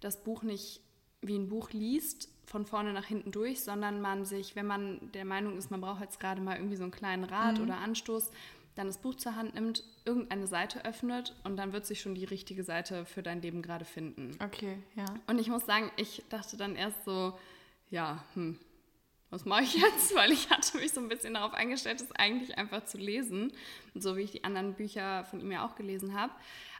das 0.00 0.24
Buch 0.24 0.42
nicht 0.42 0.80
wie 1.26 1.36
ein 1.36 1.48
Buch 1.48 1.70
liest, 1.72 2.28
von 2.46 2.66
vorne 2.66 2.92
nach 2.92 3.06
hinten 3.06 3.32
durch, 3.32 3.62
sondern 3.62 4.00
man 4.00 4.24
sich, 4.24 4.54
wenn 4.54 4.66
man 4.66 5.12
der 5.12 5.24
Meinung 5.24 5.56
ist, 5.56 5.70
man 5.70 5.80
braucht 5.80 6.02
jetzt 6.02 6.20
gerade 6.20 6.40
mal 6.40 6.56
irgendwie 6.56 6.76
so 6.76 6.82
einen 6.82 6.92
kleinen 6.92 7.24
Rat 7.24 7.58
mhm. 7.58 7.64
oder 7.64 7.78
Anstoß, 7.78 8.30
dann 8.74 8.88
das 8.88 8.98
Buch 8.98 9.14
zur 9.14 9.36
Hand 9.36 9.54
nimmt, 9.54 9.84
irgendeine 10.04 10.46
Seite 10.46 10.84
öffnet 10.84 11.34
und 11.44 11.56
dann 11.56 11.72
wird 11.72 11.86
sich 11.86 12.00
schon 12.00 12.14
die 12.14 12.24
richtige 12.24 12.64
Seite 12.64 13.06
für 13.06 13.22
dein 13.22 13.40
Leben 13.40 13.62
gerade 13.62 13.84
finden. 13.84 14.36
Okay, 14.42 14.78
ja. 14.96 15.06
Und 15.26 15.40
ich 15.40 15.48
muss 15.48 15.64
sagen, 15.64 15.90
ich 15.96 16.24
dachte 16.28 16.56
dann 16.56 16.74
erst 16.74 17.04
so, 17.04 17.38
ja, 17.90 18.24
hm, 18.34 18.58
was 19.30 19.44
mache 19.44 19.62
ich 19.62 19.74
jetzt? 19.74 20.14
Weil 20.16 20.32
ich 20.32 20.50
hatte 20.50 20.76
mich 20.78 20.92
so 20.92 21.00
ein 21.00 21.08
bisschen 21.08 21.34
darauf 21.34 21.54
eingestellt, 21.54 22.00
es 22.00 22.12
eigentlich 22.12 22.58
einfach 22.58 22.84
zu 22.84 22.98
lesen, 22.98 23.52
so 23.94 24.16
wie 24.16 24.22
ich 24.22 24.32
die 24.32 24.44
anderen 24.44 24.74
Bücher 24.74 25.24
von 25.24 25.40
ihm 25.40 25.52
ja 25.52 25.66
auch 25.66 25.76
gelesen 25.76 26.14
habe. 26.14 26.32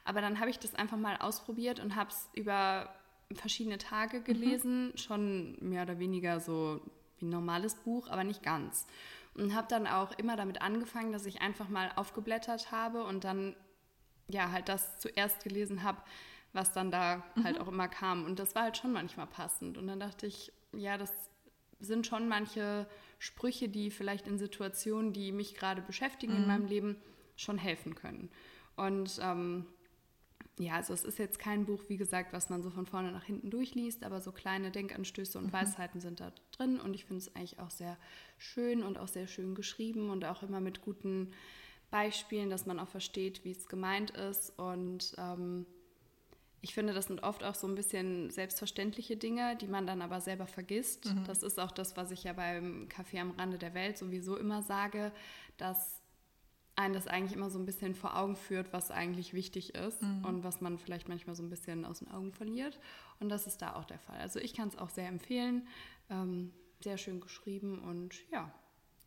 Aber 0.04 0.20
dann 0.20 0.40
habe 0.40 0.50
ich 0.50 0.58
das 0.58 0.74
einfach 0.74 0.98
mal 0.98 1.16
ausprobiert 1.16 1.80
und 1.80 1.94
habe 1.96 2.10
es 2.10 2.28
über 2.34 2.92
verschiedene 3.34 3.78
Tage 3.78 4.20
mhm. 4.20 4.24
gelesen, 4.24 4.86
mhm. 4.86 4.96
schon 4.96 5.56
mehr 5.60 5.82
oder 5.82 5.98
weniger 5.98 6.40
so 6.40 6.80
wie 7.18 7.26
ein 7.26 7.30
normales 7.30 7.74
Buch, 7.76 8.08
aber 8.08 8.24
nicht 8.24 8.42
ganz. 8.42 8.86
Und 9.34 9.54
habe 9.54 9.66
dann 9.68 9.86
auch 9.86 10.12
immer 10.18 10.36
damit 10.36 10.62
angefangen, 10.62 11.12
dass 11.12 11.26
ich 11.26 11.40
einfach 11.40 11.68
mal 11.68 11.90
aufgeblättert 11.96 12.70
habe 12.70 13.04
und 13.04 13.24
dann 13.24 13.56
ja 14.28 14.50
halt 14.50 14.68
das 14.68 14.98
zuerst 14.98 15.42
gelesen 15.42 15.82
habe, 15.82 16.00
was 16.52 16.72
dann 16.72 16.90
da 16.90 17.22
mhm. 17.34 17.44
halt 17.44 17.60
auch 17.60 17.68
immer 17.68 17.88
kam. 17.88 18.24
Und 18.24 18.38
das 18.38 18.54
war 18.54 18.62
halt 18.62 18.76
schon 18.76 18.92
manchmal 18.92 19.26
passend. 19.26 19.76
Und 19.76 19.86
dann 19.86 20.00
dachte 20.00 20.26
ich, 20.26 20.52
ja, 20.72 20.96
das 20.96 21.12
sind 21.80 22.06
schon 22.06 22.28
manche 22.28 22.86
Sprüche, 23.18 23.68
die 23.68 23.90
vielleicht 23.90 24.28
in 24.28 24.38
Situationen, 24.38 25.12
die 25.12 25.32
mich 25.32 25.54
gerade 25.54 25.82
beschäftigen 25.82 26.34
mhm. 26.34 26.42
in 26.42 26.46
meinem 26.46 26.66
Leben, 26.66 26.96
schon 27.36 27.58
helfen 27.58 27.96
können. 27.96 28.30
Und 28.76 29.18
ähm, 29.20 29.66
ja, 30.58 30.74
also 30.74 30.92
es 30.92 31.04
ist 31.04 31.18
jetzt 31.18 31.38
kein 31.38 31.64
Buch, 31.64 31.82
wie 31.88 31.96
gesagt, 31.96 32.32
was 32.32 32.48
man 32.48 32.62
so 32.62 32.70
von 32.70 32.86
vorne 32.86 33.10
nach 33.10 33.24
hinten 33.24 33.50
durchliest, 33.50 34.04
aber 34.04 34.20
so 34.20 34.30
kleine 34.30 34.70
Denkanstöße 34.70 35.38
und 35.38 35.46
mhm. 35.46 35.52
Weisheiten 35.52 36.00
sind 36.00 36.20
da 36.20 36.32
drin 36.52 36.78
und 36.78 36.94
ich 36.94 37.04
finde 37.04 37.22
es 37.22 37.34
eigentlich 37.34 37.58
auch 37.58 37.70
sehr 37.70 37.96
schön 38.38 38.82
und 38.82 38.98
auch 38.98 39.08
sehr 39.08 39.26
schön 39.26 39.54
geschrieben 39.54 40.10
und 40.10 40.24
auch 40.24 40.42
immer 40.42 40.60
mit 40.60 40.80
guten 40.80 41.32
Beispielen, 41.90 42.50
dass 42.50 42.66
man 42.66 42.78
auch 42.78 42.88
versteht, 42.88 43.44
wie 43.44 43.50
es 43.50 43.68
gemeint 43.68 44.10
ist 44.10 44.56
und 44.58 45.14
ähm, 45.18 45.66
ich 46.64 46.72
finde, 46.72 46.94
das 46.94 47.06
sind 47.06 47.22
oft 47.22 47.44
auch 47.44 47.54
so 47.54 47.66
ein 47.66 47.74
bisschen 47.74 48.30
selbstverständliche 48.30 49.18
Dinge, 49.18 49.54
die 49.56 49.66
man 49.66 49.86
dann 49.86 50.00
aber 50.00 50.22
selber 50.22 50.46
vergisst. 50.46 51.04
Mhm. 51.04 51.24
Das 51.26 51.42
ist 51.42 51.60
auch 51.60 51.70
das, 51.70 51.94
was 51.98 52.10
ich 52.10 52.24
ja 52.24 52.32
beim 52.32 52.88
Café 52.88 53.20
am 53.20 53.32
Rande 53.32 53.58
der 53.58 53.74
Welt 53.74 53.98
sowieso 53.98 54.38
immer 54.38 54.62
sage, 54.62 55.12
dass 55.58 56.00
einen 56.76 56.94
das 56.94 57.06
eigentlich 57.06 57.34
immer 57.34 57.50
so 57.50 57.58
ein 57.58 57.66
bisschen 57.66 57.94
vor 57.94 58.16
Augen 58.16 58.36
führt, 58.36 58.72
was 58.72 58.90
eigentlich 58.90 59.32
wichtig 59.32 59.74
ist 59.74 60.02
mhm. 60.02 60.24
und 60.24 60.44
was 60.44 60.60
man 60.60 60.78
vielleicht 60.78 61.08
manchmal 61.08 61.36
so 61.36 61.42
ein 61.42 61.50
bisschen 61.50 61.84
aus 61.84 62.00
den 62.00 62.10
Augen 62.10 62.32
verliert. 62.32 62.78
Und 63.20 63.28
das 63.28 63.46
ist 63.46 63.62
da 63.62 63.74
auch 63.74 63.84
der 63.84 63.98
Fall. 63.98 64.18
Also 64.18 64.40
ich 64.40 64.54
kann 64.54 64.68
es 64.68 64.76
auch 64.76 64.90
sehr 64.90 65.08
empfehlen. 65.08 65.66
Ähm, 66.10 66.52
sehr 66.82 66.98
schön 66.98 67.20
geschrieben 67.20 67.78
und 67.78 68.14
ja. 68.30 68.52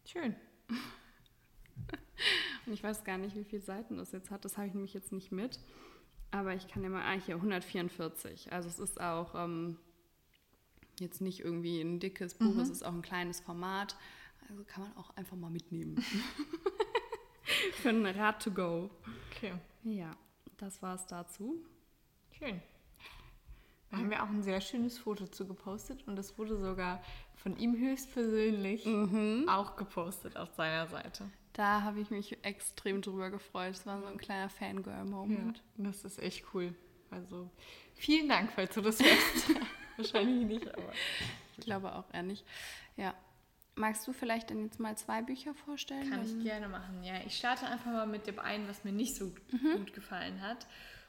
Schön. 0.06 0.36
und 2.66 2.74
ich 2.74 2.82
weiß 2.82 3.04
gar 3.04 3.18
nicht, 3.18 3.36
wie 3.36 3.44
viele 3.44 3.62
Seiten 3.62 3.98
das 3.98 4.12
jetzt 4.12 4.32
hat. 4.32 4.46
Das 4.46 4.58
habe 4.58 4.68
ich 4.68 4.74
nämlich 4.74 4.94
jetzt 4.94 5.12
nicht 5.12 5.32
mit. 5.32 5.60
Aber 6.32 6.54
ich 6.54 6.68
kann 6.68 6.84
ja 6.84 6.90
mal, 6.90 7.04
ah, 7.04 7.20
hier 7.20 7.36
144. 7.36 8.52
Also 8.52 8.68
es 8.68 8.80
ist 8.80 9.00
auch 9.00 9.36
ähm, 9.36 9.78
jetzt 11.00 11.22
nicht 11.22 11.42
irgendwie 11.42 11.82
ein 11.82 12.00
dickes 12.00 12.34
Buch, 12.34 12.54
mhm. 12.54 12.60
es 12.60 12.70
ist 12.70 12.84
auch 12.84 12.94
ein 12.94 13.02
kleines 13.02 13.40
Format. 13.40 13.96
Also 14.50 14.64
kann 14.64 14.84
man 14.84 14.96
auch 14.98 15.16
einfach 15.16 15.36
mal 15.36 15.50
mitnehmen. 15.50 16.04
Für 17.82 17.90
ein 17.90 18.06
Rad 18.06 18.44
to 18.44 18.52
go. 18.52 18.90
Okay. 19.32 19.54
Ja, 19.84 20.16
das 20.58 20.82
war 20.82 20.96
es 20.96 21.06
dazu. 21.06 21.56
Schön. 22.38 22.62
Da 23.90 23.98
haben 23.98 24.10
wir 24.10 24.22
auch 24.22 24.28
ein 24.28 24.44
sehr 24.44 24.60
schönes 24.60 24.98
Foto 24.98 25.28
zu 25.28 25.48
gepostet 25.48 26.06
und 26.08 26.18
das 26.18 26.38
wurde 26.38 26.58
sogar 26.58 27.02
von 27.36 27.58
ihm 27.58 27.78
höchstpersönlich 27.78 28.86
mhm. 28.86 29.46
auch 29.48 29.78
gepostet 29.78 30.36
auf 30.36 30.50
seiner 30.56 30.88
Seite. 30.88 31.30
Da 31.54 31.84
habe 31.84 32.02
ich 32.02 32.10
mich 32.10 32.44
extrem 32.44 33.02
drüber 33.02 33.30
gefreut. 33.30 33.76
Es 33.76 33.86
war 33.86 34.02
so 34.02 34.08
ein 34.08 34.18
kleiner 34.18 34.50
Fangirl-Moment. 34.50 35.58
Ja, 35.78 35.84
das 35.86 36.04
ist 36.04 36.20
echt 36.20 36.46
cool. 36.54 36.76
Also 37.10 37.50
vielen 37.96 38.28
Dank, 38.28 38.52
falls 38.52 38.76
du 38.76 38.82
das 38.82 39.00
hörst. 39.00 39.56
Wahrscheinlich 39.98 40.46
nicht, 40.46 40.68
aber. 40.68 40.92
Ich 41.58 41.66
glaube 41.66 41.96
auch 41.96 42.14
eher 42.14 42.24
nicht. 42.24 42.46
Ja. 42.98 43.16
Magst 43.78 44.08
du 44.08 44.12
vielleicht 44.12 44.50
denn 44.50 44.64
jetzt 44.64 44.80
mal 44.80 44.98
zwei 44.98 45.22
Bücher 45.22 45.54
vorstellen? 45.54 46.10
Kann 46.10 46.26
ich 46.26 46.44
gerne 46.44 46.68
machen, 46.68 47.04
ja. 47.04 47.14
Ich 47.28 47.38
starte 47.38 47.68
einfach 47.68 47.92
mal 47.92 48.08
mit 48.08 48.26
dem 48.26 48.40
einen, 48.40 48.68
was 48.68 48.84
mir 48.84 48.92
nicht 48.92 49.16
so 49.16 49.26
mhm. 49.52 49.78
gut 49.78 49.94
gefallen 49.94 50.42
hat. 50.42 50.66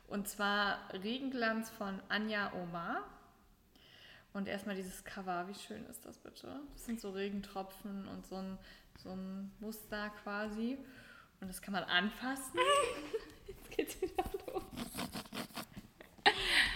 Und 0.06 0.28
zwar 0.28 0.78
Regenglanz 0.92 1.70
von 1.70 1.98
Anja 2.10 2.52
Omar. 2.52 3.04
Und 4.34 4.48
erstmal 4.48 4.76
dieses 4.76 5.02
Cover, 5.02 5.48
wie 5.48 5.54
schön 5.54 5.86
ist 5.86 6.04
das 6.04 6.18
bitte? 6.18 6.60
Das 6.74 6.84
sind 6.84 7.00
so 7.00 7.10
Regentropfen 7.10 8.06
und 8.06 8.26
so 8.26 8.36
ein, 8.36 8.58
so 8.98 9.12
ein 9.12 9.50
Muster 9.60 10.10
quasi. 10.22 10.76
Und 11.40 11.48
das 11.48 11.62
kann 11.62 11.72
man 11.72 11.84
anfassen. 11.84 12.60
Jetzt 13.46 13.70
geht's 13.70 14.02
wieder 14.02 14.24
los. 14.46 14.62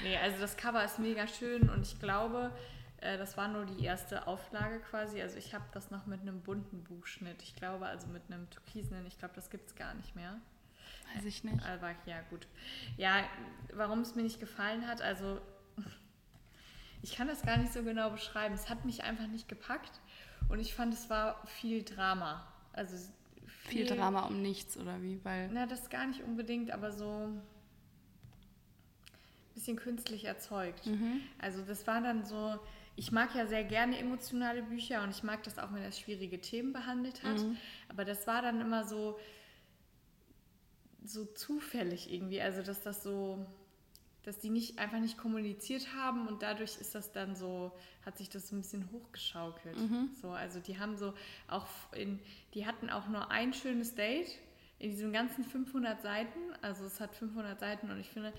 nee, 0.02 0.16
also 0.16 0.38
das 0.40 0.56
Cover 0.56 0.82
ist 0.82 0.98
mega 0.98 1.26
schön 1.26 1.68
und 1.68 1.82
ich 1.82 2.00
glaube, 2.00 2.50
äh, 3.02 3.18
das 3.18 3.36
war 3.36 3.48
nur 3.48 3.66
die 3.66 3.84
erste 3.84 4.26
Auflage 4.26 4.80
quasi. 4.80 5.20
Also 5.20 5.36
ich 5.36 5.54
habe 5.54 5.64
das 5.72 5.90
noch 5.90 6.06
mit 6.06 6.20
einem 6.20 6.40
bunten 6.40 6.84
Buchschnitt. 6.84 7.42
Ich 7.42 7.54
glaube, 7.56 7.86
also 7.86 8.06
mit 8.06 8.22
einem 8.30 8.48
türkisenen. 8.50 9.06
Ich 9.06 9.18
glaube, 9.18 9.34
das 9.34 9.50
gibt 9.50 9.68
es 9.68 9.74
gar 9.74 9.94
nicht 9.94 10.14
mehr. 10.14 10.40
Weiß 11.14 11.24
ich 11.24 11.44
nicht. 11.44 11.62
Aber 11.64 11.94
ja, 12.06 12.20
gut. 12.30 12.46
Ja, 12.96 13.24
warum 13.74 14.00
es 14.00 14.14
mir 14.14 14.22
nicht 14.22 14.40
gefallen 14.40 14.86
hat, 14.86 15.02
also 15.02 15.40
ich 17.02 17.16
kann 17.16 17.26
das 17.26 17.42
gar 17.42 17.56
nicht 17.56 17.72
so 17.72 17.82
genau 17.82 18.10
beschreiben. 18.10 18.54
Es 18.54 18.70
hat 18.70 18.84
mich 18.84 19.02
einfach 19.02 19.26
nicht 19.26 19.48
gepackt 19.48 20.00
und 20.48 20.60
ich 20.60 20.74
fand, 20.74 20.94
es 20.94 21.10
war 21.10 21.44
viel 21.46 21.82
Drama. 21.82 22.46
Also 22.72 22.96
viel, 23.46 23.86
viel 23.86 23.96
Drama 23.96 24.22
um 24.26 24.40
nichts 24.40 24.76
oder 24.76 25.02
wie? 25.02 25.20
Weil 25.24 25.50
na, 25.52 25.66
das 25.66 25.90
gar 25.90 26.06
nicht 26.06 26.22
unbedingt, 26.22 26.70
aber 26.70 26.92
so 26.92 27.26
ein 27.26 27.42
bisschen 29.54 29.76
künstlich 29.76 30.24
erzeugt. 30.24 30.86
Mhm. 30.86 31.20
Also 31.38 31.62
das 31.62 31.86
war 31.86 32.00
dann 32.00 32.24
so, 32.24 32.58
ich 32.96 33.10
mag 33.10 33.34
ja 33.34 33.46
sehr 33.46 33.64
gerne 33.64 33.98
emotionale 33.98 34.62
Bücher 34.62 35.02
und 35.02 35.10
ich 35.10 35.22
mag 35.22 35.42
das 35.44 35.58
auch, 35.58 35.72
wenn 35.72 35.82
er 35.82 35.92
schwierige 35.92 36.40
Themen 36.40 36.72
behandelt 36.72 37.22
hat. 37.22 37.38
Mhm. 37.38 37.56
Aber 37.88 38.04
das 38.04 38.26
war 38.26 38.42
dann 38.42 38.60
immer 38.60 38.84
so, 38.84 39.18
so 41.04 41.24
zufällig 41.24 42.12
irgendwie. 42.12 42.40
Also, 42.40 42.62
dass 42.62 42.82
das 42.82 43.02
so, 43.02 43.44
dass 44.24 44.38
die 44.38 44.50
nicht 44.50 44.78
einfach 44.78 44.98
nicht 44.98 45.16
kommuniziert 45.16 45.94
haben 45.94 46.28
und 46.28 46.42
dadurch 46.42 46.76
ist 46.76 46.94
das 46.94 47.12
dann 47.12 47.34
so, 47.34 47.72
hat 48.04 48.18
sich 48.18 48.28
das 48.28 48.48
so 48.48 48.56
ein 48.56 48.60
bisschen 48.60 48.90
hochgeschaukelt. 48.92 49.78
Mhm. 49.78 50.10
So, 50.20 50.30
also 50.30 50.60
die 50.60 50.78
haben 50.78 50.96
so 50.96 51.14
auch 51.48 51.66
in, 51.92 52.20
die 52.54 52.66
hatten 52.66 52.90
auch 52.90 53.08
nur 53.08 53.30
ein 53.30 53.54
schönes 53.54 53.94
Date 53.94 54.38
in 54.78 54.90
diesen 54.90 55.12
ganzen 55.12 55.44
500 55.44 56.02
Seiten. 56.02 56.38
Also 56.60 56.84
es 56.84 57.00
hat 57.00 57.14
500 57.14 57.58
Seiten 57.58 57.90
und 57.90 57.98
ich 57.98 58.10
finde, 58.10 58.32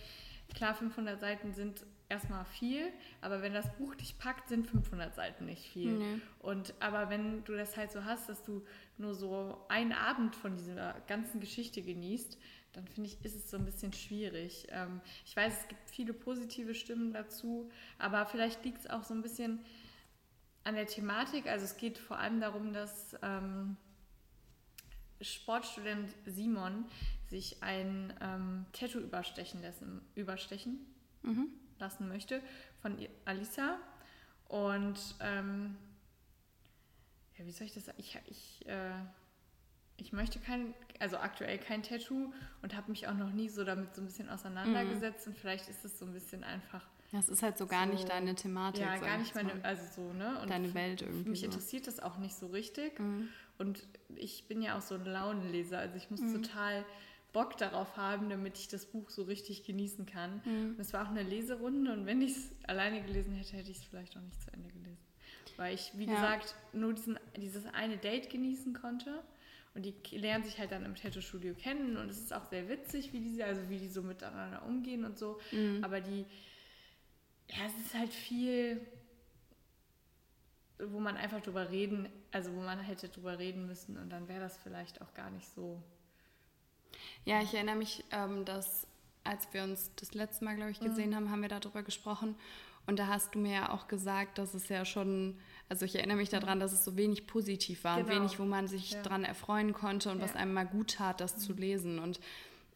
klar, 0.53 0.75
500 0.75 1.19
Seiten 1.19 1.53
sind 1.53 1.83
erstmal 2.09 2.45
viel, 2.45 2.91
aber 3.21 3.41
wenn 3.41 3.53
das 3.53 3.71
Buch 3.77 3.95
dich 3.95 4.17
packt, 4.17 4.49
sind 4.49 4.67
500 4.67 5.15
Seiten 5.15 5.45
nicht 5.45 5.69
viel. 5.69 5.97
Nee. 5.97 6.21
Und 6.39 6.73
aber 6.79 7.09
wenn 7.09 7.43
du 7.43 7.53
das 7.53 7.77
halt 7.77 7.91
so 7.91 8.05
hast, 8.05 8.29
dass 8.29 8.43
du 8.43 8.65
nur 8.97 9.15
so 9.15 9.65
einen 9.69 9.93
Abend 9.93 10.35
von 10.35 10.55
dieser 10.55 10.93
ganzen 11.07 11.39
Geschichte 11.39 11.81
genießt, 11.81 12.37
dann 12.73 12.87
finde 12.87 13.09
ich, 13.09 13.23
ist 13.23 13.35
es 13.35 13.49
so 13.51 13.57
ein 13.57 13.65
bisschen 13.65 13.93
schwierig. 13.93 14.67
Ähm, 14.69 15.01
ich 15.25 15.35
weiß, 15.35 15.61
es 15.61 15.67
gibt 15.67 15.89
viele 15.89 16.13
positive 16.13 16.73
Stimmen 16.73 17.13
dazu, 17.13 17.69
aber 17.99 18.25
vielleicht 18.25 18.63
liegt 18.65 18.79
es 18.79 18.89
auch 18.89 19.03
so 19.03 19.13
ein 19.13 19.21
bisschen 19.21 19.59
an 20.63 20.75
der 20.75 20.87
Thematik. 20.87 21.47
Also 21.47 21.65
es 21.65 21.77
geht 21.77 21.97
vor 21.97 22.17
allem 22.17 22.41
darum, 22.41 22.73
dass 22.73 23.15
ähm, 23.21 23.77
Sportstudent 25.21 26.13
Simon 26.25 26.85
sich 27.29 27.61
ein 27.61 28.13
ähm, 28.21 28.65
Tattoo 28.73 28.99
überstechen 28.99 29.61
lassen, 29.61 30.01
überstechen 30.15 30.79
mhm. 31.21 31.49
Lassen 31.83 32.07
möchte 32.07 32.41
von 32.81 32.97
Alisa. 33.25 33.77
Und 34.47 34.99
ähm, 35.19 35.77
ja, 37.37 37.45
wie 37.45 37.51
soll 37.51 37.67
ich 37.67 37.73
das 37.73 37.85
sagen? 37.85 37.99
Ich, 37.99 38.19
ich 38.27 38.67
äh, 38.67 38.91
ich 39.97 40.11
möchte 40.11 40.39
kein, 40.39 40.73
also 40.99 41.17
aktuell 41.17 41.57
kein 41.57 41.83
Tattoo 41.83 42.33
und 42.61 42.75
habe 42.75 42.91
mich 42.91 43.07
auch 43.07 43.13
noch 43.13 43.31
nie 43.31 43.49
so 43.49 43.63
damit 43.63 43.95
so 43.95 44.01
ein 44.01 44.05
bisschen 44.05 44.29
auseinandergesetzt 44.29 45.27
mhm. 45.27 45.33
und 45.33 45.39
vielleicht 45.39 45.69
ist 45.69 45.85
es 45.85 45.99
so 45.99 46.05
ein 46.05 46.13
bisschen 46.13 46.43
einfach. 46.43 46.85
Das 47.11 47.29
ist 47.29 47.43
halt 47.43 47.59
so 47.59 47.67
gar 47.67 47.85
so, 47.85 47.93
nicht 47.93 48.09
deine 48.09 48.33
Thematik. 48.33 48.81
Ja, 48.81 48.97
gar 48.97 49.19
nicht 49.19 49.35
meine, 49.35 49.63
also 49.63 49.83
so, 49.95 50.13
ne? 50.13 50.41
Und 50.41 50.49
deine 50.49 50.73
Welt 50.73 51.03
irgendwie. 51.03 51.29
Mich 51.29 51.43
interessiert 51.43 51.85
das 51.85 51.99
auch 51.99 52.17
nicht 52.17 52.35
so 52.35 52.47
richtig. 52.47 52.99
Mhm. 52.99 53.29
Und 53.59 53.87
ich 54.15 54.47
bin 54.47 54.63
ja 54.63 54.77
auch 54.77 54.81
so 54.81 54.95
ein 54.95 55.05
Launenleser, 55.05 55.77
also 55.77 55.95
ich 55.95 56.09
muss 56.09 56.21
mhm. 56.21 56.41
total 56.41 56.83
Bock 57.33 57.57
darauf 57.57 57.97
haben, 57.97 58.29
damit 58.29 58.57
ich 58.57 58.67
das 58.67 58.85
Buch 58.85 59.09
so 59.09 59.23
richtig 59.23 59.63
genießen 59.63 60.05
kann. 60.05 60.41
Mhm. 60.45 60.75
Und 60.75 60.79
es 60.79 60.93
war 60.93 61.05
auch 61.05 61.09
eine 61.09 61.23
Leserunde 61.23 61.91
und 61.91 62.05
wenn 62.05 62.21
ich 62.21 62.31
es 62.31 62.51
alleine 62.67 63.01
gelesen 63.01 63.33
hätte, 63.33 63.57
hätte 63.57 63.71
ich 63.71 63.77
es 63.77 63.83
vielleicht 63.83 64.15
auch 64.15 64.21
nicht 64.21 64.41
zu 64.41 64.53
Ende 64.53 64.69
gelesen. 64.69 64.97
Weil 65.57 65.73
ich, 65.73 65.91
wie 65.95 66.05
ja. 66.05 66.13
gesagt, 66.13 66.55
nur 66.71 66.93
diesen, 66.93 67.19
dieses 67.35 67.65
eine 67.73 67.97
Date 67.97 68.29
genießen 68.29 68.73
konnte. 68.73 69.23
Und 69.75 69.83
die 69.85 70.17
lernen 70.17 70.43
sich 70.43 70.59
halt 70.59 70.71
dann 70.71 70.85
im 70.85 70.93
Tattoo-Studio 70.93 71.55
kennen 71.55 71.97
und 71.97 72.07
es 72.07 72.19
ist 72.19 72.31
auch 72.31 72.45
sehr 72.45 72.69
witzig, 72.69 73.11
wie 73.11 73.21
die, 73.21 73.41
also 73.41 73.69
wie 73.69 73.79
die 73.79 73.87
so 73.87 74.03
miteinander 74.03 74.63
umgehen 74.67 75.03
und 75.03 75.17
so. 75.17 75.39
Mhm. 75.51 75.83
Aber 75.83 75.99
die, 75.99 76.27
ja, 77.49 77.65
es 77.65 77.85
ist 77.85 77.95
halt 77.95 78.13
viel, 78.13 78.85
wo 80.77 80.99
man 80.99 81.17
einfach 81.17 81.41
drüber 81.41 81.71
reden, 81.71 82.07
also 82.31 82.53
wo 82.53 82.61
man 82.61 82.79
hätte 82.81 83.09
drüber 83.09 83.39
reden 83.39 83.65
müssen 83.65 83.97
und 83.97 84.11
dann 84.11 84.27
wäre 84.27 84.41
das 84.41 84.57
vielleicht 84.57 85.01
auch 85.01 85.13
gar 85.15 85.31
nicht 85.31 85.47
so. 85.47 85.81
Ja, 87.25 87.41
ich 87.41 87.53
erinnere 87.53 87.75
mich, 87.75 88.03
ähm, 88.11 88.45
dass 88.45 88.87
als 89.23 89.47
wir 89.51 89.63
uns 89.63 89.91
das 89.95 90.13
letzte 90.13 90.43
Mal, 90.43 90.55
glaube 90.55 90.71
ich, 90.71 90.79
gesehen 90.79 91.11
mhm. 91.11 91.15
haben, 91.15 91.31
haben 91.31 91.41
wir 91.41 91.49
darüber 91.49 91.83
gesprochen 91.83 92.35
und 92.87 92.99
da 92.99 93.07
hast 93.07 93.35
du 93.35 93.39
mir 93.39 93.53
ja 93.53 93.73
auch 93.73 93.87
gesagt, 93.87 94.37
dass 94.37 94.53
es 94.53 94.67
ja 94.67 94.83
schon 94.83 95.37
also 95.69 95.85
ich 95.85 95.95
erinnere 95.95 96.17
mich 96.17 96.29
daran, 96.29 96.59
dass 96.59 96.71
es 96.71 96.83
so 96.83 96.97
wenig 96.97 97.25
positiv 97.25 97.83
war, 97.83 97.97
genau. 97.97 98.15
wenig, 98.15 98.39
wo 98.39 98.43
man 98.43 98.67
sich 98.67 98.91
ja. 98.91 99.01
dran 99.01 99.23
erfreuen 99.23 99.73
konnte 99.73 100.11
und 100.11 100.19
ja. 100.19 100.23
was 100.23 100.35
einem 100.35 100.53
mal 100.53 100.65
gut 100.65 100.95
tat, 100.95 101.19
das 101.19 101.37
mhm. 101.37 101.41
zu 101.41 101.53
lesen. 101.53 101.99
Und 101.99 102.19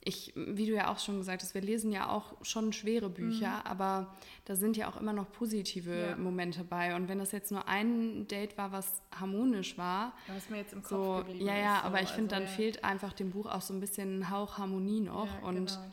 ich, 0.03 0.33
wie 0.35 0.65
du 0.65 0.73
ja 0.73 0.91
auch 0.91 0.99
schon 0.99 1.17
gesagt 1.17 1.41
hast, 1.41 1.53
wir 1.53 1.61
lesen 1.61 1.91
ja 1.91 2.09
auch 2.09 2.33
schon 2.43 2.71
schwere 2.71 3.09
Bücher, 3.09 3.49
mhm. 3.49 3.65
aber 3.65 4.15
da 4.45 4.55
sind 4.55 4.77
ja 4.77 4.87
auch 4.89 4.99
immer 4.99 5.13
noch 5.13 5.31
positive 5.31 6.09
ja. 6.09 6.15
Momente 6.15 6.63
bei. 6.63 6.95
Und 6.95 7.09
wenn 7.09 7.19
das 7.19 7.31
jetzt 7.31 7.51
nur 7.51 7.67
ein 7.67 8.27
Date 8.27 8.57
war, 8.57 8.71
was 8.71 9.01
harmonisch 9.11 9.77
war, 9.77 10.13
was 10.27 10.49
mir 10.49 10.57
jetzt 10.57 10.73
im 10.73 10.81
Kopf 10.81 10.89
so, 10.89 11.23
geblieben 11.25 11.45
ja, 11.45 11.57
ja, 11.57 11.75
ist, 11.75 11.81
so. 11.81 11.87
aber 11.87 12.01
ich 12.01 12.09
finde, 12.09 12.35
also, 12.35 12.47
dann 12.47 12.55
fehlt 12.55 12.83
einfach 12.83 13.13
dem 13.13 13.31
Buch 13.31 13.47
auch 13.47 13.61
so 13.61 13.73
ein 13.73 13.79
bisschen 13.79 14.19
ein 14.19 14.29
Hauch 14.29 14.57
Harmonie 14.57 15.01
noch. 15.01 15.41
und 15.41 15.67
genau 15.67 15.91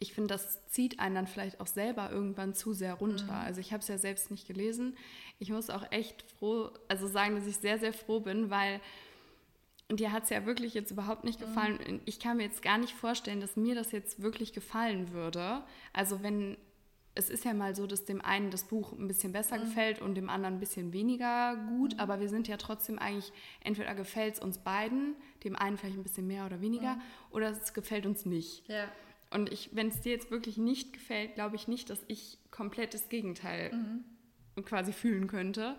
ich 0.00 0.14
finde, 0.14 0.34
das 0.34 0.66
zieht 0.66 0.98
einen 0.98 1.14
dann 1.14 1.26
vielleicht 1.26 1.60
auch 1.60 1.66
selber 1.66 2.10
irgendwann 2.10 2.54
zu 2.54 2.72
sehr 2.72 2.94
runter. 2.94 3.24
Mhm. 3.24 3.44
Also 3.44 3.60
ich 3.60 3.72
habe 3.72 3.82
es 3.82 3.88
ja 3.88 3.98
selbst 3.98 4.30
nicht 4.30 4.46
gelesen. 4.46 4.96
Ich 5.38 5.50
muss 5.50 5.68
auch 5.68 5.84
echt 5.92 6.24
froh, 6.38 6.70
also 6.88 7.06
sagen, 7.06 7.36
dass 7.36 7.46
ich 7.46 7.58
sehr, 7.58 7.78
sehr 7.78 7.92
froh 7.92 8.20
bin, 8.20 8.48
weil 8.48 8.80
dir 9.98 10.12
hat 10.12 10.24
es 10.24 10.30
ja 10.30 10.46
wirklich 10.46 10.74
jetzt 10.74 10.90
überhaupt 10.90 11.24
nicht 11.24 11.40
mhm. 11.40 11.44
gefallen. 11.44 11.78
Mhm. 11.86 12.00
Ich 12.04 12.20
kann 12.20 12.36
mir 12.36 12.44
jetzt 12.44 12.62
gar 12.62 12.78
nicht 12.78 12.92
vorstellen, 12.92 13.40
dass 13.40 13.56
mir 13.56 13.74
das 13.74 13.90
jetzt 13.90 14.22
wirklich 14.22 14.52
gefallen 14.52 15.12
würde. 15.12 15.62
Also 15.92 16.22
wenn, 16.22 16.56
es 17.14 17.30
ist 17.30 17.44
ja 17.44 17.54
mal 17.54 17.74
so, 17.74 17.86
dass 17.86 18.04
dem 18.04 18.20
einen 18.20 18.50
das 18.50 18.64
Buch 18.64 18.92
ein 18.92 19.08
bisschen 19.08 19.32
besser 19.32 19.58
mhm. 19.58 19.62
gefällt 19.62 20.00
und 20.00 20.14
dem 20.14 20.28
anderen 20.28 20.54
ein 20.56 20.60
bisschen 20.60 20.92
weniger 20.92 21.56
gut, 21.68 21.94
mhm. 21.94 22.00
aber 22.00 22.20
wir 22.20 22.28
sind 22.28 22.46
ja 22.46 22.56
trotzdem 22.56 22.98
eigentlich, 22.98 23.32
entweder 23.64 23.94
gefällt 23.94 24.34
es 24.34 24.40
uns 24.40 24.58
beiden, 24.58 25.16
dem 25.42 25.56
einen 25.56 25.76
vielleicht 25.76 25.96
ein 25.96 26.02
bisschen 26.04 26.26
mehr 26.26 26.46
oder 26.46 26.60
weniger, 26.60 26.94
mhm. 26.94 27.02
oder 27.30 27.50
es 27.50 27.74
gefällt 27.74 28.06
uns 28.06 28.24
nicht. 28.26 28.68
Ja. 28.68 28.84
Und 29.32 29.52
ich, 29.52 29.70
wenn 29.72 29.88
es 29.88 30.00
dir 30.00 30.12
jetzt 30.12 30.30
wirklich 30.30 30.56
nicht 30.56 30.92
gefällt, 30.92 31.34
glaube 31.34 31.56
ich 31.56 31.68
nicht, 31.68 31.88
dass 31.90 32.00
ich 32.08 32.38
komplett 32.50 32.94
das 32.94 33.08
Gegenteil 33.08 33.72
mhm. 33.72 34.64
quasi 34.64 34.92
fühlen 34.92 35.26
könnte. 35.28 35.76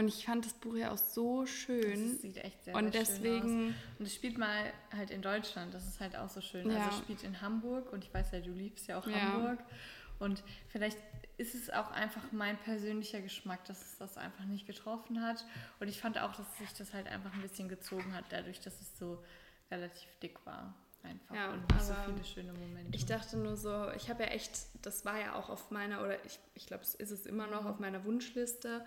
Und 0.00 0.08
ich 0.08 0.24
fand 0.24 0.46
das 0.46 0.54
Buch 0.54 0.76
ja 0.76 0.92
auch 0.92 0.98
so 0.98 1.44
schön. 1.44 2.12
Das 2.12 2.22
sieht 2.22 2.38
echt 2.38 2.64
sehr, 2.64 2.74
und 2.74 2.90
sehr 2.90 3.02
deswegen, 3.02 3.48
schön 3.48 3.68
aus. 3.68 3.98
Und 3.98 4.06
es 4.06 4.14
spielt 4.14 4.38
mal 4.38 4.72
halt 4.96 5.10
in 5.10 5.20
Deutschland, 5.20 5.74
das 5.74 5.86
ist 5.86 6.00
halt 6.00 6.16
auch 6.16 6.30
so 6.30 6.40
schön. 6.40 6.70
Ja. 6.70 6.78
Also 6.78 6.96
es 6.96 6.98
spielt 7.02 7.22
in 7.22 7.42
Hamburg 7.42 7.92
und 7.92 8.02
ich 8.02 8.14
weiß 8.14 8.32
ja, 8.32 8.40
du 8.40 8.50
liebst 8.50 8.86
ja 8.86 8.98
auch 8.98 9.06
ja. 9.06 9.20
Hamburg. 9.20 9.58
Und 10.18 10.42
vielleicht 10.68 10.96
ist 11.36 11.54
es 11.54 11.68
auch 11.68 11.90
einfach 11.90 12.32
mein 12.32 12.56
persönlicher 12.60 13.20
Geschmack, 13.20 13.66
dass 13.66 13.82
es 13.82 13.98
das 13.98 14.16
einfach 14.16 14.46
nicht 14.46 14.66
getroffen 14.66 15.20
hat. 15.20 15.44
Und 15.80 15.88
ich 15.88 16.00
fand 16.00 16.18
auch, 16.18 16.34
dass 16.34 16.58
sich 16.58 16.72
das 16.72 16.94
halt 16.94 17.06
einfach 17.06 17.34
ein 17.34 17.42
bisschen 17.42 17.68
gezogen 17.68 18.14
hat, 18.14 18.24
dadurch, 18.30 18.60
dass 18.60 18.80
es 18.80 18.98
so 18.98 19.22
relativ 19.70 20.08
dick 20.22 20.46
war 20.46 20.74
einfach 21.02 21.34
ja, 21.34 21.50
und 21.52 21.70
nicht 21.72 21.82
so 21.82 21.94
viele 22.06 22.24
schöne 22.24 22.52
Momente. 22.54 22.96
Ich 22.96 23.04
dachte 23.04 23.36
nur 23.36 23.56
so, 23.56 23.90
ich 23.92 24.08
habe 24.08 24.22
ja 24.22 24.30
echt, 24.30 24.52
das 24.82 25.04
war 25.04 25.18
ja 25.18 25.34
auch 25.34 25.50
auf 25.50 25.70
meiner, 25.70 26.02
oder 26.02 26.24
ich, 26.24 26.38
ich 26.54 26.66
glaube, 26.66 26.84
es 26.84 26.94
ist 26.94 27.10
es 27.10 27.26
immer 27.26 27.46
noch 27.46 27.66
auf 27.66 27.78
meiner 27.78 28.04
Wunschliste, 28.04 28.84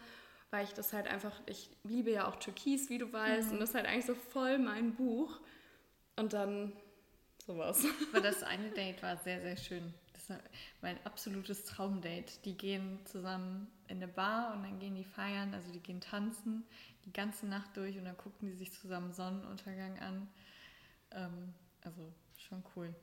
weil 0.54 0.66
ich 0.66 0.74
das 0.74 0.94
halt 0.94 1.08
einfach, 1.08 1.34
ich 1.48 1.70
liebe 1.84 2.12
ja 2.12 2.28
auch 2.28 2.36
Türkis, 2.36 2.92
wie 2.92 3.00
du 3.00 3.12
weißt, 3.12 3.48
mhm. 3.48 3.54
und 3.54 3.60
das 3.60 3.70
ist 3.70 3.76
halt 3.76 3.88
eigentlich 3.88 4.06
so 4.06 4.14
voll 4.14 4.60
mein 4.60 4.94
Buch. 4.94 5.40
Und 6.16 6.34
dann 6.34 6.72
sowas. 7.44 7.84
Aber 8.12 8.22
das 8.22 8.44
eine 8.44 8.70
Date 8.70 9.02
war 9.02 9.18
sehr, 9.18 9.42
sehr 9.42 9.58
schön. 9.58 9.92
Das 10.14 10.30
war 10.30 10.38
mein 10.82 11.04
absolutes 11.06 11.66
Traumdate. 11.66 12.38
Die 12.46 12.56
gehen 12.56 13.00
zusammen 13.06 13.68
in 13.88 13.98
eine 13.98 14.08
Bar 14.08 14.54
und 14.54 14.62
dann 14.62 14.78
gehen 14.78 14.94
die 14.94 15.04
feiern, 15.04 15.56
also 15.56 15.72
die 15.72 15.80
gehen 15.80 16.02
tanzen 16.02 16.64
die 17.06 17.14
ganze 17.14 17.48
Nacht 17.48 17.76
durch 17.76 17.98
und 17.98 18.06
dann 18.06 18.18
gucken 18.18 18.48
die 18.48 18.56
sich 18.56 18.72
zusammen 18.72 19.12
Sonnenuntergang 19.12 20.00
an. 20.00 20.28
Ähm, 21.12 21.54
also 21.82 22.02
schon 22.38 22.64
cool. 22.76 22.94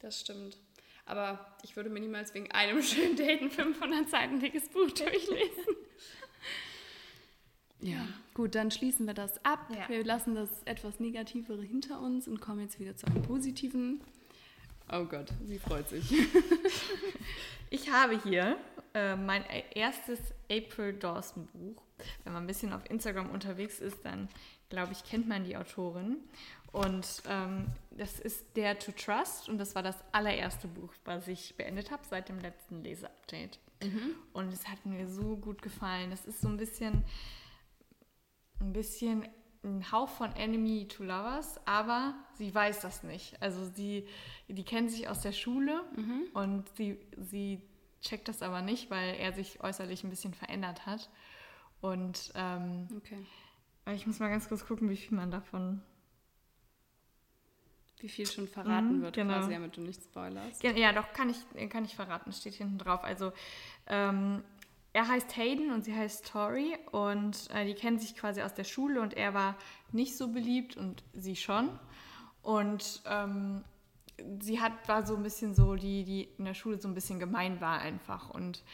Das 0.00 0.20
stimmt. 0.20 0.58
Aber 1.06 1.56
ich 1.62 1.74
würde 1.74 1.90
mir 1.90 2.00
niemals 2.00 2.34
wegen 2.34 2.50
einem 2.52 2.82
schönen 2.84 3.16
Date 3.16 3.40
ein 3.40 3.50
500 3.50 4.10
Seiten 4.10 4.40
dickes 4.40 4.68
Buch 4.68 4.90
durchlesen. 4.92 5.76
Ja, 7.82 8.06
gut, 8.34 8.54
dann 8.54 8.70
schließen 8.70 9.06
wir 9.06 9.14
das 9.14 9.44
ab. 9.44 9.68
Ja. 9.70 9.88
Wir 9.88 10.04
lassen 10.04 10.34
das 10.34 10.48
etwas 10.64 11.00
Negativere 11.00 11.62
hinter 11.62 12.00
uns 12.00 12.28
und 12.28 12.40
kommen 12.40 12.60
jetzt 12.60 12.78
wieder 12.78 12.96
zu 12.96 13.06
einem 13.06 13.22
Positiven. 13.22 14.00
Oh 14.92 15.04
Gott, 15.04 15.32
sie 15.46 15.58
freut 15.58 15.88
sich. 15.88 16.12
ich 17.70 17.90
habe 17.90 18.20
hier 18.22 18.56
äh, 18.92 19.16
mein 19.16 19.44
erstes 19.74 20.18
April 20.50 20.94
Dawson 20.94 21.46
Buch. 21.52 21.82
Wenn 22.24 22.32
man 22.32 22.44
ein 22.44 22.46
bisschen 22.46 22.72
auf 22.72 22.88
Instagram 22.90 23.30
unterwegs 23.30 23.78
ist, 23.78 24.04
dann 24.04 24.28
glaube 24.68 24.92
ich, 24.92 25.04
kennt 25.04 25.28
man 25.28 25.44
die 25.44 25.56
Autorin. 25.56 26.16
Und 26.72 27.22
ähm, 27.28 27.66
das 27.90 28.20
ist 28.20 28.44
Dare 28.54 28.78
to 28.78 28.92
Trust 28.92 29.48
und 29.48 29.58
das 29.58 29.74
war 29.74 29.82
das 29.82 29.96
allererste 30.12 30.68
Buch, 30.68 30.92
was 31.04 31.26
ich 31.28 31.56
beendet 31.56 31.90
habe 31.90 32.02
seit 32.08 32.28
dem 32.28 32.38
letzten 32.38 32.82
Leseupdate. 32.82 33.58
Mhm. 33.82 34.14
Und 34.32 34.52
es 34.52 34.68
hat 34.68 34.86
mir 34.86 35.08
so 35.08 35.36
gut 35.36 35.62
gefallen. 35.62 36.10
Das 36.10 36.26
ist 36.26 36.40
so 36.40 36.48
ein 36.48 36.56
bisschen 36.56 37.04
ein 38.60 38.72
bisschen 38.72 39.26
ein 39.62 39.90
Hauch 39.92 40.08
von 40.08 40.34
Enemy 40.36 40.88
to 40.88 41.02
Lovers, 41.02 41.60
aber 41.66 42.14
sie 42.34 42.54
weiß 42.54 42.80
das 42.80 43.02
nicht. 43.02 43.40
Also 43.42 43.66
sie, 43.74 44.06
die 44.48 44.64
kennen 44.64 44.88
sich 44.88 45.08
aus 45.08 45.20
der 45.20 45.32
Schule 45.32 45.82
mhm. 45.96 46.22
und 46.32 46.68
sie, 46.76 46.98
sie 47.18 47.62
checkt 48.00 48.28
das 48.28 48.42
aber 48.42 48.62
nicht, 48.62 48.90
weil 48.90 49.16
er 49.16 49.32
sich 49.32 49.62
äußerlich 49.62 50.04
ein 50.04 50.10
bisschen 50.10 50.32
verändert 50.32 50.86
hat. 50.86 51.10
Und 51.80 52.32
ähm, 52.34 52.88
okay. 52.96 53.26
ich 53.94 54.06
muss 54.06 54.18
mal 54.18 54.30
ganz 54.30 54.48
kurz 54.48 54.66
gucken, 54.66 54.88
wie 54.88 54.96
viel 54.96 55.16
man 55.16 55.30
davon. 55.30 55.82
Wie 57.98 58.08
viel 58.08 58.26
schon 58.26 58.48
verraten 58.48 58.98
mhm, 58.98 59.02
wird, 59.02 59.14
genau. 59.14 59.34
quasi, 59.34 59.50
damit 59.52 59.76
du 59.76 59.82
nicht 59.82 60.02
spoilerst. 60.02 60.62
Ja, 60.62 60.92
doch, 60.92 61.12
kann 61.12 61.28
ich, 61.28 61.68
kann 61.68 61.84
ich 61.84 61.94
verraten, 61.94 62.32
steht 62.32 62.54
hinten 62.54 62.78
drauf. 62.78 63.04
Also 63.04 63.32
ähm, 63.86 64.42
er 64.92 65.08
heißt 65.08 65.36
Hayden 65.36 65.70
und 65.70 65.84
sie 65.84 65.94
heißt 65.94 66.26
Tori 66.26 66.76
und 66.90 67.48
äh, 67.50 67.64
die 67.64 67.74
kennen 67.74 67.98
sich 67.98 68.16
quasi 68.16 68.42
aus 68.42 68.54
der 68.54 68.64
Schule 68.64 69.00
und 69.00 69.14
er 69.14 69.34
war 69.34 69.56
nicht 69.92 70.16
so 70.16 70.28
beliebt 70.28 70.76
und 70.76 71.04
sie 71.14 71.36
schon. 71.36 71.70
Und 72.42 73.02
ähm, 73.06 73.62
sie 74.40 74.60
hat, 74.60 74.72
war 74.88 75.06
so 75.06 75.14
ein 75.14 75.22
bisschen 75.22 75.54
so, 75.54 75.74
die, 75.76 76.04
die 76.04 76.28
in 76.38 76.44
der 76.44 76.54
Schule 76.54 76.80
so 76.80 76.88
ein 76.88 76.94
bisschen 76.94 77.20
gemein 77.20 77.60
war 77.60 77.78
einfach. 77.80 78.30
Und 78.30 78.64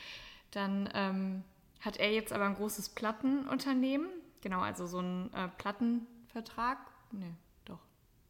dann 0.53 0.89
ähm, 0.95 1.45
hat 1.81 1.99
er 1.99 2.12
jetzt 2.12 2.33
aber 2.33 2.47
ein 2.47 2.55
großes 2.55 2.91
Plattenunternehmen, 2.91 4.09
genau, 4.41 4.61
also 4.61 4.87
so 4.87 5.01
ein 5.01 5.33
äh, 5.35 5.49
Plattenvertrag. 5.59 6.79
Nee, 7.12 7.35
doch. 7.64 7.81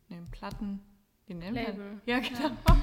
Nee, 0.08 0.16
ein 0.16 0.30
Platten. 0.30 0.80
Wie 1.26 1.34
nennt 1.34 1.56
Label. 1.56 2.00
Ja, 2.06 2.18
genau. 2.18 2.40
Ja. 2.40 2.56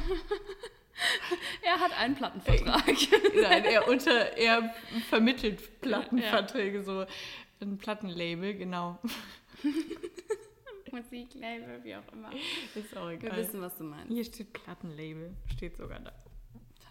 er 1.62 1.80
hat 1.80 1.98
einen 1.98 2.16
Plattenvertrag. 2.16 2.86
Nein, 3.36 3.66
er, 3.66 3.88
unter, 3.90 4.38
er 4.38 4.74
vermittelt 5.10 5.82
Plattenverträge, 5.82 6.78
ja. 6.80 6.84
so 6.84 7.06
ein 7.62 7.78
Plattenlabel, 7.78 8.56
genau. 8.56 9.00
Musiklabel, 10.92 11.84
wie 11.84 11.96
auch 11.96 12.14
immer. 12.14 12.30
Ist 12.76 12.96
auch 12.96 13.10
egal. 13.10 13.32
Wir 13.32 13.38
wissen, 13.38 13.62
was 13.62 13.78
du 13.78 13.84
meinst. 13.84 14.14
Hier 14.14 14.24
steht 14.24 14.54
Plattenlabel, 14.54 15.36
steht 15.56 15.78
sogar 15.78 16.00
da. 16.00 16.14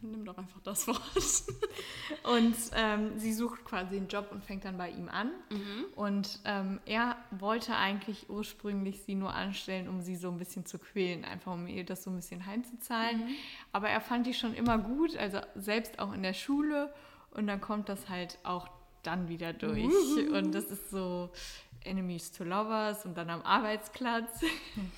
Nimm 0.02 0.24
doch 0.24 0.36
einfach 0.36 0.60
das 0.62 0.86
Wort. 0.88 1.00
und 2.24 2.54
ähm, 2.74 3.18
sie 3.18 3.32
sucht 3.32 3.64
quasi 3.64 3.96
einen 3.96 4.08
Job 4.08 4.30
und 4.32 4.44
fängt 4.44 4.64
dann 4.64 4.76
bei 4.76 4.90
ihm 4.90 5.08
an. 5.08 5.30
Mhm. 5.50 5.84
Und 5.94 6.40
ähm, 6.44 6.80
er 6.86 7.16
wollte 7.30 7.76
eigentlich 7.76 8.28
ursprünglich 8.28 9.02
sie 9.02 9.14
nur 9.14 9.32
anstellen, 9.32 9.88
um 9.88 10.00
sie 10.00 10.16
so 10.16 10.28
ein 10.30 10.38
bisschen 10.38 10.66
zu 10.66 10.78
quälen, 10.78 11.24
einfach 11.24 11.52
um 11.52 11.68
ihr 11.68 11.84
das 11.84 12.02
so 12.02 12.10
ein 12.10 12.16
bisschen 12.16 12.46
heimzuzahlen. 12.46 13.20
Mhm. 13.20 13.34
Aber 13.70 13.88
er 13.88 14.00
fand 14.00 14.26
die 14.26 14.34
schon 14.34 14.54
immer 14.54 14.78
gut, 14.78 15.16
also 15.16 15.38
selbst 15.54 16.00
auch 16.00 16.12
in 16.12 16.22
der 16.22 16.34
Schule. 16.34 16.92
Und 17.30 17.46
dann 17.46 17.60
kommt 17.60 17.88
das 17.88 18.08
halt 18.08 18.38
auch 18.42 18.68
dann 19.02 19.28
wieder 19.28 19.52
durch. 19.52 19.84
Mhm. 19.84 20.34
Und 20.34 20.52
das 20.52 20.64
ist 20.64 20.90
so, 20.90 21.30
Enemies 21.84 22.32
to 22.32 22.44
Lovers 22.44 23.04
und 23.04 23.16
dann 23.16 23.30
am 23.30 23.42
Arbeitsplatz. 23.42 24.40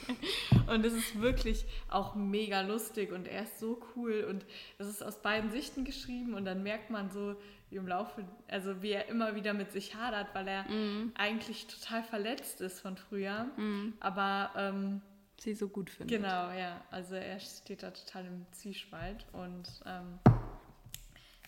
und 0.66 0.84
es 0.84 0.92
ist 0.92 1.20
wirklich 1.20 1.64
auch 1.88 2.14
mega 2.14 2.62
lustig 2.62 3.12
und 3.12 3.28
er 3.28 3.44
ist 3.44 3.58
so 3.58 3.80
cool 3.94 4.26
und 4.28 4.44
es 4.78 4.86
ist 4.86 5.02
aus 5.02 5.20
beiden 5.20 5.50
Sichten 5.50 5.84
geschrieben 5.84 6.34
und 6.34 6.44
dann 6.44 6.62
merkt 6.62 6.90
man 6.90 7.10
so 7.10 7.36
wie 7.70 7.76
im 7.76 7.86
Laufe, 7.86 8.24
also 8.48 8.82
wie 8.82 8.92
er 8.92 9.08
immer 9.08 9.34
wieder 9.34 9.52
mit 9.52 9.72
sich 9.72 9.94
hadert, 9.94 10.34
weil 10.34 10.46
er 10.46 10.62
mm. 10.64 11.12
eigentlich 11.16 11.66
total 11.66 12.02
verletzt 12.02 12.60
ist 12.60 12.80
von 12.80 12.96
früher, 12.96 13.44
mm. 13.56 13.94
aber 14.00 14.50
ähm, 14.56 15.00
sie 15.38 15.54
so 15.54 15.68
gut 15.68 15.90
findet. 15.90 16.20
Genau, 16.20 16.50
ja, 16.52 16.80
also 16.90 17.14
er 17.14 17.40
steht 17.40 17.82
da 17.82 17.90
total 17.90 18.26
im 18.26 18.46
Zwiespalt 18.52 19.26
und 19.32 19.68
ähm, 19.86 20.18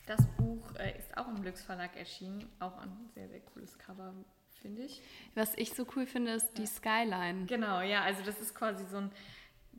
das 0.07 0.26
Buch 0.37 0.74
äh, 0.78 0.97
ist 0.99 1.16
auch 1.16 1.28
im 1.28 1.43
Glücks 1.43 1.62
Verlag 1.62 1.97
erschienen, 1.97 2.49
auch 2.61 2.78
ein 2.78 3.11
sehr, 3.14 3.28
sehr 3.28 3.41
cooles 3.41 3.78
Cover 3.78 4.14
finde 4.63 4.83
ich. 4.83 5.01
Was 5.35 5.55
ich 5.57 5.73
so 5.73 5.87
cool 5.97 6.07
finde, 6.07 6.33
ist 6.33 6.57
die 6.59 6.67
Skyline. 6.67 7.47
Genau, 7.47 7.81
ja, 7.81 8.03
also 8.03 8.23
das 8.23 8.41
ist 8.41 8.55
quasi 8.55 8.85
so 8.87 8.99
ein, 8.99 9.13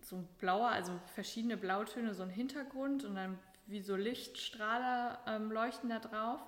so 0.01 0.17
ein 0.17 0.27
blauer, 0.39 0.69
also 0.69 0.99
verschiedene 1.13 1.57
Blautöne, 1.57 2.13
so 2.13 2.23
ein 2.23 2.29
Hintergrund 2.29 3.03
und 3.03 3.15
dann 3.15 3.37
wie 3.67 3.81
so 3.81 3.95
Lichtstrahler 3.95 5.19
ähm, 5.27 5.51
leuchten 5.51 5.89
da 5.89 5.99
drauf 5.99 6.39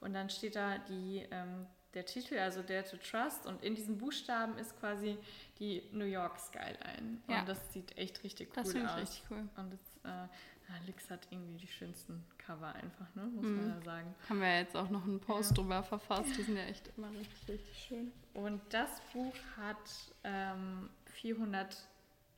und 0.00 0.14
dann 0.14 0.30
steht 0.30 0.56
da 0.56 0.78
die, 0.78 1.26
ähm, 1.30 1.66
der 1.94 2.06
Titel, 2.06 2.38
also 2.38 2.62
Dare 2.62 2.84
to 2.84 2.96
Trust 2.96 3.46
und 3.46 3.62
in 3.64 3.74
diesen 3.74 3.98
Buchstaben 3.98 4.56
ist 4.58 4.78
quasi 4.78 5.18
die 5.58 5.82
New 5.92 6.04
York 6.04 6.38
Skyline 6.38 7.18
ja. 7.28 7.40
und 7.40 7.48
das 7.48 7.72
sieht 7.72 7.96
echt 7.96 8.22
richtig 8.22 8.50
cool 8.50 8.62
das 8.62 8.68
aus. 8.68 8.82
Das 8.82 8.96
richtig 8.96 9.22
cool. 9.30 9.48
Und 9.56 9.72
das, 9.72 9.80
äh, 10.04 10.28
ja, 10.68 10.74
Lix 10.86 11.10
hat 11.10 11.26
irgendwie 11.30 11.56
die 11.56 11.66
schönsten 11.66 12.24
Cover 12.36 12.74
einfach, 12.74 13.14
ne? 13.14 13.22
muss 13.22 13.44
mm. 13.44 13.56
man 13.56 13.68
ja 13.70 13.80
sagen. 13.82 14.14
Haben 14.28 14.40
wir 14.40 14.58
jetzt 14.58 14.76
auch 14.76 14.90
noch 14.90 15.04
einen 15.04 15.20
Post 15.20 15.50
ja. 15.50 15.56
drüber 15.56 15.82
verfasst, 15.82 16.36
die 16.36 16.42
sind 16.42 16.56
ja 16.56 16.64
echt 16.64 16.90
immer 16.96 17.10
richtig, 17.10 17.48
richtig 17.48 17.86
schön. 17.88 18.12
Und 18.34 18.60
das 18.70 19.00
Buch 19.12 19.34
hat 19.56 20.12
ähm, 20.24 20.90
419, 21.06 21.78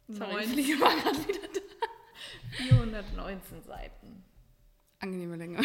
Sorry, 0.09 0.45
419 2.53 3.63
Seiten. 3.63 4.25
Angenehme 5.01 5.37
Länge. 5.37 5.61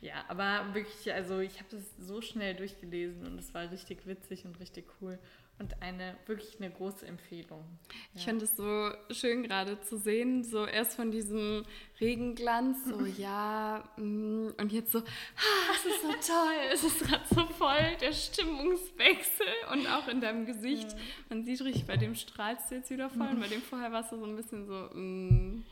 ja, 0.00 0.24
aber 0.28 0.74
wirklich, 0.74 1.12
also 1.12 1.40
ich 1.40 1.58
habe 1.58 1.68
das 1.70 1.84
so 1.98 2.22
schnell 2.22 2.54
durchgelesen 2.54 3.26
und 3.26 3.38
es 3.38 3.52
war 3.54 3.70
richtig 3.70 4.06
witzig 4.06 4.46
und 4.46 4.58
richtig 4.58 4.86
cool 5.00 5.18
und 5.60 5.80
eine 5.82 6.16
wirklich 6.26 6.56
eine 6.58 6.70
große 6.70 7.06
Empfehlung. 7.06 7.64
Ja. 7.88 7.94
Ich 8.14 8.24
finde 8.24 8.46
es 8.46 8.56
so 8.56 8.90
schön 9.10 9.42
gerade 9.42 9.80
zu 9.82 9.98
sehen, 9.98 10.42
so 10.42 10.64
erst 10.64 10.94
von 10.94 11.10
diesem 11.10 11.64
Regenglanz, 12.00 12.86
so 12.86 13.04
ja, 13.18 13.84
mm, 13.96 14.48
und 14.58 14.72
jetzt 14.72 14.90
so, 14.90 14.98
ah, 14.98 15.72
es 15.74 15.84
ist 15.84 16.02
so 16.02 16.32
toll, 16.32 16.54
es 16.72 16.84
ist 16.84 17.00
gerade 17.00 17.24
so 17.28 17.46
voll, 17.46 17.96
der 18.00 18.12
Stimmungswechsel 18.12 19.46
und 19.72 19.86
auch 19.86 20.08
in 20.08 20.20
deinem 20.20 20.46
Gesicht. 20.46 20.90
Ja. 20.90 20.98
Man 21.28 21.44
sieht 21.44 21.60
richtig, 21.60 21.86
bei 21.86 21.98
dem 21.98 22.14
strahlst 22.14 22.70
du 22.70 22.76
jetzt 22.76 22.90
wieder 22.90 23.10
voll 23.10 23.28
und 23.28 23.40
bei 23.40 23.48
dem 23.48 23.60
vorher 23.60 23.92
warst 23.92 24.12
du 24.12 24.18
so 24.18 24.24
ein 24.24 24.36
bisschen 24.36 24.66
so, 24.66 24.88
mm, 24.94 25.62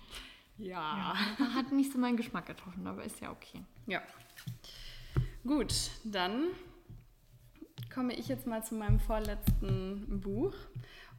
ja. 0.59 1.16
ja. 1.39 1.55
Hat 1.55 1.72
nicht 1.72 1.93
so 1.93 1.99
meinen 1.99 2.18
Geschmack 2.18 2.47
getroffen, 2.47 2.86
aber 2.86 3.05
ist 3.05 3.20
ja 3.20 3.30
okay. 3.30 3.62
Ja. 3.86 4.03
Gut, 5.45 5.72
dann 6.05 6.49
komme 7.99 8.15
ich 8.15 8.29
jetzt 8.29 8.47
mal 8.47 8.63
zu 8.63 8.77
meinem 8.77 9.01
vorletzten 9.01 10.21
Buch. 10.21 10.55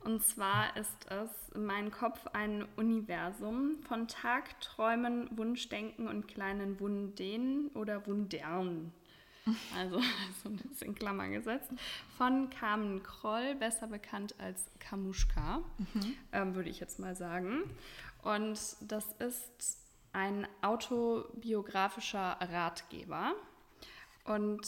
Und 0.05 0.23
zwar 0.23 0.77
ist 0.77 1.11
es 1.11 1.29
Mein 1.53 1.91
Kopf 1.91 2.25
ein 2.31 2.65
Universum 2.77 3.83
von 3.85 4.07
Tagträumen, 4.07 5.27
Wunschdenken 5.37 6.07
und 6.07 6.29
kleinen 6.29 6.79
Wunden 6.79 7.67
oder 7.73 8.07
Wundern. 8.07 8.93
Also 9.75 9.99
so 10.41 10.49
ein 10.49 10.55
bisschen 10.55 10.95
Klammern 10.95 11.31
gesetzt. 11.31 11.69
Von 12.17 12.49
Carmen 12.49 13.03
Kroll, 13.03 13.55
besser 13.55 13.87
bekannt 13.87 14.35
als 14.37 14.69
Kamuschka, 14.79 15.63
mhm. 15.77 16.15
ähm, 16.31 16.55
würde 16.55 16.69
ich 16.69 16.79
jetzt 16.79 16.99
mal 16.99 17.15
sagen. 17.15 17.63
Und 18.21 18.59
das 18.79 19.05
ist 19.19 19.79
ein 20.13 20.47
autobiografischer 20.61 22.37
Ratgeber. 22.39 23.33
Und 24.23 24.61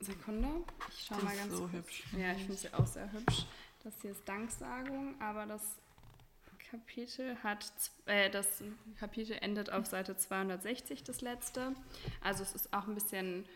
Sekunde. 0.00 0.48
Ich 0.90 1.06
schaue 1.06 1.22
mal 1.22 1.36
ganz 1.36 1.52
so 1.52 1.60
kurz. 1.60 1.72
hübsch. 1.72 2.04
Ja, 2.16 2.32
ich 2.32 2.38
finde 2.38 2.54
sie 2.54 2.72
auch 2.72 2.86
sehr 2.86 3.10
hübsch. 3.12 3.46
Das 3.84 3.94
hier 4.02 4.12
ist 4.12 4.28
Danksagung, 4.28 5.20
aber 5.20 5.46
das 5.46 5.62
Kapitel 6.70 7.36
hat, 7.42 7.64
äh, 8.06 8.30
das 8.30 8.62
Kapitel 8.98 9.36
endet 9.40 9.70
auf 9.70 9.86
Seite 9.86 10.16
260, 10.16 11.02
das 11.02 11.20
letzte. 11.20 11.74
Also 12.20 12.42
es 12.42 12.54
ist 12.54 12.72
auch 12.72 12.86
ein 12.86 12.94
bisschen 12.94 13.46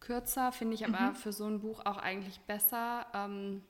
kürzer, 0.00 0.52
finde 0.52 0.74
ich 0.74 0.84
aber 0.84 1.10
mhm. 1.10 1.14
für 1.14 1.32
so 1.32 1.46
ein 1.46 1.60
Buch 1.60 1.80
auch 1.86 1.96
eigentlich 1.96 2.40
besser. 2.40 3.06
Ähm, 3.14 3.62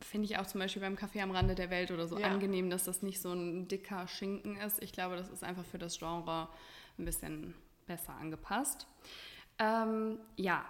finde 0.00 0.26
ich 0.26 0.38
auch 0.38 0.46
zum 0.46 0.60
Beispiel 0.60 0.82
beim 0.82 0.96
Kaffee 0.96 1.20
am 1.20 1.30
Rande 1.30 1.54
der 1.54 1.70
Welt 1.70 1.90
oder 1.90 2.08
so 2.08 2.18
ja. 2.18 2.26
angenehm, 2.28 2.70
dass 2.70 2.84
das 2.84 3.02
nicht 3.02 3.20
so 3.20 3.32
ein 3.32 3.68
dicker 3.68 4.06
Schinken 4.08 4.56
ist. 4.56 4.82
Ich 4.82 4.92
glaube, 4.92 5.16
das 5.16 5.28
ist 5.28 5.44
einfach 5.44 5.64
für 5.64 5.78
das 5.78 5.98
Genre 5.98 6.48
ein 6.98 7.04
bisschen 7.04 7.54
besser 7.86 8.14
angepasst. 8.14 8.86
Ähm, 9.58 10.18
ja, 10.36 10.64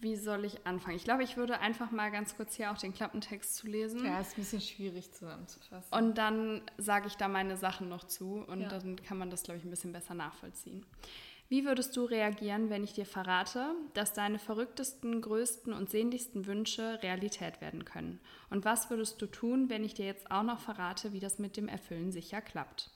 wie 0.00 0.16
soll 0.16 0.44
ich 0.44 0.66
anfangen? 0.66 0.96
Ich 0.96 1.04
glaube, 1.04 1.22
ich 1.22 1.36
würde 1.36 1.60
einfach 1.60 1.90
mal 1.90 2.10
ganz 2.10 2.36
kurz 2.36 2.54
hier 2.54 2.70
auch 2.70 2.78
den 2.78 2.92
Klappentext 2.92 3.56
zu 3.56 3.66
lesen. 3.66 4.04
Ja, 4.04 4.20
ist 4.20 4.32
ein 4.32 4.42
bisschen 4.42 4.60
schwierig 4.60 5.12
zusammenzufassen. 5.12 5.92
Und 5.92 6.18
dann 6.18 6.62
sage 6.76 7.06
ich 7.06 7.16
da 7.16 7.28
meine 7.28 7.56
Sachen 7.56 7.88
noch 7.88 8.04
zu 8.04 8.44
und 8.46 8.60
ja. 8.60 8.68
dann 8.68 8.96
kann 8.96 9.18
man 9.18 9.30
das, 9.30 9.42
glaube 9.42 9.58
ich, 9.58 9.64
ein 9.64 9.70
bisschen 9.70 9.92
besser 9.92 10.14
nachvollziehen. 10.14 10.84
Wie 11.48 11.64
würdest 11.64 11.96
du 11.96 12.04
reagieren, 12.04 12.70
wenn 12.70 12.82
ich 12.82 12.92
dir 12.92 13.06
verrate, 13.06 13.72
dass 13.94 14.12
deine 14.12 14.40
verrücktesten, 14.40 15.20
größten 15.22 15.72
und 15.72 15.88
sehnlichsten 15.88 16.46
Wünsche 16.46 17.00
Realität 17.02 17.60
werden 17.60 17.84
können? 17.84 18.20
Und 18.50 18.64
was 18.64 18.90
würdest 18.90 19.22
du 19.22 19.26
tun, 19.26 19.70
wenn 19.70 19.84
ich 19.84 19.94
dir 19.94 20.06
jetzt 20.06 20.30
auch 20.30 20.42
noch 20.42 20.58
verrate, 20.58 21.12
wie 21.12 21.20
das 21.20 21.38
mit 21.38 21.56
dem 21.56 21.68
Erfüllen 21.68 22.10
sicher 22.10 22.40
klappt? 22.40 22.90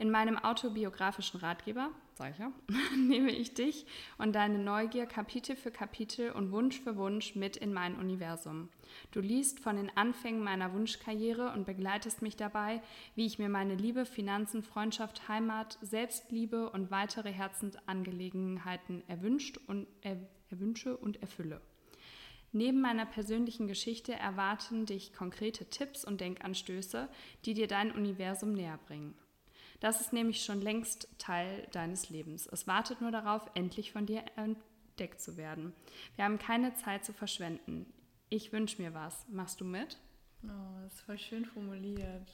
In 0.00 0.10
meinem 0.10 0.38
autobiografischen 0.38 1.40
Ratgeber, 1.40 1.90
sag 2.14 2.30
ich 2.32 2.38
ja, 2.38 2.50
nehme 2.96 3.32
ich 3.32 3.52
dich 3.52 3.84
und 4.16 4.34
deine 4.34 4.58
Neugier 4.58 5.04
Kapitel 5.04 5.56
für 5.56 5.70
Kapitel 5.70 6.30
und 6.30 6.52
Wunsch 6.52 6.80
für 6.80 6.96
Wunsch 6.96 7.34
mit 7.34 7.58
in 7.58 7.74
mein 7.74 7.96
Universum. 7.96 8.70
Du 9.10 9.20
liest 9.20 9.60
von 9.60 9.76
den 9.76 9.94
Anfängen 9.98 10.42
meiner 10.42 10.72
Wunschkarriere 10.72 11.52
und 11.52 11.66
begleitest 11.66 12.22
mich 12.22 12.34
dabei, 12.34 12.80
wie 13.14 13.26
ich 13.26 13.38
mir 13.38 13.50
meine 13.50 13.74
Liebe, 13.74 14.06
Finanzen, 14.06 14.62
Freundschaft, 14.62 15.28
Heimat, 15.28 15.76
Selbstliebe 15.82 16.70
und 16.70 16.90
weitere 16.90 17.30
Herzensangelegenheiten 17.30 19.02
erwünscht 19.06 19.58
und 19.66 19.86
er, 20.00 20.16
erwünsche 20.48 20.96
und 20.96 21.20
erfülle. 21.20 21.60
Neben 22.52 22.80
meiner 22.80 23.04
persönlichen 23.04 23.68
Geschichte 23.68 24.14
erwarten 24.14 24.86
dich 24.86 25.12
konkrete 25.12 25.66
Tipps 25.66 26.06
und 26.06 26.22
Denkanstöße, 26.22 27.10
die 27.44 27.52
dir 27.52 27.66
dein 27.66 27.92
Universum 27.92 28.54
näher 28.54 28.78
bringen. 28.86 29.14
Das 29.80 30.00
ist 30.00 30.12
nämlich 30.12 30.44
schon 30.44 30.60
längst 30.60 31.08
Teil 31.18 31.66
deines 31.72 32.10
Lebens. 32.10 32.46
Es 32.46 32.66
wartet 32.66 33.00
nur 33.00 33.10
darauf, 33.10 33.50
endlich 33.54 33.92
von 33.92 34.06
dir 34.06 34.22
entdeckt 34.36 35.20
zu 35.20 35.36
werden. 35.36 35.72
Wir 36.16 36.26
haben 36.26 36.38
keine 36.38 36.74
Zeit 36.74 37.04
zu 37.04 37.12
verschwenden. 37.12 37.92
Ich 38.28 38.52
wünsche 38.52 38.80
mir 38.80 38.94
was. 38.94 39.26
Machst 39.28 39.60
du 39.60 39.64
mit? 39.64 39.98
Oh, 40.44 40.82
das 40.84 40.94
ist 40.94 41.00
voll 41.00 41.18
schön 41.18 41.44
formuliert. 41.44 42.28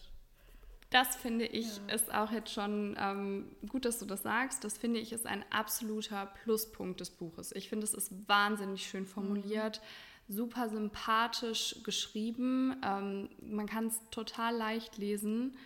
Das 0.91 1.17
finde 1.17 1.47
ich 1.47 1.79
ja. 1.89 1.95
ist 1.95 2.15
auch 2.15 2.31
jetzt 2.31 2.53
schon 2.53 2.97
ähm, 2.99 3.57
gut, 3.69 3.85
dass 3.85 3.99
du 3.99 4.07
das 4.07 4.23
sagst. 4.23 4.63
Das 4.63 4.79
finde 4.79 5.01
ich 5.01 5.13
ist 5.13 5.27
ein 5.27 5.45
absoluter 5.51 6.27
Pluspunkt 6.27 7.01
des 7.01 7.11
Buches. 7.11 7.53
Ich 7.53 7.69
finde, 7.69 7.85
es 7.85 7.95
ist 7.95 8.13
wahnsinnig 8.29 8.87
schön 8.87 9.05
formuliert, 9.05 9.81
mhm. 10.29 10.35
super 10.35 10.69
sympathisch 10.69 11.77
geschrieben. 11.83 12.77
Ähm, 12.85 13.31
man 13.41 13.67
kann 13.67 13.89
es 13.89 14.01
total 14.11 14.57
leicht 14.57 14.97
lesen 14.97 15.57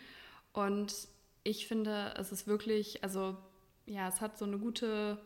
und 0.53 0.95
ich 1.43 1.67
finde, 1.67 2.15
es 2.19 2.33
ist 2.33 2.47
wirklich, 2.47 3.03
also 3.03 3.37
ja, 3.87 4.09
es 4.09 4.21
hat 4.21 4.37
so 4.39 4.45
eine 4.45 4.59
gute 4.59 5.19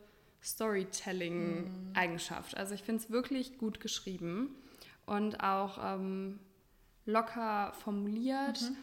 Storytelling-Eigenschaft. 0.42 2.56
Also 2.56 2.74
ich 2.74 2.82
finde 2.82 3.02
es 3.02 3.10
wirklich 3.10 3.58
gut 3.58 3.80
geschrieben 3.80 4.54
und 5.06 5.40
auch 5.40 5.78
ähm, 5.82 6.38
locker 7.06 7.72
formuliert. 7.82 8.62
Mhm. 8.62 8.76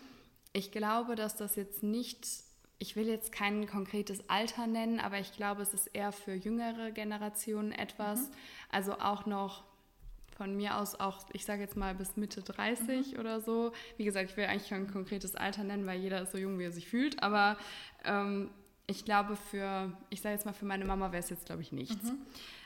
Ich 0.53 0.71
glaube, 0.71 1.15
dass 1.15 1.36
das 1.36 1.55
jetzt 1.55 1.84
nicht, 1.84 2.27
ich 2.79 2.95
will 2.95 3.07
jetzt 3.07 3.32
kein 3.32 3.67
konkretes 3.67 4.27
Alter 4.29 4.67
nennen, 4.67 4.99
aber 4.99 5.19
ich 5.19 5.34
glaube, 5.34 5.61
es 5.61 5.73
ist 5.73 5.88
eher 5.88 6.11
für 6.11 6.34
jüngere 6.34 6.91
Generationen 6.91 7.71
etwas. 7.71 8.21
Mhm. 8.21 8.34
Also 8.69 8.99
auch 8.99 9.25
noch 9.25 9.63
von 10.41 10.55
mir 10.55 10.77
aus 10.77 10.99
auch, 10.99 11.19
ich 11.33 11.45
sage 11.45 11.61
jetzt 11.61 11.77
mal 11.77 11.93
bis 11.93 12.17
Mitte 12.17 12.41
30 12.41 13.13
mhm. 13.13 13.19
oder 13.19 13.41
so. 13.41 13.73
Wie 13.97 14.05
gesagt, 14.05 14.31
ich 14.31 14.37
will 14.37 14.45
eigentlich 14.45 14.69
kein 14.69 14.91
konkretes 14.91 15.35
Alter 15.35 15.63
nennen, 15.63 15.85
weil 15.85 15.99
jeder 15.99 16.19
ist 16.19 16.31
so 16.31 16.39
jung, 16.39 16.57
wie 16.57 16.63
er 16.63 16.71
sich 16.71 16.87
fühlt. 16.87 17.21
Aber 17.21 17.57
ähm, 18.05 18.49
ich 18.87 19.05
glaube, 19.05 19.35
für, 19.35 19.91
ich 20.09 20.21
sage 20.21 20.33
jetzt 20.33 20.47
mal, 20.47 20.53
für 20.53 20.65
meine 20.65 20.83
Mama 20.83 21.11
wäre 21.11 21.21
es 21.21 21.29
jetzt, 21.29 21.45
glaube 21.45 21.61
ich, 21.61 21.71
nichts. 21.71 22.03
Mhm. 22.03 22.17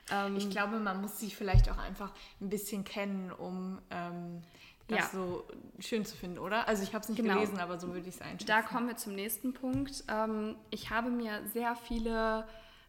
Ähm, 0.09 0.37
ich 0.37 0.49
glaube, 0.49 0.79
man 0.79 1.01
muss 1.01 1.19
sich 1.19 1.35
vielleicht 1.35 1.69
auch 1.69 1.77
einfach 1.77 2.13
ein 2.39 2.47
bisschen 2.47 2.85
kennen, 2.85 3.29
um 3.29 3.79
ähm, 3.89 4.41
das 4.87 4.99
ja. 4.99 5.09
so 5.11 5.43
schön 5.79 6.05
zu 6.05 6.15
finden, 6.15 6.39
oder? 6.39 6.69
Also 6.69 6.81
ich 6.81 6.93
habe 6.93 7.03
es 7.03 7.09
nicht 7.09 7.21
genau. 7.21 7.33
gelesen, 7.33 7.59
aber 7.59 7.77
so 7.77 7.89
würde 7.89 8.07
ich 8.07 8.15
es 8.15 8.21
einschätzen. 8.21 8.47
Da 8.47 8.61
kommen 8.61 8.87
wir 8.87 8.95
zum 8.95 9.15
nächsten 9.15 9.53
Punkt. 9.53 10.05
Ähm, 10.07 10.55
ich 10.69 10.91
habe 10.91 11.09
mir 11.09 11.45
sehr 11.51 11.75
viele 11.75 12.47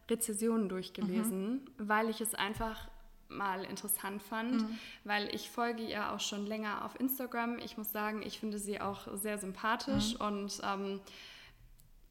Rezessionen 0.09 0.69
durchgelesen, 0.69 1.55
mhm. 1.55 1.61
weil 1.77 2.09
ich 2.09 2.21
es 2.21 2.37
einfach 2.37 2.87
mal 3.29 3.65
interessant 3.65 4.23
fand, 4.23 4.63
mhm. 4.63 4.79
weil 5.05 5.35
ich 5.35 5.51
folge 5.51 5.83
ihr 5.83 6.13
auch 6.13 6.21
schon 6.21 6.47
länger 6.47 6.85
auf 6.85 6.99
Instagram. 6.99 7.59
Ich 7.59 7.77
muss 7.77 7.93
sagen, 7.93 8.23
ich 8.23 8.39
finde 8.39 8.59
sie 8.59 8.81
auch 8.81 9.09
sehr 9.15 9.39
sympathisch 9.39 10.15
mhm. 10.15 10.27
und 10.27 10.61
ähm, 10.63 11.01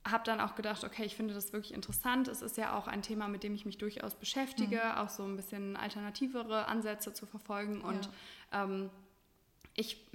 habe 0.05 0.24
dann 0.24 0.39
auch 0.39 0.55
gedacht, 0.55 0.84
okay, 0.84 1.03
ich 1.03 1.16
finde 1.16 1.34
das 1.34 1.51
wirklich 1.51 1.74
interessant. 1.74 2.28
Es 2.28 2.41
ist 2.41 2.57
ja 2.57 2.78
auch 2.78 2.88
ein 2.88 3.01
Thema, 3.01 3.28
mit 3.28 3.43
dem 3.43 3.55
ich 3.55 3.66
mich 3.66 3.78
durchaus 3.78 4.13
beschäftige, 4.13 4.76
mhm. 4.78 4.97
auch 4.99 5.09
so 5.09 5.24
ein 5.24 5.36
bisschen 5.36 5.76
alternativere 5.76 6.68
Ansätze 6.68 7.13
zu 7.13 7.26
verfolgen. 7.26 7.82
Ja. 7.82 7.88
Und 7.88 8.09
ähm, 8.51 8.89
ich 9.74 10.05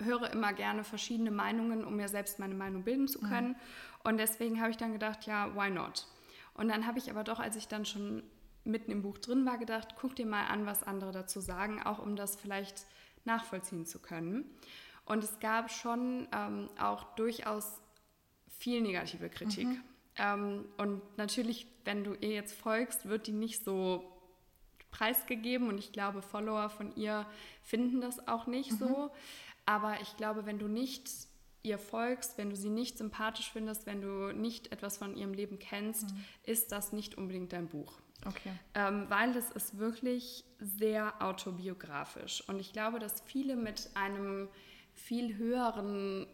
höre 0.00 0.30
immer 0.30 0.52
gerne 0.52 0.84
verschiedene 0.84 1.30
Meinungen, 1.30 1.84
um 1.84 1.96
mir 1.96 2.08
selbst 2.08 2.38
meine 2.38 2.54
Meinung 2.54 2.84
bilden 2.84 3.08
zu 3.08 3.20
können. 3.20 3.56
Und 4.04 4.18
deswegen 4.18 4.60
habe 4.60 4.70
ich 4.70 4.76
dann 4.76 4.92
gedacht, 4.92 5.26
ja, 5.26 5.54
why 5.56 5.70
not? 5.70 6.06
Und 6.54 6.68
dann 6.68 6.86
habe 6.86 6.98
ich 6.98 7.10
aber 7.10 7.24
doch, 7.24 7.40
als 7.40 7.56
ich 7.56 7.68
dann 7.68 7.84
schon 7.84 8.22
mitten 8.68 8.90
im 8.90 9.02
Buch 9.02 9.18
drin 9.18 9.44
war, 9.46 9.58
gedacht, 9.58 9.94
guck 10.00 10.14
dir 10.14 10.26
mal 10.26 10.46
an, 10.46 10.66
was 10.66 10.82
andere 10.82 11.12
dazu 11.12 11.40
sagen, 11.40 11.82
auch 11.82 11.98
um 11.98 12.16
das 12.16 12.36
vielleicht 12.36 12.86
nachvollziehen 13.24 13.86
zu 13.86 13.98
können. 13.98 14.44
Und 15.04 15.24
es 15.24 15.40
gab 15.40 15.70
schon 15.70 16.28
ähm, 16.32 16.68
auch 16.78 17.14
durchaus 17.14 17.80
viel 18.46 18.80
negative 18.82 19.30
Kritik. 19.30 19.66
Mhm. 19.66 19.82
Ähm, 20.16 20.64
und 20.76 21.16
natürlich, 21.16 21.66
wenn 21.84 22.04
du 22.04 22.14
ihr 22.14 22.32
jetzt 22.32 22.54
folgst, 22.54 23.08
wird 23.08 23.26
die 23.26 23.32
nicht 23.32 23.64
so 23.64 24.12
preisgegeben 24.90 25.68
und 25.68 25.78
ich 25.78 25.92
glaube, 25.92 26.22
Follower 26.22 26.70
von 26.70 26.94
ihr 26.96 27.26
finden 27.62 28.00
das 28.00 28.26
auch 28.26 28.46
nicht 28.46 28.72
mhm. 28.72 28.76
so. 28.78 29.10
Aber 29.64 30.00
ich 30.00 30.16
glaube, 30.16 30.46
wenn 30.46 30.58
du 30.58 30.66
nicht 30.66 31.10
ihr 31.62 31.78
folgst, 31.78 32.38
wenn 32.38 32.50
du 32.50 32.56
sie 32.56 32.70
nicht 32.70 32.98
sympathisch 32.98 33.50
findest, 33.50 33.86
wenn 33.86 34.00
du 34.00 34.32
nicht 34.32 34.72
etwas 34.72 34.96
von 34.96 35.16
ihrem 35.16 35.34
Leben 35.34 35.58
kennst, 35.58 36.10
mhm. 36.10 36.24
ist 36.44 36.72
das 36.72 36.92
nicht 36.92 37.16
unbedingt 37.16 37.52
dein 37.52 37.68
Buch. 37.68 37.98
Okay. 38.26 38.52
Ähm, 38.74 39.06
weil 39.08 39.36
es 39.36 39.50
ist 39.50 39.78
wirklich 39.78 40.44
sehr 40.58 41.22
autobiografisch. 41.22 42.42
Und 42.48 42.58
ich 42.58 42.72
glaube, 42.72 42.98
dass 42.98 43.20
viele 43.22 43.56
mit 43.56 43.90
einem 43.94 44.48
viel 44.94 45.36
höheren, 45.36 46.26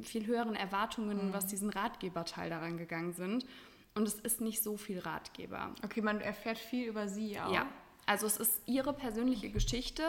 viel 0.00 0.26
höheren 0.26 0.54
Erwartungen, 0.54 1.28
mhm. 1.28 1.32
was 1.32 1.46
diesen 1.46 1.70
Ratgeberteil 1.70 2.50
daran 2.50 2.78
gegangen 2.78 3.12
sind. 3.12 3.46
Und 3.94 4.08
es 4.08 4.14
ist 4.14 4.40
nicht 4.40 4.62
so 4.62 4.76
viel 4.76 5.00
Ratgeber. 5.00 5.74
Okay, 5.84 6.00
man 6.00 6.20
erfährt 6.20 6.58
viel 6.58 6.88
über 6.88 7.08
sie 7.08 7.38
auch. 7.38 7.52
Ja. 7.52 7.66
Also 8.06 8.26
es 8.26 8.36
ist 8.36 8.62
ihre 8.66 8.92
persönliche 8.92 9.50
Geschichte 9.50 10.02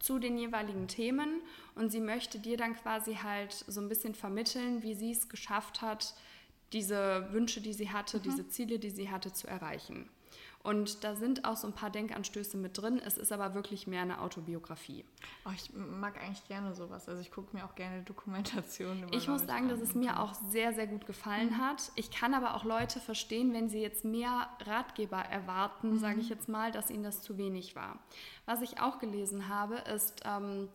zu 0.00 0.18
den 0.18 0.36
jeweiligen 0.36 0.86
Themen 0.86 1.40
und 1.74 1.90
sie 1.90 2.00
möchte 2.00 2.38
dir 2.38 2.56
dann 2.56 2.74
quasi 2.76 3.14
halt 3.14 3.52
so 3.66 3.80
ein 3.80 3.88
bisschen 3.88 4.14
vermitteln, 4.14 4.82
wie 4.82 4.94
sie 4.94 5.12
es 5.12 5.28
geschafft 5.28 5.80
hat, 5.80 6.14
diese 6.72 7.32
Wünsche, 7.32 7.62
die 7.62 7.72
sie 7.72 7.90
hatte, 7.90 8.18
mhm. 8.18 8.22
diese 8.22 8.48
Ziele, 8.48 8.78
die 8.78 8.90
sie 8.90 9.10
hatte, 9.10 9.32
zu 9.32 9.46
erreichen. 9.46 10.10
Und 10.68 11.02
da 11.02 11.16
sind 11.16 11.46
auch 11.46 11.56
so 11.56 11.66
ein 11.66 11.72
paar 11.72 11.88
Denkanstöße 11.88 12.58
mit 12.58 12.76
drin. 12.76 13.00
Es 13.02 13.16
ist 13.16 13.32
aber 13.32 13.54
wirklich 13.54 13.86
mehr 13.86 14.02
eine 14.02 14.20
Autobiografie. 14.20 15.02
Oh, 15.46 15.50
ich 15.54 15.72
mag 15.72 16.20
eigentlich 16.22 16.46
gerne 16.46 16.74
sowas. 16.74 17.08
Also 17.08 17.22
ich 17.22 17.30
gucke 17.30 17.56
mir 17.56 17.64
auch 17.64 17.74
gerne 17.74 18.02
Dokumentationen 18.02 19.04
über 19.04 19.16
Ich 19.16 19.28
muss 19.28 19.46
sagen, 19.46 19.70
dass 19.70 19.80
es 19.80 19.94
mir 19.94 20.20
auch 20.20 20.34
sehr, 20.34 20.74
sehr 20.74 20.86
gut 20.86 21.06
gefallen 21.06 21.52
mhm. 21.52 21.56
hat. 21.58 21.90
Ich 21.94 22.10
kann 22.10 22.34
aber 22.34 22.54
auch 22.54 22.64
Leute 22.64 23.00
verstehen, 23.00 23.54
wenn 23.54 23.70
sie 23.70 23.80
jetzt 23.80 24.04
mehr 24.04 24.50
Ratgeber 24.60 25.16
erwarten, 25.16 25.92
mhm. 25.92 25.98
sage 26.00 26.20
ich 26.20 26.28
jetzt 26.28 26.50
mal, 26.50 26.70
dass 26.70 26.90
ihnen 26.90 27.02
das 27.02 27.22
zu 27.22 27.38
wenig 27.38 27.74
war. 27.74 27.98
Was 28.44 28.60
ich 28.60 28.78
auch 28.78 28.98
gelesen 28.98 29.48
habe, 29.48 29.76
ist... 29.76 30.20
Ähm, 30.26 30.68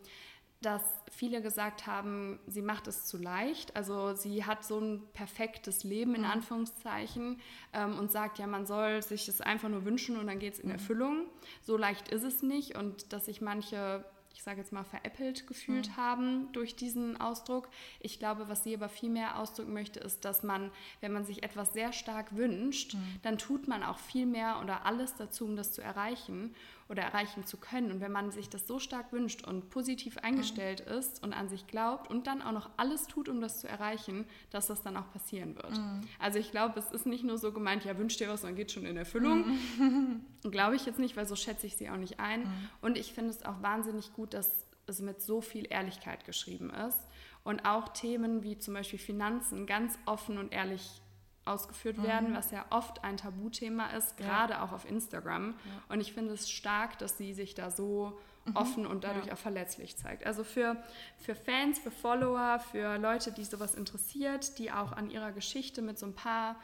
dass 0.66 0.84
viele 1.12 1.42
gesagt 1.42 1.86
haben, 1.86 2.40
sie 2.48 2.62
macht 2.62 2.88
es 2.88 3.06
zu 3.06 3.18
leicht. 3.18 3.76
Also 3.76 4.16
sie 4.16 4.46
hat 4.46 4.64
so 4.64 4.80
ein 4.80 5.04
perfektes 5.14 5.84
Leben 5.84 6.16
in 6.16 6.22
mhm. 6.22 6.32
Anführungszeichen 6.32 7.40
ähm, 7.74 8.00
und 8.00 8.12
sagt, 8.12 8.40
ja, 8.40 8.48
man 8.48 8.66
soll 8.66 9.02
sich 9.02 9.28
es 9.28 9.42
einfach 9.42 9.70
nur 9.70 9.86
wünschen 9.86 10.18
und 10.18 10.28
dann 10.28 10.40
geht 10.40 10.54
es 10.54 10.60
in 10.60 10.70
mhm. 10.70 10.76
Erfüllung. 10.76 11.26
So 11.62 11.78
leicht 11.78 12.10
ist 12.10 12.24
es 12.24 12.42
nicht 12.42 12.76
und 12.78 13.14
dass 13.14 13.26
sich 13.26 13.42
manche 13.42 14.06
ich 14.36 14.42
sage 14.42 14.60
jetzt 14.60 14.74
mal, 14.74 14.84
veräppelt 14.84 15.48
gefühlt 15.48 15.90
mhm. 15.90 15.98
haben 15.98 16.52
durch 16.54 16.76
diesen 16.76 17.22
Ausdruck. 17.22 17.70
Ich 18.00 18.20
glaube, 18.20 18.50
was 18.50 18.64
sie 18.64 18.74
aber 18.74 18.90
viel 18.90 19.10
mehr 19.10 19.40
ausdrücken 19.40 19.74
möchte, 19.74 20.00
ist, 20.00 20.26
dass 20.26 20.44
man, 20.44 20.72
wenn 21.02 21.14
man 21.14 21.24
sich 21.24 21.44
etwas 21.44 21.74
sehr 21.74 21.94
stark 21.94 22.36
wünscht, 22.36 22.96
mhm. 22.96 23.20
dann 23.22 23.38
tut 23.38 23.68
man 23.68 23.84
auch 23.84 24.00
viel 24.00 24.26
mehr 24.26 24.60
oder 24.62 24.86
alles 24.86 25.16
dazu, 25.16 25.46
um 25.46 25.56
das 25.56 25.72
zu 25.72 25.82
erreichen 25.82 26.56
oder 26.90 27.04
erreichen 27.04 27.46
zu 27.46 27.58
können. 27.58 27.92
Und 27.92 28.02
wenn 28.02 28.12
man 28.12 28.32
sich 28.32 28.50
das 28.50 28.68
so 28.68 28.80
stark 28.80 29.12
wünscht 29.12 29.46
und 29.48 29.70
positiv 29.70 30.18
eingestellt 30.18 30.86
mhm. 30.86 30.94
ist 30.94 31.24
und 31.24 31.34
an 31.34 31.50
sich 31.50 31.68
glaubt 31.68 32.10
und 32.10 32.28
dann 32.28 32.42
auch 32.42 32.52
noch 32.52 32.70
alles 32.78 33.08
tut, 33.08 33.30
um 33.30 33.42
das 33.42 33.60
zu 33.60 33.68
erreichen, 33.68 34.26
dass 34.52 34.68
das 34.68 34.82
dann 34.82 34.98
auch 34.98 35.12
passieren 35.12 35.56
wird. 35.56 35.78
Mhm. 35.78 36.02
Also 36.20 36.40
ich 36.40 36.52
glaube, 36.52 36.80
es 36.80 36.92
ist 36.92 37.06
nicht 37.06 37.24
nur 37.24 37.38
so 37.38 37.52
gemeint, 37.52 37.86
ja, 37.86 37.98
wünsch 37.98 38.18
dir 38.18 38.30
was, 38.30 38.42
dann 38.42 38.56
geht 38.56 38.72
schon 38.72 38.86
in 38.86 38.98
Erfüllung. 38.98 39.46
Mhm. 39.78 40.22
glaube 40.52 40.76
ich 40.76 40.86
jetzt 40.86 41.00
nicht, 41.00 41.16
weil 41.16 41.26
so 41.26 41.36
schätze 41.36 41.68
ich 41.68 41.78
sie 41.78 41.90
auch 41.90 41.98
nicht 41.98 42.20
ein. 42.20 42.42
Mhm. 42.42 42.70
Und 42.82 42.98
ich 42.98 43.14
finde 43.14 43.32
es 43.32 43.44
auch 43.44 43.62
wahnsinnig 43.62 44.14
gut, 44.14 44.34
dass 44.34 44.66
es 44.86 45.00
mit 45.00 45.22
so 45.22 45.42
viel 45.42 45.66
Ehrlichkeit 45.70 46.26
geschrieben 46.26 46.70
ist 46.70 47.00
und 47.44 47.66
auch 47.66 47.90
Themen 47.90 48.44
wie 48.44 48.58
zum 48.58 48.74
Beispiel 48.74 49.00
Finanzen 49.00 49.66
ganz 49.66 49.98
offen 50.06 50.38
und 50.38 50.52
ehrlich 50.52 51.02
ausgeführt 51.46 51.98
mhm. 51.98 52.04
werden, 52.04 52.34
was 52.36 52.52
ja 52.52 52.66
oft 52.70 53.04
ein 53.04 53.18
Tabuthema 53.18 53.88
ist, 53.88 54.18
gerade 54.18 54.54
ja. 54.54 54.64
auch 54.64 54.72
auf 54.72 54.90
Instagram. 54.90 55.50
Ja. 55.50 55.94
Und 55.94 56.02
ich 56.02 56.14
finde 56.14 56.34
es 56.34 56.50
stark, 56.50 56.98
dass 57.00 57.18
sie 57.18 57.34
sich 57.34 57.54
da 57.54 57.70
so 57.70 58.18
mhm. 58.46 58.56
offen 58.56 58.88
und 58.88 59.04
dadurch 59.04 59.28
ja. 59.28 59.34
auch 59.34 59.38
verletzlich 59.38 59.98
zeigt. 59.98 60.26
Also 60.26 60.44
für, 60.44 60.82
für 61.18 61.36
Fans, 61.36 61.80
für 61.80 61.92
Follower, 61.92 62.60
für 62.60 62.98
Leute, 62.98 63.32
die 63.32 63.44
sowas 63.44 63.76
interessiert, 63.76 64.58
die 64.58 64.72
auch 64.72 64.94
an 64.94 65.10
ihrer 65.10 65.32
Geschichte 65.32 65.82
mit 65.82 66.00
so 66.00 66.06
ein 66.06 66.16
paar 66.16 66.56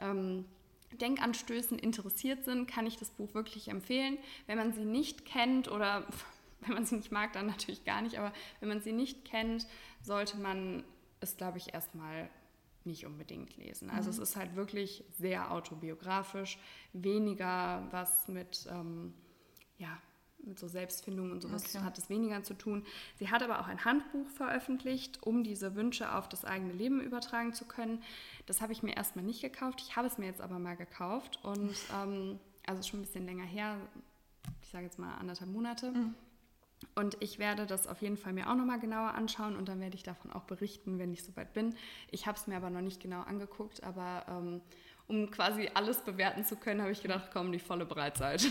ähm, 0.00 0.44
Denkanstößen 0.92 1.78
interessiert 1.78 2.44
sind, 2.44 2.66
kann 2.66 2.86
ich 2.86 2.96
das 2.96 3.10
Buch 3.10 3.34
wirklich 3.34 3.68
empfehlen. 3.68 4.18
Wenn 4.46 4.58
man 4.58 4.72
sie 4.72 4.84
nicht 4.84 5.24
kennt 5.24 5.70
oder 5.70 6.06
wenn 6.60 6.74
man 6.74 6.84
sie 6.84 6.96
nicht 6.96 7.12
mag, 7.12 7.32
dann 7.32 7.46
natürlich 7.46 7.84
gar 7.84 8.02
nicht, 8.02 8.18
aber 8.18 8.32
wenn 8.60 8.68
man 8.68 8.80
sie 8.80 8.92
nicht 8.92 9.24
kennt, 9.24 9.66
sollte 10.02 10.38
man 10.38 10.84
es, 11.20 11.36
glaube 11.36 11.58
ich, 11.58 11.74
erstmal 11.74 12.30
nicht 12.88 13.06
unbedingt 13.06 13.56
lesen. 13.56 13.90
Also 13.90 14.10
mhm. 14.10 14.16
es 14.16 14.30
ist 14.30 14.36
halt 14.36 14.56
wirklich 14.56 15.04
sehr 15.16 15.52
autobiografisch, 15.52 16.58
weniger 16.92 17.86
was 17.92 18.26
mit, 18.26 18.66
ähm, 18.70 19.14
ja, 19.78 19.96
mit 20.44 20.58
so 20.58 20.66
Selbstfindung 20.66 21.30
und 21.30 21.42
sowas 21.42 21.74
okay. 21.74 21.84
hat 21.84 21.98
es 21.98 22.08
weniger 22.10 22.42
zu 22.42 22.54
tun. 22.54 22.84
Sie 23.16 23.30
hat 23.30 23.42
aber 23.42 23.60
auch 23.60 23.68
ein 23.68 23.84
Handbuch 23.84 24.28
veröffentlicht, 24.30 25.22
um 25.22 25.44
diese 25.44 25.74
Wünsche 25.74 26.14
auf 26.14 26.28
das 26.28 26.44
eigene 26.44 26.72
Leben 26.72 27.00
übertragen 27.00 27.52
zu 27.52 27.64
können. 27.64 28.02
Das 28.46 28.60
habe 28.60 28.72
ich 28.72 28.82
mir 28.82 28.96
erstmal 28.96 29.24
nicht 29.24 29.42
gekauft. 29.42 29.80
Ich 29.86 29.96
habe 29.96 30.06
es 30.08 30.18
mir 30.18 30.26
jetzt 30.26 30.40
aber 30.40 30.58
mal 30.58 30.76
gekauft 30.76 31.38
und 31.44 31.76
ähm, 31.94 32.40
also 32.66 32.82
schon 32.82 33.00
ein 33.00 33.02
bisschen 33.02 33.26
länger 33.26 33.44
her, 33.44 33.76
ich 34.62 34.68
sage 34.68 34.84
jetzt 34.84 34.98
mal 34.98 35.14
anderthalb 35.16 35.50
Monate. 35.50 35.92
Mhm. 35.92 36.14
Und 36.94 37.16
ich 37.20 37.38
werde 37.38 37.66
das 37.66 37.86
auf 37.86 38.02
jeden 38.02 38.16
Fall 38.16 38.32
mir 38.32 38.50
auch 38.50 38.54
nochmal 38.54 38.78
genauer 38.78 39.14
anschauen 39.14 39.56
und 39.56 39.68
dann 39.68 39.80
werde 39.80 39.96
ich 39.96 40.02
davon 40.02 40.32
auch 40.32 40.44
berichten, 40.44 40.98
wenn 40.98 41.12
ich 41.12 41.22
soweit 41.22 41.52
bin. 41.52 41.74
Ich 42.10 42.26
habe 42.26 42.38
es 42.38 42.46
mir 42.46 42.56
aber 42.56 42.70
noch 42.70 42.80
nicht 42.80 43.00
genau 43.00 43.20
angeguckt, 43.22 43.82
aber 43.82 44.24
ähm, 44.28 44.60
um 45.06 45.30
quasi 45.30 45.70
alles 45.74 46.02
bewerten 46.04 46.44
zu 46.44 46.56
können, 46.56 46.82
habe 46.82 46.92
ich 46.92 47.02
gedacht, 47.02 47.30
komm, 47.32 47.50
die 47.50 47.58
volle 47.58 47.86
Breitseite. 47.86 48.48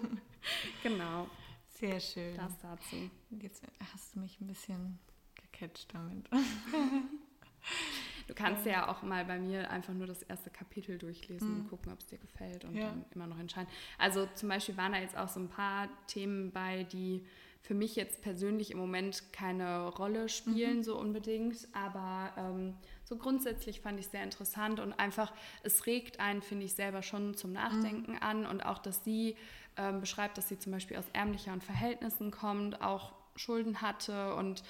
genau. 0.82 1.28
Sehr 1.74 1.98
schön. 1.98 2.36
Das 2.36 2.58
dazu. 2.60 3.10
Jetzt 3.30 3.62
hast 3.92 4.14
du 4.14 4.20
mich 4.20 4.40
ein 4.40 4.46
bisschen 4.46 4.98
gecatcht 5.34 5.92
damit. 5.92 6.28
Du 8.26 8.34
kannst 8.34 8.66
ja. 8.66 8.72
ja 8.72 8.88
auch 8.88 9.02
mal 9.02 9.24
bei 9.24 9.38
mir 9.38 9.70
einfach 9.70 9.94
nur 9.94 10.06
das 10.06 10.22
erste 10.22 10.50
Kapitel 10.50 10.98
durchlesen 10.98 11.48
mhm. 11.48 11.60
und 11.60 11.68
gucken, 11.68 11.92
ob 11.92 12.00
es 12.00 12.06
dir 12.06 12.18
gefällt 12.18 12.64
und 12.64 12.74
ja. 12.74 12.86
dann 12.86 13.04
immer 13.14 13.26
noch 13.26 13.38
entscheiden. 13.38 13.68
Also 13.98 14.26
zum 14.34 14.48
Beispiel 14.48 14.76
waren 14.76 14.92
da 14.92 14.98
jetzt 14.98 15.16
auch 15.16 15.28
so 15.28 15.40
ein 15.40 15.48
paar 15.48 15.88
Themen 16.06 16.50
bei, 16.50 16.84
die 16.84 17.24
für 17.62 17.74
mich 17.74 17.94
jetzt 17.94 18.22
persönlich 18.22 18.72
im 18.72 18.78
Moment 18.78 19.32
keine 19.32 19.86
Rolle 19.88 20.28
spielen, 20.28 20.78
mhm. 20.78 20.82
so 20.82 20.98
unbedingt, 20.98 21.68
aber 21.72 22.32
ähm, 22.36 22.74
so 23.04 23.16
grundsätzlich 23.16 23.80
fand 23.80 24.00
ich 24.00 24.08
sehr 24.08 24.24
interessant 24.24 24.80
und 24.80 24.92
einfach, 24.94 25.32
es 25.62 25.86
regt 25.86 26.18
einen, 26.18 26.42
finde 26.42 26.64
ich, 26.64 26.74
selber 26.74 27.02
schon 27.02 27.34
zum 27.34 27.52
Nachdenken 27.52 28.12
mhm. 28.12 28.18
an 28.20 28.46
und 28.46 28.66
auch, 28.66 28.78
dass 28.78 29.04
sie 29.04 29.36
ähm, 29.76 30.00
beschreibt, 30.00 30.38
dass 30.38 30.48
sie 30.48 30.58
zum 30.58 30.72
Beispiel 30.72 30.96
aus 30.96 31.04
ärmlicheren 31.12 31.60
Verhältnissen 31.60 32.32
kommt, 32.32 32.82
auch 32.82 33.12
Schulden 33.36 33.80
hatte 33.80 34.34
und 34.34 34.64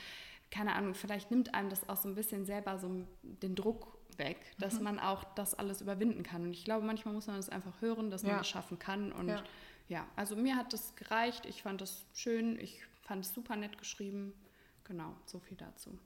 keine 0.53 0.75
Ahnung, 0.75 0.95
vielleicht 0.95 1.31
nimmt 1.31 1.55
einem 1.55 1.71
das 1.71 1.89
auch 1.89 1.97
so 1.97 2.09
ein 2.09 2.15
bisschen 2.15 2.45
selber 2.45 2.79
so 2.79 3.07
den 3.23 3.57
Druck 3.57 3.99
weg, 4.19 4.37
dass 4.59 4.75
mhm. 4.75 4.85
man 4.85 4.99
auch 5.01 5.25
das 5.35 5.55
alles 5.55 5.81
überwinden 5.81 6.23
kann. 6.23 6.43
Und 6.43 6.53
ich 6.53 6.65
glaube, 6.65 6.87
manchmal 6.87 7.15
muss 7.15 7.27
man 7.27 7.37
das 7.37 7.49
einfach 7.49 7.81
hören, 7.81 8.11
dass 8.11 8.23
man 8.23 8.33
ja. 8.33 8.39
das 8.39 8.49
schaffen 8.49 8.79
kann. 8.79 9.13
Und 9.13 9.29
ja. 9.29 9.43
ja, 9.89 10.07
also 10.15 10.37
mir 10.37 10.57
hat 10.57 10.75
das 10.75 10.95
gereicht. 10.95 11.47
Ich 11.47 11.63
fand 11.63 11.81
das 11.81 12.05
schön. 12.13 12.59
Ich 12.61 12.83
fand 13.01 13.25
es 13.25 13.33
super 13.33 13.57
nett 13.57 13.79
geschrieben. 13.79 14.35
Genau, 14.85 15.17
so 15.25 15.39
viel 15.39 15.57
dazu. 15.57 15.99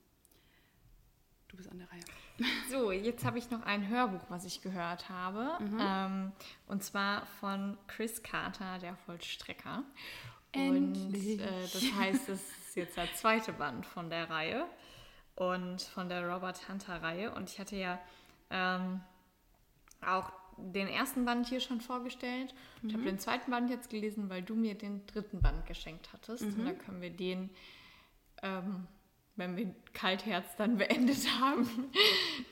Du 1.49 1.57
bist 1.57 1.69
an 1.69 1.79
der 1.79 1.91
Reihe. 1.91 2.05
So, 2.71 2.93
jetzt 2.93 3.25
habe 3.25 3.39
ich 3.39 3.51
noch 3.51 3.63
ein 3.63 3.89
Hörbuch, 3.89 4.25
was 4.29 4.45
ich 4.45 4.61
gehört 4.61 5.09
habe. 5.09 5.63
Mhm. 5.65 5.79
Ähm, 5.81 6.33
und 6.69 6.85
zwar 6.85 7.27
von 7.41 7.79
Chris 7.89 8.23
Carter, 8.23 8.79
der 8.79 8.95
Vollstrecker. 8.95 9.83
Endlich. 10.53 11.41
Und 11.41 11.47
äh, 11.47 11.63
das 11.73 11.93
heißt, 11.95 12.29
es 12.29 12.66
jetzt 12.77 12.97
der 12.97 13.13
zweite 13.15 13.53
Band 13.53 13.87
von 13.87 14.11
der 14.11 14.31
Reihe 14.31 14.67
und 15.35 15.83
von 15.83 16.09
der 16.09 16.29
Robert 16.29 16.69
Hunter-Reihe. 16.69 17.33
Und 17.33 17.51
ich 17.51 17.59
hatte 17.59 17.77
ja 17.77 17.99
ähm, 18.51 19.01
auch 20.05 20.33
den 20.57 20.89
ersten 20.89 21.25
Band 21.25 21.49
hier 21.49 21.61
schon 21.61 21.81
vorgestellt. 21.81 22.55
Mhm. 22.83 22.89
Ich 22.89 22.95
habe 22.95 23.05
den 23.05 23.19
zweiten 23.19 23.51
Band 23.51 23.71
jetzt 23.71 23.91
gelesen, 23.91 24.31
weil 24.31 24.43
du 24.43 24.55
mir 24.55 24.75
den 24.75 25.07
dritten 25.07 25.41
Band 25.41 25.67
geschenkt 25.67 26.11
hattest. 26.13 26.45
Mhm. 26.45 26.61
Und 26.61 26.67
da 26.67 26.73
können 26.73 27.03
wir 27.03 27.11
den, 27.11 27.51
ähm, 28.43 28.87
wenn 29.37 29.57
wir 29.57 29.75
Kaltherz 29.93 30.57
dann 30.57 30.79
beendet 30.79 31.27
haben, 31.41 31.91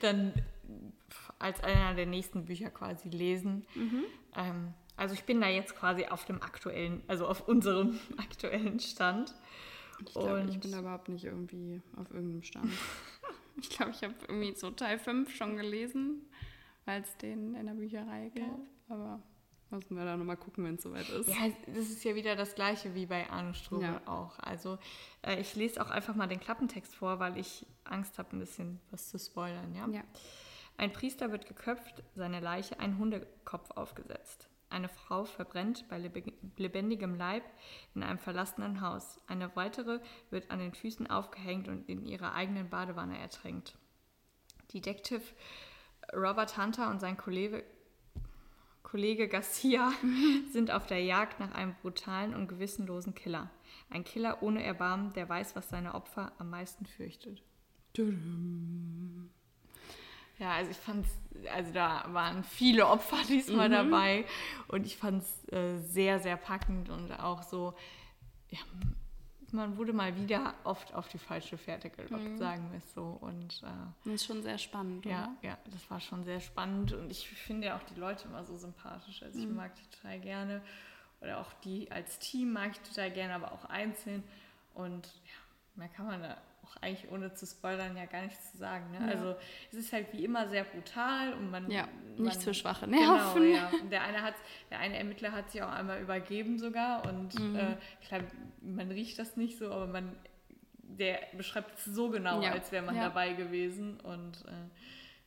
dann 0.00 0.32
als 1.38 1.62
einer 1.62 1.94
der 1.94 2.06
nächsten 2.06 2.44
Bücher 2.44 2.70
quasi 2.70 3.08
lesen. 3.08 3.66
Mhm. 3.74 4.04
Ähm, 4.36 4.74
also 4.96 5.14
ich 5.14 5.24
bin 5.24 5.40
da 5.40 5.48
jetzt 5.48 5.74
quasi 5.76 6.06
auf 6.06 6.24
dem 6.24 6.42
aktuellen, 6.42 7.02
also 7.08 7.26
auf 7.26 7.48
unserem 7.48 7.98
aktuellen 8.18 8.80
Stand. 8.80 9.34
Ich 10.08 10.14
glaube, 10.14 10.46
ich 10.48 10.60
bin 10.60 10.72
da 10.72 10.80
überhaupt 10.80 11.08
nicht 11.08 11.24
irgendwie 11.24 11.80
auf 11.96 12.10
irgendeinem 12.10 12.42
Stand. 12.42 12.70
ich 13.56 13.70
glaube, 13.70 13.92
ich 13.92 14.02
habe 14.02 14.14
irgendwie 14.28 14.54
so 14.54 14.70
Teil 14.70 14.98
5 14.98 15.34
schon 15.34 15.56
gelesen, 15.56 16.22
weil 16.84 17.02
es 17.02 17.16
den 17.18 17.54
in 17.54 17.66
der 17.66 17.74
Bücherei 17.74 18.30
gab. 18.34 18.46
Ja. 18.46 18.58
Aber 18.88 19.22
müssen 19.70 19.96
wir 19.96 20.04
da 20.04 20.16
nochmal 20.16 20.36
gucken, 20.36 20.64
wenn 20.64 20.76
es 20.76 20.82
soweit 20.82 21.08
ist. 21.08 21.28
Ja, 21.28 21.50
das 21.66 21.90
ist 21.90 22.04
ja 22.04 22.14
wieder 22.14 22.36
das 22.36 22.54
gleiche 22.54 22.94
wie 22.94 23.06
bei 23.06 23.28
Arno 23.30 23.52
Strobel 23.52 23.84
ja. 23.84 24.02
auch. 24.06 24.38
Also 24.38 24.78
äh, 25.22 25.40
ich 25.40 25.54
lese 25.54 25.82
auch 25.82 25.90
einfach 25.90 26.14
mal 26.14 26.26
den 26.26 26.40
Klappentext 26.40 26.94
vor, 26.94 27.18
weil 27.18 27.36
ich 27.38 27.66
Angst 27.84 28.18
habe, 28.18 28.36
ein 28.36 28.40
bisschen 28.40 28.80
was 28.90 29.08
zu 29.10 29.18
spoilern. 29.18 29.74
Ja? 29.74 29.88
ja. 29.88 30.02
Ein 30.76 30.92
Priester 30.92 31.30
wird 31.30 31.46
geköpft, 31.46 32.02
seine 32.14 32.40
Leiche 32.40 32.80
ein 32.80 32.98
Hundekopf 32.98 33.70
aufgesetzt. 33.72 34.48
Eine 34.74 34.88
Frau 34.88 35.24
verbrennt 35.24 35.88
bei 35.88 35.98
lebendigem 36.56 37.14
Leib 37.14 37.44
in 37.94 38.02
einem 38.02 38.18
verlassenen 38.18 38.80
Haus. 38.80 39.20
Eine 39.28 39.54
weitere 39.54 40.00
wird 40.30 40.50
an 40.50 40.58
den 40.58 40.74
Füßen 40.74 41.06
aufgehängt 41.06 41.68
und 41.68 41.88
in 41.88 42.04
ihrer 42.04 42.34
eigenen 42.34 42.68
Badewanne 42.70 43.16
ertränkt. 43.16 43.78
Detective 44.72 45.22
Robert 46.12 46.58
Hunter 46.58 46.90
und 46.90 46.98
sein 46.98 47.16
Kollege, 47.16 47.62
Kollege 48.82 49.28
Garcia 49.28 49.92
sind 50.52 50.72
auf 50.72 50.88
der 50.88 51.04
Jagd 51.04 51.38
nach 51.38 51.52
einem 51.52 51.76
brutalen 51.80 52.34
und 52.34 52.48
gewissenlosen 52.48 53.14
Killer. 53.14 53.50
Ein 53.90 54.02
Killer 54.02 54.42
ohne 54.42 54.64
Erbarmen, 54.64 55.12
der 55.12 55.28
weiß, 55.28 55.54
was 55.54 55.68
seine 55.68 55.94
Opfer 55.94 56.32
am 56.38 56.50
meisten 56.50 56.84
fürchtet. 56.84 57.44
Tudum. 57.92 59.30
Ja, 60.38 60.52
also 60.52 60.70
ich 60.70 60.76
fand 60.76 61.06
es, 61.06 61.46
also 61.52 61.72
da 61.72 62.04
waren 62.08 62.42
viele 62.44 62.86
Opfer 62.86 63.18
diesmal 63.28 63.68
mhm. 63.68 63.72
dabei 63.72 64.24
und 64.68 64.86
ich 64.86 64.96
fand 64.96 65.22
es 65.22 65.52
äh, 65.52 65.78
sehr, 65.78 66.18
sehr 66.20 66.36
packend 66.36 66.90
und 66.90 67.12
auch 67.12 67.42
so, 67.42 67.74
ja, 68.50 68.58
man 69.52 69.76
wurde 69.76 69.92
mal 69.92 70.16
wieder 70.16 70.54
oft 70.64 70.92
auf 70.94 71.08
die 71.08 71.18
falsche 71.18 71.56
Fährte 71.56 71.88
gelockt, 71.88 72.24
mhm. 72.24 72.38
sagen 72.38 72.70
wir 72.72 72.78
es 72.78 72.94
so. 72.94 73.16
Und 73.20 73.62
äh, 73.62 73.66
das 74.04 74.14
ist 74.14 74.26
schon 74.26 74.42
sehr 74.42 74.58
spannend, 74.58 75.04
ja, 75.06 75.24
oder? 75.24 75.48
Ja, 75.48 75.58
das 75.72 75.88
war 75.90 76.00
schon 76.00 76.24
sehr 76.24 76.40
spannend 76.40 76.92
und 76.92 77.10
ich 77.10 77.28
finde 77.28 77.68
ja 77.68 77.76
auch 77.76 77.82
die 77.84 77.98
Leute 77.98 78.26
immer 78.26 78.44
so 78.44 78.56
sympathisch. 78.56 79.22
Also 79.22 79.38
ich 79.38 79.46
mhm. 79.46 79.54
mag 79.54 79.74
die 79.76 79.96
total 79.96 80.18
gerne 80.18 80.62
oder 81.20 81.38
auch 81.38 81.52
die 81.64 81.90
als 81.90 82.18
Team 82.18 82.52
mag 82.52 82.72
ich 82.72 82.80
total 82.80 83.10
gerne, 83.10 83.34
aber 83.34 83.52
auch 83.52 83.64
einzeln. 83.66 84.24
Und 84.74 85.06
ja, 85.06 85.76
mehr 85.76 85.88
kann 85.88 86.06
man 86.06 86.22
da 86.22 86.36
auch 86.64 86.76
eigentlich 86.82 87.10
ohne 87.10 87.34
zu 87.34 87.46
spoilern 87.46 87.96
ja 87.96 88.06
gar 88.06 88.22
nichts 88.22 88.52
zu 88.52 88.58
sagen. 88.58 88.90
Ne? 88.90 89.06
Ja. 89.06 89.12
Also 89.12 89.36
es 89.70 89.78
ist 89.78 89.92
halt 89.92 90.12
wie 90.12 90.24
immer 90.24 90.48
sehr 90.48 90.64
brutal 90.64 91.34
und 91.34 91.50
man... 91.50 91.70
Ja, 91.70 91.88
nicht 92.16 92.42
für 92.42 92.54
schwache 92.54 92.86
Nerven. 92.86 93.42
Genau, 93.42 93.56
ja. 93.56 93.70
Der 93.90 94.02
eine, 94.02 94.22
hat, 94.22 94.34
der 94.70 94.78
eine 94.78 94.96
Ermittler 94.98 95.32
hat 95.32 95.50
sich 95.50 95.62
auch 95.62 95.72
einmal 95.72 96.00
übergeben 96.00 96.58
sogar 96.58 97.04
und 97.06 97.38
mhm. 97.38 97.56
äh, 97.56 97.76
klar, 98.06 98.20
man 98.60 98.90
riecht 98.90 99.18
das 99.18 99.36
nicht 99.36 99.58
so, 99.58 99.70
aber 99.70 99.86
man 99.86 100.16
der 100.98 101.18
beschreibt 101.36 101.78
es 101.78 101.84
so 101.84 102.10
genau, 102.10 102.40
ja. 102.42 102.52
als 102.52 102.70
wäre 102.72 102.84
man 102.84 102.96
dabei 102.96 103.32
gewesen 103.32 103.98
und 104.00 104.44
äh, 104.46 104.52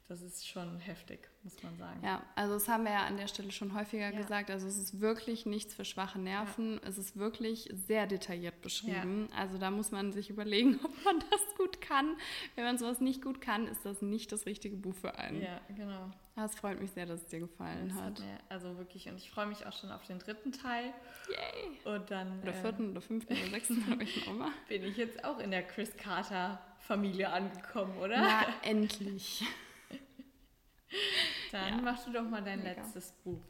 das 0.08 0.22
ist 0.22 0.48
schon 0.48 0.80
heftig, 0.80 1.30
muss 1.44 1.62
man 1.62 1.78
sagen. 1.78 2.00
Ja, 2.02 2.24
also 2.36 2.54
das 2.54 2.70
haben 2.70 2.86
wir 2.86 2.92
ja 2.92 3.06
an 3.06 3.18
der 3.18 3.28
Stelle 3.28 3.52
schon 3.52 3.74
häufiger 3.74 4.12
ja. 4.12 4.18
gesagt. 4.18 4.50
Also 4.50 4.66
es 4.66 4.78
ist 4.78 5.02
wirklich 5.02 5.46
nichts 5.46 5.76
für 5.76 5.84
schwache 5.84 6.18
Nerven. 6.18 6.76
Ja. 6.76 6.88
Es 6.88 6.98
ist 6.98 7.18
wirklich 7.18 7.70
sehr 7.74 8.08
detailliert 8.08 8.62
beschrieben. 8.62 9.28
Ja. 9.30 9.38
Also 9.38 9.58
da 9.58 9.70
muss 9.70 9.92
man 9.92 10.14
sich 10.14 10.30
überlegen, 10.30 10.80
ob 10.84 11.04
man 11.04 11.20
das 11.30 11.42
gut 11.58 11.82
kann. 11.82 12.16
Wenn 12.56 12.64
man 12.64 12.78
sowas 12.78 13.02
nicht 13.02 13.22
gut 13.22 13.42
kann, 13.42 13.68
ist 13.68 13.86
das 13.86 14.02
nicht 14.02 14.32
das 14.32 14.46
richtige 14.46 14.78
Buch 14.78 14.96
für 14.96 15.16
einen. 15.16 15.42
Ja, 15.42 15.60
genau. 15.76 16.10
Das 16.38 16.56
freut 16.56 16.80
mich 16.80 16.92
sehr, 16.92 17.06
dass 17.06 17.24
es 17.24 17.28
dir 17.28 17.40
gefallen 17.40 17.90
das 17.90 17.98
hat. 17.98 18.20
Mir, 18.20 18.38
also 18.48 18.78
wirklich, 18.78 19.10
und 19.10 19.18
ich 19.18 19.30
freue 19.30 19.48
mich 19.48 19.66
auch 19.66 19.74
schon 19.74 19.92
auf 19.92 20.06
den 20.06 20.20
dritten 20.20 20.54
Teil. 20.54 20.94
Yay! 21.28 21.94
Und 21.96 22.12
dann. 22.12 22.42
Oder 22.44 22.54
vierten 22.54 22.90
äh, 22.90 22.92
oder 22.92 23.02
fünften 23.02 23.34
oder 23.34 23.50
sechsten, 23.50 23.88
habe 23.90 24.04
ich 24.04 24.26
noch 24.26 24.36
mal. 24.36 24.52
Bin 24.70 24.84
ich 24.84 24.96
jetzt 24.96 25.26
auch 25.26 25.40
in 25.40 25.52
der 25.52 25.64
Chris 25.64 25.98
Carter 25.98 26.62
Familie 26.80 27.30
angekommen, 27.30 27.98
oder? 27.98 28.18
Na, 28.22 28.46
endlich. 28.62 29.44
Dann 31.52 31.78
ja. 31.78 31.82
machst 31.82 32.08
du 32.08 32.12
doch 32.12 32.24
mal 32.24 32.44
dein 32.44 32.60
Mega. 32.64 32.82
letztes 32.82 33.12
Buch. 33.24 33.42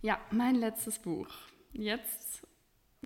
Ja, 0.00 0.20
mein 0.30 0.54
letztes 0.56 0.98
Buch. 0.98 1.28
Jetzt 1.72 2.46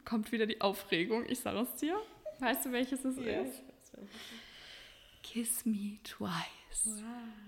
kommt 0.04 0.30
wieder 0.32 0.46
die 0.46 0.60
Aufregung. 0.60 1.24
Ich 1.26 1.40
sage 1.40 1.60
es 1.60 1.74
dir. 1.76 2.00
Weißt 2.38 2.66
du, 2.66 2.72
welches 2.72 3.04
es 3.04 3.16
ja, 3.16 3.42
ist? 3.42 3.62
Kiss 5.22 5.64
Me 5.64 5.98
Twice. 6.02 7.02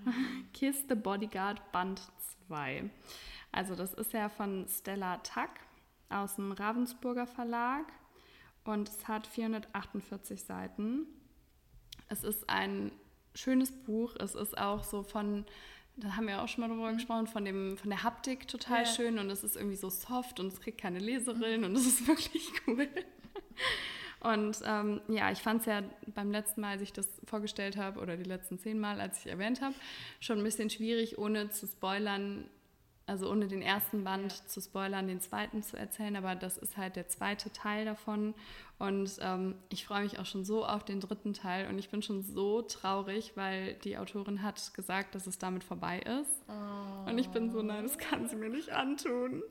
Wow. 0.05 0.15
Kiss 0.53 0.85
the 0.89 0.95
Bodyguard 0.95 1.73
Band 1.73 2.01
2. 2.47 2.89
Also 3.53 3.75
das 3.75 3.95
ist 3.95 4.13
ja 4.13 4.29
von 4.29 4.67
Stella 4.69 5.19
Tuck 5.19 5.51
aus 6.09 6.37
dem 6.37 6.53
Ravensburger 6.53 7.27
Verlag 7.27 7.87
und 8.65 8.89
es 8.89 9.09
hat 9.09 9.27
448 9.27 10.43
Seiten. 10.43 11.07
Es 12.09 12.25
ist 12.25 12.49
ein 12.49 12.93
schönes 13.35 13.73
Buch. 13.73 14.15
Es 14.19 14.35
ist 14.35 14.57
auch 14.57 14.85
so 14.85 15.03
von, 15.03 15.45
da 15.97 16.17
haben 16.17 16.27
wir 16.27 16.43
auch 16.43 16.49
schon 16.49 16.63
mal 16.63 16.69
drüber 16.69 16.91
mhm. 16.91 16.97
gesprochen, 16.97 17.27
von, 17.27 17.45
dem, 17.45 17.77
von 17.77 17.91
der 17.91 18.03
Haptik 18.03 18.49
total 18.49 18.85
ja. 18.85 18.87
schön 18.87 19.19
und 19.19 19.31
es 19.31 19.45
ist 19.45 19.57
irgendwie 19.57 19.77
so 19.77 19.91
soft 19.91 20.41
und 20.41 20.49
es 20.49 20.61
kriegt 20.61 20.81
keine 20.81 20.99
Leserin 20.99 21.61
mhm. 21.61 21.67
und 21.67 21.77
es 21.77 21.87
ist 21.87 22.07
wirklich 22.09 22.51
cool. 22.67 22.89
Und 24.21 24.59
ähm, 24.65 25.03
ja, 25.09 25.31
ich 25.31 25.41
fand 25.41 25.61
es 25.61 25.67
ja 25.67 25.83
beim 26.15 26.31
letzten 26.31 26.63
Mal, 26.63 26.71
als 26.71 26.83
ich 26.83 26.95
das 26.95 27.07
vorgestellt 27.27 27.77
habe, 27.77 28.01
oder 28.01 28.17
die 28.17 28.25
letzten 28.25 28.59
zehn 28.59 28.81
Mal, 28.81 28.99
als 28.99 29.19
ich 29.19 29.31
erwähnt 29.31 29.61
habe, 29.61 29.75
schon 30.19 30.39
ein 30.39 30.45
bisschen 30.45 30.71
schwierig, 30.71 31.19
ohne 31.19 31.51
zu 31.51 31.67
spoilern, 31.67 32.49
also 33.07 33.31
ohne 33.31 33.49
den 33.49 33.63
ersten 33.63 34.05
Band 34.05 34.33
ja. 34.33 34.47
zu 34.47 34.61
spoilern, 34.61 35.07
den 35.07 35.21
zweiten 35.21 35.63
zu 35.63 35.77
erzählen, 35.77 36.17
aber 36.17 36.35
das 36.35 36.57
ist 36.57 36.77
halt 36.77 36.97
der 36.97 37.09
zweite 37.09 37.53
Teil 37.53 37.85
davon. 37.85 38.35
Und 38.79 39.19
ähm, 39.21 39.57
ich 39.69 39.87
freue 39.87 40.03
mich 40.03 40.19
auch 40.19 40.27
schon 40.27 40.45
so 40.45 40.65
auf 40.65 40.85
den 40.85 41.01
dritten 41.01 41.33
Teil 41.33 41.69
und 41.69 41.79
ich 41.79 41.91
bin 41.91 42.03
schon 42.03 42.23
so 42.23 42.63
traurig, 42.63 43.33
weil 43.37 43.75
die 43.75 43.99
Autorin 43.99 44.43
hat 44.43 44.75
gesagt, 44.75 45.15
dass 45.15 45.27
es 45.27 45.39
damit 45.39 45.65
vorbei 45.65 46.01
ist. 46.01 46.45
Oh. 46.49 47.11
Und 47.11 47.19
ich 47.19 47.29
bin 47.29 47.51
so, 47.51 47.63
nein, 47.63 47.85
das 47.85 47.99
kann 47.99 48.27
sie 48.27 48.37
mir 48.37 48.49
nicht 48.49 48.71
antun. 48.71 49.43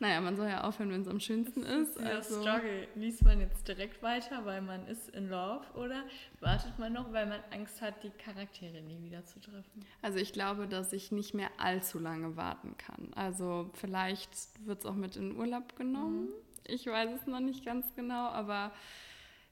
Naja, 0.00 0.22
man 0.22 0.34
soll 0.34 0.48
ja 0.48 0.64
aufhören, 0.64 0.90
wenn 0.90 1.02
es 1.02 1.08
am 1.08 1.20
schönsten 1.20 1.62
ist. 1.62 1.96
ist 1.96 2.00
also 2.00 2.40
Struggle. 2.40 2.88
Liest 2.94 3.22
man 3.22 3.38
jetzt 3.38 3.68
direkt 3.68 4.02
weiter, 4.02 4.46
weil 4.46 4.62
man 4.62 4.86
ist 4.86 5.10
in 5.10 5.28
Love 5.28 5.66
oder 5.74 6.04
wartet 6.40 6.78
man 6.78 6.94
noch, 6.94 7.12
weil 7.12 7.26
man 7.26 7.40
Angst 7.50 7.82
hat, 7.82 8.02
die 8.02 8.08
Charaktere 8.08 8.80
nie 8.80 9.02
wieder 9.02 9.26
zu 9.26 9.40
treffen? 9.40 9.84
Also 10.00 10.18
ich 10.18 10.32
glaube, 10.32 10.66
dass 10.66 10.94
ich 10.94 11.12
nicht 11.12 11.34
mehr 11.34 11.50
allzu 11.58 11.98
lange 11.98 12.34
warten 12.36 12.78
kann. 12.78 13.12
Also 13.14 13.70
vielleicht 13.74 14.30
wird 14.66 14.80
es 14.80 14.86
auch 14.86 14.94
mit 14.94 15.16
in 15.16 15.36
Urlaub 15.36 15.76
genommen. 15.76 16.24
Mhm. 16.24 16.34
Ich 16.66 16.86
weiß 16.86 17.10
es 17.20 17.26
noch 17.26 17.40
nicht 17.40 17.66
ganz 17.66 17.94
genau, 17.94 18.28
aber 18.28 18.72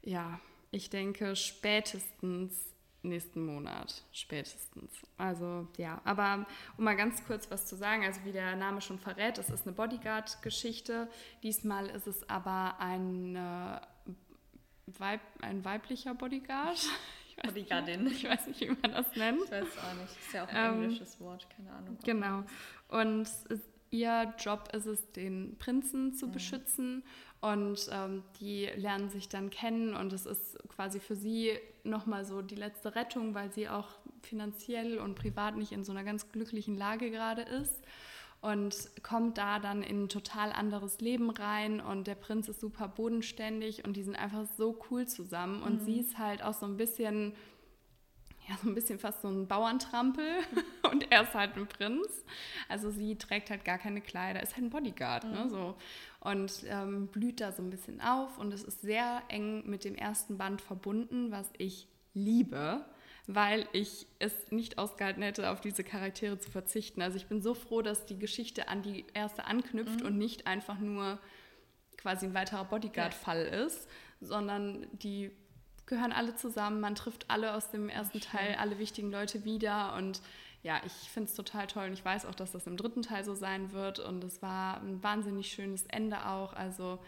ja, 0.03 0.40
ich 0.70 0.88
denke 0.88 1.36
spätestens 1.36 2.74
nächsten 3.03 3.44
Monat 3.44 4.03
spätestens. 4.12 4.90
Also 5.16 5.68
ja, 5.76 6.01
aber 6.05 6.46
um 6.76 6.84
mal 6.84 6.96
ganz 6.96 7.24
kurz 7.26 7.51
was 7.51 7.66
zu 7.66 7.76
sagen, 7.76 8.05
also 8.05 8.20
wie 8.24 8.32
der 8.32 8.57
Name 8.57 8.80
schon 8.80 8.99
verrät, 8.99 9.38
es 9.38 9.51
ist 9.51 9.66
eine 9.66 9.74
Bodyguard-Geschichte. 9.74 11.09
Diesmal 11.42 11.86
ist 11.86 12.07
es 12.07 12.28
aber 12.28 12.76
ein, 12.80 13.36
äh, 13.36 13.80
Weib, 14.99 15.20
ein 15.42 15.64
weiblicher 15.64 16.14
Bodyguard. 16.14 16.78
Ich 17.28 17.36
Bodyguardin. 17.36 18.05
Nicht, 18.05 18.24
ich 18.24 18.28
weiß 18.28 18.49
nicht, 18.49 18.61
wie 18.61 18.68
man 18.70 18.92
das 18.92 19.14
nennt. 19.14 19.44
Ich 19.44 19.51
weiß 19.51 19.64
es 19.64 19.78
auch 19.78 19.94
nicht. 19.94 20.18
Ist 20.18 20.32
ja 20.32 20.44
auch 20.44 20.49
ein 20.49 20.57
ähm, 20.57 20.82
englisches 20.82 21.20
Wort, 21.20 21.46
keine 21.51 21.72
Ahnung. 21.72 21.99
Genau. 22.05 22.42
Und 22.88 23.28
ihr 23.90 24.34
Job 24.38 24.68
ist 24.72 24.86
es, 24.86 25.12
den 25.12 25.57
Prinzen 25.59 26.14
zu 26.14 26.26
mhm. 26.26 26.32
beschützen 26.32 27.05
und 27.41 27.89
ähm, 27.93 28.22
die 28.41 28.66
lernen 28.76 29.11
sich 29.11 29.28
dann 29.28 29.51
kennen 29.51 29.95
und 29.95 30.12
es 30.12 30.26
ist 30.26 30.59
quasi 30.68 30.99
für 30.99 31.14
sie 31.14 31.53
nochmal 31.84 32.24
so 32.24 32.43
die 32.43 32.57
letzte 32.57 32.95
Rettung, 32.95 33.34
weil 33.34 33.53
sie 33.53 33.68
auch 33.68 33.89
finanziell 34.22 34.99
und 34.99 35.14
privat 35.14 35.57
nicht 35.57 35.72
in 35.72 35.84
so 35.84 35.93
einer 35.93 36.05
ganz 36.05 36.32
glücklichen 36.32 36.76
Lage 36.76 37.11
gerade 37.11 37.43
ist 37.43 37.82
und 38.41 38.91
kommt 39.03 39.39
da 39.39 39.59
dann 39.59 39.82
in 39.82 40.05
ein 40.05 40.09
total 40.09 40.53
anderes 40.53 41.01
Leben 41.01 41.30
rein 41.30 41.80
und 41.80 42.07
der 42.07 42.14
Prinz 42.14 42.49
ist 42.49 42.61
super 42.61 42.89
bodenständig 42.89 43.84
und 43.84 43.97
die 43.97 44.03
sind 44.03 44.16
einfach 44.16 44.47
so 44.57 44.78
cool 44.91 45.07
zusammen 45.07 45.62
und 45.62 45.80
mhm. 45.80 45.84
sie 45.84 45.99
ist 46.01 46.18
halt 46.18 46.43
auch 46.43 46.55
so 46.55 46.66
ein 46.66 46.76
bisschen 46.76 47.34
ja, 48.49 48.57
so 48.62 48.68
ein 48.68 48.74
bisschen 48.74 48.99
fast 48.99 49.22
so 49.22 49.28
ein 49.28 49.46
Bauerntrampel 49.46 50.38
und 50.90 51.11
er 51.12 51.22
ist 51.22 51.34
halt 51.34 51.57
ein 51.57 51.66
Prinz. 51.66 52.24
Also 52.68 52.90
sie 52.90 53.16
trägt 53.16 53.51
halt 53.51 53.64
gar 53.64 53.78
keine 53.78 54.01
Kleider, 54.01 54.42
ist 54.42 54.55
halt 54.55 54.64
ein 54.64 54.70
Bodyguard, 54.70 55.24
ne, 55.24 55.30
mhm. 55.30 55.36
ne, 55.36 55.51
so. 55.51 55.74
Und 56.20 56.64
ähm, 56.66 57.09
blüht 57.09 57.40
da 57.40 57.53
so 57.53 57.62
ein 57.62 57.70
bisschen 57.70 58.01
auf 58.01 58.38
und 58.38 58.53
es 58.53 58.64
ist 58.64 58.80
sehr 58.80 59.22
eng 59.28 59.68
mit 59.68 59.84
dem 59.84 59.94
ersten 59.94 60.38
Band 60.38 60.61
verbunden, 60.61 61.30
was 61.30 61.49
ich 61.59 61.86
liebe, 62.14 62.84
weil 63.26 63.68
ich 63.72 64.07
es 64.18 64.51
nicht 64.51 64.78
ausgehalten 64.78 65.22
hätte, 65.22 65.51
auf 65.51 65.61
diese 65.61 65.84
Charaktere 65.84 66.38
zu 66.38 66.51
verzichten. 66.51 67.03
Also 67.03 67.18
ich 67.18 67.26
bin 67.26 67.42
so 67.42 67.55
froh, 67.55 67.82
dass 67.82 68.07
die 68.07 68.18
Geschichte 68.18 68.68
an 68.68 68.82
die 68.82 69.05
erste 69.14 69.44
anknüpft 69.44 70.01
mhm. 70.01 70.07
und 70.07 70.18
nicht 70.18 70.46
einfach 70.46 70.78
nur 70.78 71.18
quasi 71.99 72.26
ein 72.26 72.34
weiterer 72.34 72.64
Bodyguard-Fall 72.64 73.46
ja. 73.46 73.64
ist, 73.64 73.88
sondern 74.20 74.86
die 74.92 75.30
gehören 75.89 76.12
alle 76.12 76.36
zusammen, 76.36 76.80
man 76.80 76.95
trifft 76.95 77.28
alle 77.28 77.55
aus 77.55 77.70
dem 77.70 77.89
ersten 77.89 78.20
Teil, 78.20 78.55
alle 78.57 78.78
wichtigen 78.78 79.11
Leute 79.11 79.45
wieder 79.45 79.95
und 79.97 80.20
ja, 80.62 80.80
ich 80.84 80.93
finde 80.93 81.30
es 81.30 81.34
total 81.34 81.66
toll 81.66 81.86
und 81.86 81.93
ich 81.93 82.05
weiß 82.05 82.26
auch, 82.26 82.34
dass 82.34 82.53
das 82.53 82.66
im 82.66 82.76
dritten 82.76 83.03
Teil 83.03 83.24
so 83.24 83.34
sein 83.34 83.72
wird 83.72 83.99
und 84.01 84.22
es 84.24 84.43
war 84.43 84.80
ein 84.80 85.03
wahnsinnig 85.03 85.51
schönes 85.51 85.86
Ende 85.86 86.26
auch. 86.26 86.53
Also 86.53 86.99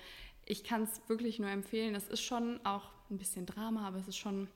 ich 0.46 0.64
kann 0.64 0.84
es 0.84 1.00
wirklich 1.08 1.38
nur 1.38 1.50
empfehlen. 1.50 1.94
Es 1.94 2.08
ist 2.08 2.22
schon 2.22 2.64
auch 2.64 2.90
ein 3.10 3.18
bisschen 3.18 3.46
Drama, 3.46 3.86
aber 3.86 3.98
es 3.98 4.08
ist 4.08 4.16
schon 4.16 4.48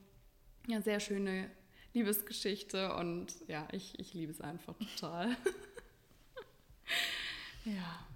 eine 0.66 0.80
sehr 0.80 1.00
schöne 1.00 1.50
Liebesgeschichte 1.92 2.94
und 2.94 3.34
ja, 3.46 3.68
ich, 3.72 3.98
ich 3.98 4.14
liebe 4.14 4.32
es 4.32 4.40
einfach 4.40 4.74
total. 4.78 5.28
ja. 7.64 8.06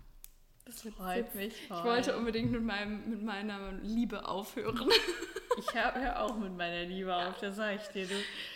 Das 0.65 0.83
freut 0.83 1.35
mich. 1.35 1.67
Voll. 1.67 1.79
Ich 1.79 1.85
wollte 1.85 2.17
unbedingt 2.17 2.53
mit, 2.53 2.63
meinem, 2.63 3.09
mit 3.09 3.23
meiner 3.23 3.73
Liebe 3.83 4.29
aufhören. 4.29 4.91
Ich 5.59 5.75
höre 5.75 6.21
auch 6.21 6.37
mit 6.37 6.57
meiner 6.57 6.85
Liebe 6.85 7.15
auf, 7.15 7.39
das 7.41 7.57
sage 7.57 7.81
ich 7.83 7.89
dir. 7.89 8.07
Du. 8.07 8.15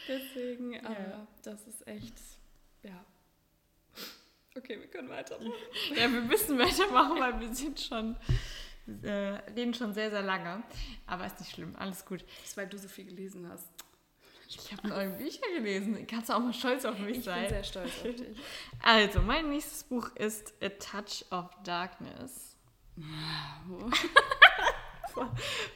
Deswegen, 0.09 0.74
ja. 0.74 0.82
aber 0.84 1.26
das 1.42 1.66
ist 1.66 1.86
echt, 1.86 2.14
ja. 2.82 3.05
Okay, 4.57 4.78
wir 4.78 4.88
können 4.88 5.09
weitermachen. 5.09 5.53
Ja, 5.96 6.12
wir 6.12 6.20
müssen 6.20 6.59
weitermachen, 6.59 7.18
weil 7.18 7.40
wir 7.40 7.55
sind 7.55 7.80
schon, 7.80 8.16
äh, 9.03 9.11
reden 9.57 9.74
schon 9.74 9.94
sehr, 9.94 10.11
sehr 10.11 10.22
lange. 10.22 10.62
Aber 11.07 11.26
ist 11.26 11.40
nicht 11.40 11.53
schlimm, 11.53 11.74
alles 11.76 12.05
gut. 12.05 12.22
Das 12.22 12.50
ist, 12.50 12.57
weil 12.57 12.68
du 12.68 12.78
so 12.78 12.88
viel 12.88 13.07
gelesen 13.07 13.48
hast. 13.48 13.68
Ich 14.48 14.70
habe 14.70 14.86
neue 14.88 15.11
Bücher 15.11 15.46
gelesen. 15.57 16.07
Kannst 16.07 16.28
du 16.28 16.34
auch 16.34 16.40
mal 16.40 16.53
stolz 16.53 16.84
auf 16.84 16.98
mich 16.98 17.18
ich 17.18 17.24
sein? 17.24 17.44
Ich 17.44 17.48
bin 17.48 17.55
sehr 17.55 17.64
stolz 17.64 17.92
auf 17.96 18.14
dich. 18.14 18.38
Also, 18.82 19.22
mein 19.22 19.48
nächstes 19.48 19.84
Buch 19.84 20.14
ist 20.16 20.53
A 20.62 20.68
Touch 20.68 21.24
of 21.30 21.50
Darkness. 21.64 22.57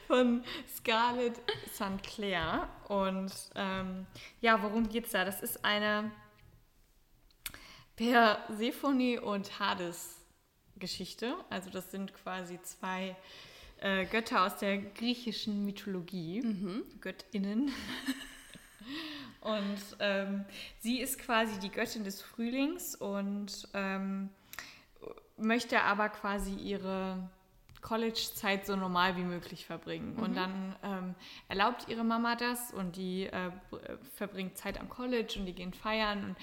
von 0.07 0.43
Scarlett 0.75 1.39
St. 1.73 2.03
Clair. 2.03 2.67
Und 2.87 3.31
ähm, 3.55 4.05
ja, 4.41 4.61
worum 4.61 4.89
geht's 4.89 5.11
da? 5.11 5.25
Das 5.25 5.41
ist 5.41 5.63
eine 5.63 6.11
Persephone 7.95 9.19
und 9.19 9.59
Hades 9.59 10.17
Geschichte. 10.79 11.35
Also 11.49 11.69
das 11.69 11.91
sind 11.91 12.13
quasi 12.13 12.61
zwei 12.61 13.15
äh, 13.79 14.05
Götter 14.05 14.45
aus 14.45 14.57
der 14.57 14.77
griechischen 14.77 15.65
Mythologie, 15.65 16.41
mhm. 16.41 16.83
Göttinnen. 17.01 17.71
und 19.41 19.79
ähm, 19.99 20.45
sie 20.79 20.99
ist 20.99 21.19
quasi 21.19 21.59
die 21.59 21.71
Göttin 21.71 22.03
des 22.03 22.21
Frühlings 22.21 22.95
und 22.95 23.67
ähm, 23.73 24.29
möchte 25.37 25.81
aber 25.81 26.09
quasi 26.09 26.53
ihre 26.55 27.29
College-Zeit 27.87 28.65
so 28.65 28.75
normal 28.75 29.15
wie 29.15 29.23
möglich 29.23 29.65
verbringen. 29.65 30.15
Mhm. 30.15 30.23
Und 30.23 30.35
dann 30.35 30.75
ähm, 30.83 31.15
erlaubt 31.47 31.87
ihre 31.87 32.03
Mama 32.03 32.35
das 32.35 32.73
und 32.73 32.97
die 32.97 33.27
äh, 33.27 33.51
verbringt 34.15 34.57
Zeit 34.57 34.77
am 34.77 34.89
College 34.89 35.35
und 35.39 35.45
die 35.45 35.53
gehen 35.53 35.73
feiern. 35.73 36.25
Und 36.25 36.35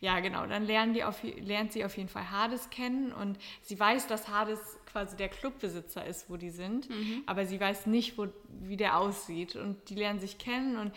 ja, 0.00 0.20
genau, 0.20 0.46
dann 0.46 0.64
lernen 0.64 0.94
die 0.94 1.02
auf, 1.02 1.20
lernt 1.24 1.72
sie 1.72 1.84
auf 1.84 1.96
jeden 1.96 2.08
Fall 2.08 2.30
Hades 2.30 2.70
kennen 2.70 3.12
und 3.12 3.36
sie 3.62 3.80
weiß, 3.80 4.06
dass 4.06 4.28
Hades 4.28 4.78
quasi 4.86 5.16
der 5.16 5.28
Clubbesitzer 5.28 6.06
ist, 6.06 6.30
wo 6.30 6.36
die 6.36 6.50
sind, 6.50 6.88
mhm. 6.88 7.24
aber 7.26 7.46
sie 7.46 7.58
weiß 7.58 7.86
nicht, 7.86 8.16
wo, 8.16 8.28
wie 8.60 8.76
der 8.76 8.96
aussieht. 8.96 9.56
Und 9.56 9.88
die 9.88 9.96
lernen 9.96 10.20
sich 10.20 10.38
kennen 10.38 10.76
und 10.76 10.92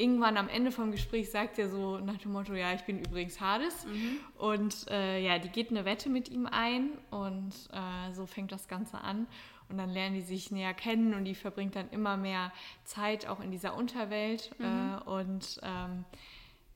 irgendwann 0.00 0.36
am 0.36 0.48
Ende 0.48 0.72
vom 0.72 0.90
Gespräch 0.90 1.30
sagt 1.30 1.58
er 1.58 1.68
so 1.68 1.98
nach 1.98 2.16
dem 2.16 2.32
Motto, 2.32 2.54
ja, 2.54 2.72
ich 2.72 2.82
bin 2.82 2.98
übrigens 2.98 3.40
Hades. 3.40 3.86
Mhm. 3.86 4.18
Und 4.38 4.88
äh, 4.88 5.22
ja, 5.22 5.38
die 5.38 5.50
geht 5.50 5.70
eine 5.70 5.84
Wette 5.84 6.08
mit 6.08 6.28
ihm 6.28 6.46
ein 6.46 6.90
und 7.10 7.52
äh, 7.72 8.12
so 8.12 8.26
fängt 8.26 8.52
das 8.52 8.66
Ganze 8.66 9.00
an. 9.00 9.26
Und 9.68 9.78
dann 9.78 9.90
lernen 9.90 10.16
die 10.16 10.22
sich 10.22 10.50
näher 10.50 10.74
kennen 10.74 11.14
und 11.14 11.24
die 11.24 11.36
verbringt 11.36 11.76
dann 11.76 11.88
immer 11.90 12.16
mehr 12.16 12.52
Zeit 12.84 13.28
auch 13.28 13.38
in 13.38 13.52
dieser 13.52 13.76
Unterwelt. 13.76 14.50
Mhm. 14.58 14.64
Äh, 14.64 15.08
und 15.08 15.60
ähm, 15.62 16.04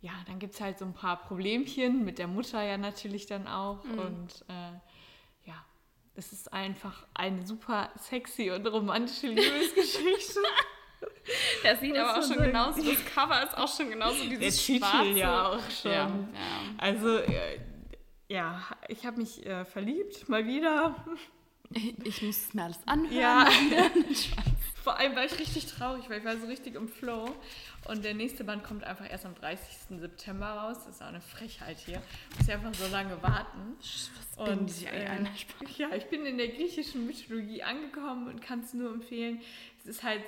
ja, 0.00 0.12
dann 0.26 0.38
gibt 0.38 0.54
es 0.54 0.60
halt 0.60 0.78
so 0.78 0.84
ein 0.84 0.92
paar 0.92 1.16
Problemchen 1.16 2.04
mit 2.04 2.18
der 2.18 2.28
Mutter 2.28 2.62
ja 2.62 2.76
natürlich 2.76 3.26
dann 3.26 3.48
auch. 3.48 3.82
Mhm. 3.84 3.98
Und 3.98 4.44
äh, 4.48 5.48
ja, 5.48 5.64
es 6.14 6.32
ist 6.32 6.52
einfach 6.52 7.06
eine 7.14 7.44
super 7.44 7.90
sexy 7.98 8.50
und 8.50 8.66
romantische 8.66 9.28
Liebesgeschichte. 9.28 10.40
Das 11.62 11.80
sieht 11.80 11.96
aber 11.96 12.18
auch 12.18 12.22
schon 12.22 12.42
genauso, 12.42 12.82
das 12.82 13.04
Cover 13.14 13.42
ist 13.42 13.56
auch 13.56 13.76
schon 13.76 13.90
genauso 13.90 14.24
dieses 14.28 14.66
Der 14.66 14.76
Titel 14.76 15.16
ja 15.16 15.48
auch 15.48 15.70
schon. 15.70 15.92
Ja, 15.92 16.06
ja. 16.08 16.20
Also, 16.78 17.18
äh, 17.18 17.60
ja, 18.28 18.62
ich 18.88 19.04
habe 19.06 19.18
mich 19.18 19.44
äh, 19.44 19.64
verliebt, 19.64 20.28
mal 20.28 20.46
wieder. 20.46 20.96
Ich 22.04 22.22
muss 22.22 22.54
mir 22.54 22.64
alles 22.64 22.78
anhören. 22.86 23.12
Ja. 23.16 23.48
Vor 24.84 24.98
allem 24.98 25.16
war 25.16 25.24
ich 25.24 25.38
richtig 25.40 25.66
traurig, 25.66 26.08
weil 26.08 26.18
ich 26.18 26.24
war 26.24 26.36
so 26.36 26.46
richtig 26.46 26.74
im 26.74 26.88
Flow. 26.88 27.34
Und 27.88 28.04
der 28.04 28.14
nächste 28.14 28.44
Band 28.44 28.62
kommt 28.62 28.84
einfach 28.84 29.10
erst 29.10 29.26
am 29.26 29.34
30. 29.34 29.98
September 29.98 30.46
raus. 30.46 30.84
Das 30.84 30.96
ist 30.96 31.02
auch 31.02 31.08
eine 31.08 31.22
Frechheit 31.22 31.78
hier. 31.78 32.02
Muss 32.36 32.46
ich 32.46 32.54
einfach 32.54 32.74
so 32.74 32.86
lange 32.92 33.20
warten. 33.22 33.76
Was 33.78 34.48
und, 34.48 34.66
bin 34.66 34.86
äh, 34.86 35.24
ja, 35.78 35.94
ich 35.96 36.06
bin 36.06 36.26
in 36.26 36.38
der 36.38 36.48
griechischen 36.48 37.06
Mythologie 37.06 37.62
angekommen 37.62 38.28
und 38.28 38.42
kann 38.42 38.60
es 38.60 38.74
nur 38.74 38.92
empfehlen. 38.92 39.40
Es 39.80 39.86
ist 39.86 40.02
halt, 40.02 40.22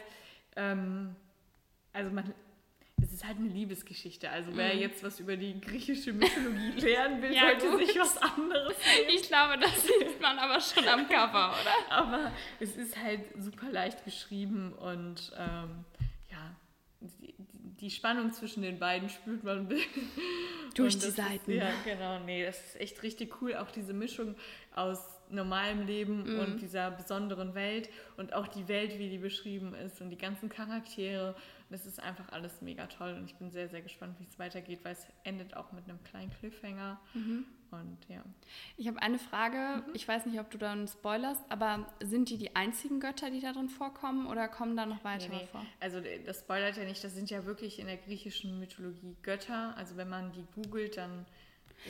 ähm, 0.56 1.14
also 1.92 2.10
man 2.10 2.34
es 3.02 3.12
ist 3.12 3.26
halt 3.26 3.36
eine 3.36 3.48
Liebesgeschichte. 3.48 4.30
Also 4.30 4.56
wer 4.56 4.74
mhm. 4.74 4.80
jetzt 4.80 5.02
was 5.02 5.20
über 5.20 5.36
die 5.36 5.60
griechische 5.60 6.12
Mythologie 6.12 6.70
lernen 6.80 7.22
will, 7.22 7.32
ja, 7.32 7.42
sollte 7.42 7.70
gut. 7.70 7.86
sich 7.86 7.98
was 7.98 8.16
anderes 8.16 8.76
nehmen. 8.78 9.10
Ich 9.14 9.22
glaube, 9.22 9.58
das 9.58 9.82
sieht 9.82 10.20
man 10.20 10.38
aber 10.38 10.60
schon 10.60 10.86
am 10.88 11.06
Cover, 11.08 11.54
oder? 11.60 11.92
Aber 11.92 12.32
es 12.58 12.76
ist 12.76 13.00
halt 13.00 13.20
super 13.38 13.70
leicht 13.70 14.04
geschrieben 14.04 14.72
und 14.72 15.32
ähm, 15.36 15.84
ja, 16.30 16.56
die, 17.00 17.34
die, 17.80 17.90
Spannung 17.90 18.32
zwischen 18.32 18.62
den 18.62 18.78
beiden 18.78 19.10
spürt 19.10 19.44
man 19.44 19.68
durch 20.74 20.98
die 20.98 21.10
Seiten. 21.10 21.50
Ist, 21.50 21.58
ja, 21.58 21.70
genau. 21.84 22.20
Nee, 22.20 22.44
das 22.44 22.58
ist 22.64 22.80
echt 22.80 23.02
richtig 23.02 23.42
cool. 23.42 23.56
Auch 23.56 23.70
diese 23.70 23.92
Mischung 23.92 24.36
aus 24.74 25.15
normalem 25.30 25.86
Leben 25.86 26.34
mhm. 26.34 26.40
und 26.40 26.60
dieser 26.60 26.90
besonderen 26.90 27.54
Welt 27.54 27.88
und 28.16 28.32
auch 28.32 28.48
die 28.48 28.68
Welt, 28.68 28.98
wie 28.98 29.08
die 29.08 29.18
beschrieben 29.18 29.74
ist 29.74 30.00
und 30.00 30.10
die 30.10 30.18
ganzen 30.18 30.48
Charaktere 30.48 31.34
und 31.68 31.74
es 31.74 31.84
ist 31.84 32.00
einfach 32.00 32.28
alles 32.30 32.62
mega 32.62 32.86
toll 32.86 33.14
und 33.14 33.24
ich 33.24 33.34
bin 33.34 33.50
sehr, 33.50 33.68
sehr 33.68 33.82
gespannt, 33.82 34.16
wie 34.20 34.24
es 34.24 34.38
weitergeht, 34.38 34.80
weil 34.84 34.92
es 34.92 35.06
endet 35.24 35.56
auch 35.56 35.72
mit 35.72 35.84
einem 35.84 36.02
kleinen 36.04 36.30
Cliffhanger. 36.38 37.00
Mhm. 37.14 37.44
Und 37.72 37.98
ja. 38.08 38.22
Ich 38.76 38.86
habe 38.86 39.02
eine 39.02 39.18
Frage, 39.18 39.82
mhm. 39.84 39.94
ich 39.94 40.06
weiß 40.06 40.26
nicht, 40.26 40.38
ob 40.38 40.48
du 40.50 40.58
dann 40.58 40.86
spoilerst, 40.86 41.42
aber 41.48 41.92
sind 42.00 42.30
die 42.30 42.38
die 42.38 42.54
einzigen 42.54 43.00
Götter, 43.00 43.30
die 43.30 43.40
da 43.40 43.52
drin 43.52 43.68
vorkommen 43.68 44.28
oder 44.28 44.46
kommen 44.46 44.76
da 44.76 44.86
noch 44.86 45.02
weitere 45.02 45.30
nee, 45.30 45.42
nee. 45.42 45.48
vor? 45.50 45.66
Also 45.80 46.00
das 46.24 46.40
spoilert 46.40 46.76
ja 46.76 46.84
nicht, 46.84 47.02
das 47.02 47.14
sind 47.14 47.30
ja 47.30 47.44
wirklich 47.44 47.80
in 47.80 47.86
der 47.86 47.96
griechischen 47.96 48.60
Mythologie 48.60 49.16
Götter. 49.22 49.76
Also 49.76 49.96
wenn 49.96 50.08
man 50.08 50.32
die 50.32 50.46
googelt, 50.54 50.96
dann... 50.96 51.26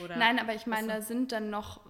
Oder 0.03 0.17
Nein, 0.17 0.39
aber 0.39 0.55
ich 0.55 0.65
meine, 0.65 0.87
da 0.87 1.01
sind 1.01 1.31
dann 1.31 1.49
noch 1.51 1.81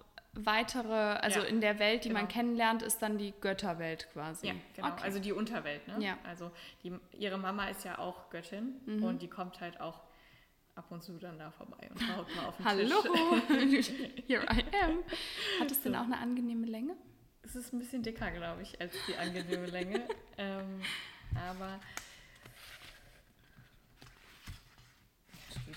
weitere, 0.44 0.92
also 0.92 1.40
ja, 1.40 1.46
in 1.46 1.60
der 1.60 1.78
Welt, 1.78 2.04
die 2.04 2.08
genau. 2.08 2.20
man 2.20 2.28
kennenlernt, 2.28 2.82
ist 2.82 3.00
dann 3.02 3.18
die 3.18 3.32
Götterwelt 3.40 4.08
quasi. 4.12 4.48
Ja, 4.48 4.54
genau. 4.74 4.88
Okay. 4.88 5.02
Also 5.02 5.18
die 5.18 5.32
Unterwelt, 5.32 5.86
ne? 5.88 5.96
Ja. 5.98 6.18
Also 6.24 6.50
die, 6.82 6.92
ihre 7.18 7.38
Mama 7.38 7.68
ist 7.68 7.84
ja 7.84 7.98
auch 7.98 8.30
Göttin 8.30 8.80
mhm. 8.86 9.02
und 9.02 9.22
die 9.22 9.28
kommt 9.28 9.60
halt 9.60 9.80
auch 9.80 10.00
ab 10.74 10.86
und 10.90 11.02
zu 11.02 11.18
dann 11.18 11.38
da 11.38 11.50
vorbei 11.50 11.88
und 11.90 12.16
haut 12.16 12.34
mal 12.36 12.46
auf 12.46 12.56
den 12.56 12.64
Hallo, 12.64 13.02
Tisch. 13.48 13.88
here 14.26 14.44
I 14.44 14.64
am. 14.84 15.02
Hat 15.60 15.70
es 15.70 15.82
denn 15.82 15.96
auch 15.96 16.04
eine 16.04 16.18
angenehme 16.18 16.66
Länge? 16.66 16.94
Es 17.42 17.56
ist 17.56 17.72
ein 17.72 17.78
bisschen 17.78 18.02
dicker, 18.02 18.30
glaube 18.30 18.62
ich, 18.62 18.80
als 18.80 18.92
die 19.08 19.16
angenehme 19.16 19.66
Länge. 19.66 20.06
ähm, 20.38 20.80
aber 21.34 21.80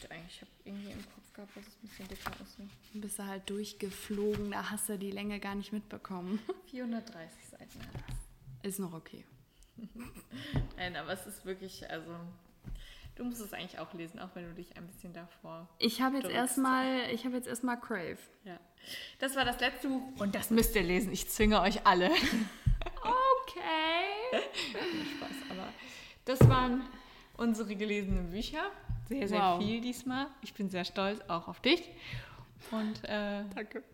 steht 0.01 0.12
eigentlich, 0.12 0.36
ich 0.36 0.41
habe 0.41 0.51
irgendwie 0.64 0.91
im 0.91 1.05
Kopf 1.05 1.20
gehabt, 1.34 1.55
dass 1.55 1.67
es 1.67 1.75
ein 1.75 1.88
bisschen 1.88 2.07
dicker 2.07 2.32
ist. 2.43 2.59
Ne? 2.59 2.69
Dann 2.93 3.01
bist 3.01 3.19
du 3.19 3.25
halt 3.25 3.49
durchgeflogen, 3.49 4.51
da 4.51 4.69
hast 4.69 4.89
du 4.89 4.97
die 4.97 5.11
Länge 5.11 5.39
gar 5.39 5.55
nicht 5.55 5.71
mitbekommen. 5.71 6.39
430 6.71 7.47
Seiten 7.47 7.79
Ist 8.63 8.79
noch 8.79 8.93
okay. 8.93 9.25
Nein, 10.77 10.95
aber 10.95 11.13
es 11.13 11.25
ist 11.25 11.45
wirklich, 11.45 11.89
also 11.89 12.11
du 13.15 13.23
musst 13.23 13.41
es 13.41 13.53
eigentlich 13.53 13.79
auch 13.79 13.93
lesen, 13.93 14.19
auch 14.19 14.29
wenn 14.36 14.45
du 14.45 14.53
dich 14.53 14.75
ein 14.77 14.86
bisschen 14.88 15.13
davor. 15.13 15.67
Ich 15.79 16.01
habe 16.01 16.17
jetzt 16.17 16.29
erstmal, 16.29 17.09
ich 17.11 17.25
habe 17.25 17.36
jetzt 17.36 17.47
erstmal 17.47 17.79
Crave. 17.79 18.19
Ja. 18.43 18.59
Das 19.19 19.36
war 19.36 19.45
das 19.45 19.59
letzte 19.59 19.88
Buch 19.88 20.01
und 20.19 20.36
das 20.36 20.49
müsst 20.49 20.75
ihr 20.75 20.84
lesen. 20.84 21.11
Ich 21.11 21.29
zwinge 21.29 21.61
euch 21.61 21.86
alle. 21.86 22.09
okay. 23.45 24.41
Spaß, 25.17 25.51
aber 25.51 25.69
das 26.25 26.39
waren 26.47 26.84
unsere 27.38 27.75
gelesenen 27.75 28.32
Bücher 28.32 28.63
sehr, 29.12 29.28
sehr 29.28 29.39
wow. 29.39 29.62
viel 29.62 29.82
diesmal. 29.82 30.28
Ich 30.41 30.53
bin 30.53 30.70
sehr 30.70 30.86
stolz 30.86 31.22
auch 31.28 31.47
auf 31.47 31.59
dich. 31.62 31.84
Und 32.72 33.03
äh, 33.05 33.43
danke. 33.53 33.84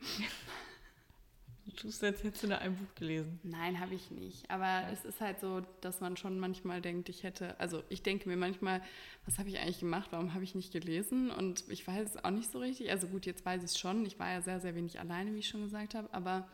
Du 1.68 1.74
tust 1.74 2.02
jetzt 2.02 2.24
hättest 2.24 2.44
du 2.44 2.48
da 2.48 2.60
ein 2.60 2.78
Buch 2.78 2.96
gelesen. 2.96 3.42
Nein, 3.44 3.82
habe 3.82 3.94
ich 3.94 4.10
nicht. 4.10 4.50
Aber 4.50 4.64
ja. 4.64 4.90
es 4.90 5.04
ist 5.04 5.20
halt 5.20 5.42
so, 5.42 5.62
dass 5.82 6.00
man 6.00 6.16
schon 6.16 6.40
manchmal 6.40 6.80
denkt, 6.80 7.10
ich 7.10 7.24
hätte, 7.24 7.60
also 7.60 7.84
ich 7.90 8.02
denke 8.02 8.30
mir 8.30 8.38
manchmal, 8.38 8.82
was 9.26 9.38
habe 9.38 9.50
ich 9.50 9.60
eigentlich 9.60 9.82
gemacht? 9.82 10.08
Warum 10.12 10.34
habe 10.34 10.46
ich 10.46 10.56
nicht 10.56 10.72
gelesen? 10.72 11.30
Und 11.30 11.66
ich 11.68 11.86
weiß 11.86 12.16
es 12.16 12.24
auch 12.24 12.32
nicht 12.32 12.50
so 12.50 12.60
richtig. 12.60 12.90
Also 12.90 13.08
gut, 13.08 13.26
jetzt 13.26 13.46
weiß 13.46 13.64
ich 13.64 13.72
es 13.72 13.78
schon. 13.78 14.06
Ich 14.06 14.18
war 14.18 14.32
ja 14.32 14.42
sehr, 14.42 14.62
sehr 14.62 14.76
wenig 14.76 15.02
alleine, 15.02 15.34
wie 15.34 15.40
ich 15.40 15.50
schon 15.50 15.62
gesagt 15.62 15.94
habe. 15.94 16.08
Aber 16.14 16.48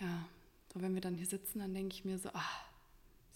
ja, 0.00 0.24
so 0.72 0.80
wenn 0.80 0.94
wir 0.94 1.00
dann 1.00 1.16
hier 1.16 1.26
sitzen, 1.26 1.58
dann 1.58 1.74
denke 1.74 1.94
ich 1.94 2.04
mir 2.04 2.16
so, 2.16 2.30
ach, 2.32 2.69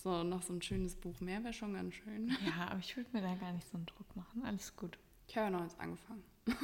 so, 0.05 0.23
noch 0.23 0.43
so 0.43 0.53
ein 0.53 0.63
schönes 0.63 0.95
Buch 0.95 1.19
mehr 1.21 1.43
wäre 1.43 1.55
schon 1.55 1.73
ganz 1.73 1.95
schön. 1.95 2.29
Ja, 2.45 2.69
aber 2.69 2.79
ich 2.79 2.95
würde 2.97 3.09
mir 3.13 3.23
da 3.23 3.35
gar 3.35 3.53
nicht 3.53 3.67
so 3.67 3.79
einen 3.79 3.87
Druck 3.87 4.15
machen. 4.15 4.45
Alles 4.45 4.77
gut. 4.77 4.99
Ich 5.27 5.37
habe 5.37 5.47
ja 5.47 5.51
noch 5.51 5.63
jetzt 5.63 5.81
angefangen. 5.81 6.23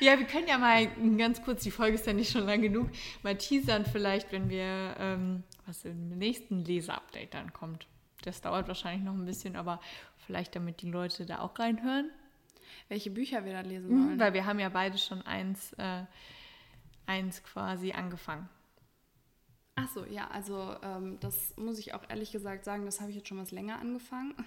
ja, 0.00 0.18
wir 0.18 0.26
können 0.26 0.48
ja 0.48 0.58
mal 0.58 0.88
ganz 1.16 1.40
kurz, 1.42 1.62
die 1.62 1.70
Folge 1.70 1.94
ist 1.94 2.06
ja 2.06 2.12
nicht 2.12 2.32
schon 2.32 2.46
lang 2.46 2.60
genug, 2.60 2.88
mal 3.22 3.38
teasern 3.38 3.84
vielleicht, 3.86 4.32
wenn 4.32 4.50
wir, 4.50 4.96
ähm, 4.98 5.44
was 5.66 5.84
im 5.84 6.08
nächsten 6.18 6.64
Leseupdate 6.64 7.32
dann 7.32 7.52
kommt. 7.52 7.86
Das 8.22 8.40
dauert 8.40 8.66
wahrscheinlich 8.66 9.04
noch 9.04 9.14
ein 9.14 9.26
bisschen, 9.26 9.54
aber 9.54 9.80
vielleicht 10.26 10.56
damit 10.56 10.82
die 10.82 10.90
Leute 10.90 11.26
da 11.26 11.38
auch 11.38 11.56
reinhören. 11.60 12.10
Welche 12.88 13.10
Bücher 13.10 13.44
wir 13.44 13.52
da 13.52 13.60
lesen 13.60 13.88
mhm, 13.90 14.04
wollen. 14.04 14.16
Mhm, 14.16 14.20
weil 14.20 14.34
wir 14.34 14.46
haben 14.46 14.58
ja 14.58 14.68
beide 14.68 14.98
schon 14.98 15.22
eins, 15.22 15.72
äh, 15.74 16.02
eins 17.06 17.44
quasi 17.44 17.92
angefangen. 17.92 18.48
Ach 19.82 19.88
so, 19.92 20.04
ja, 20.04 20.28
also 20.28 20.76
ähm, 20.82 21.18
das 21.20 21.56
muss 21.56 21.78
ich 21.78 21.94
auch 21.94 22.02
ehrlich 22.08 22.32
gesagt 22.32 22.64
sagen, 22.64 22.84
das 22.84 23.00
habe 23.00 23.10
ich 23.10 23.16
jetzt 23.16 23.28
schon 23.28 23.38
was 23.38 23.50
länger 23.50 23.78
angefangen. 23.78 24.34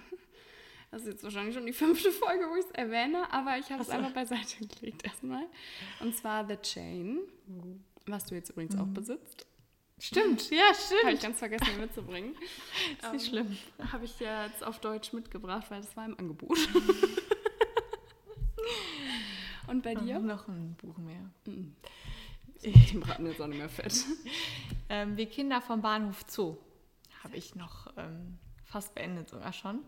Das 0.90 1.02
ist 1.02 1.08
jetzt 1.08 1.24
wahrscheinlich 1.24 1.56
schon 1.56 1.66
die 1.66 1.72
fünfte 1.72 2.12
Folge, 2.12 2.44
wo 2.48 2.54
ich 2.54 2.66
es 2.66 2.70
erwähne, 2.70 3.26
aber 3.32 3.58
ich 3.58 3.68
habe 3.72 3.82
es 3.82 3.90
einfach 3.90 4.12
beiseite 4.12 4.64
gelegt 4.64 5.04
erstmal. 5.04 5.44
Und 5.98 6.16
zwar 6.16 6.46
The 6.46 6.54
Chain, 6.54 7.18
was 8.06 8.26
du 8.26 8.36
jetzt 8.36 8.50
übrigens 8.50 8.76
mhm. 8.76 8.82
auch 8.82 8.86
besitzt. 8.86 9.44
Stimmt, 9.98 10.50
ja, 10.50 10.72
stimmt. 10.72 11.02
Habe 11.02 11.14
ich 11.14 11.20
ganz 11.20 11.40
vergessen, 11.40 11.66
hier 11.66 11.78
mitzubringen. 11.78 12.36
ist 13.02 13.12
nicht 13.12 13.24
um, 13.24 13.28
schlimm. 13.28 13.58
Habe 13.90 14.04
ich 14.04 14.20
jetzt 14.20 14.62
auf 14.62 14.78
Deutsch 14.78 15.12
mitgebracht, 15.12 15.68
weil 15.68 15.80
das 15.80 15.96
war 15.96 16.04
im 16.04 16.16
Angebot. 16.16 16.58
Und 19.66 19.82
bei 19.82 19.96
dir? 19.96 20.20
Noch 20.20 20.46
ein 20.46 20.76
Buch 20.80 20.98
mehr. 20.98 21.28
Mhm. 21.46 21.74
Die 22.92 22.98
braten 22.98 23.26
jetzt 23.26 23.40
auch 23.40 23.46
nicht 23.46 23.58
mehr 23.58 23.68
fett. 23.68 24.04
ähm, 24.88 25.16
wir 25.16 25.26
Kinder 25.26 25.60
vom 25.60 25.82
Bahnhof 25.82 26.24
Zoo 26.26 26.56
habe 27.22 27.36
ich 27.36 27.54
noch 27.54 27.88
ähm, 27.96 28.38
fast 28.64 28.94
beendet 28.94 29.28
sogar 29.28 29.52
schon. 29.52 29.80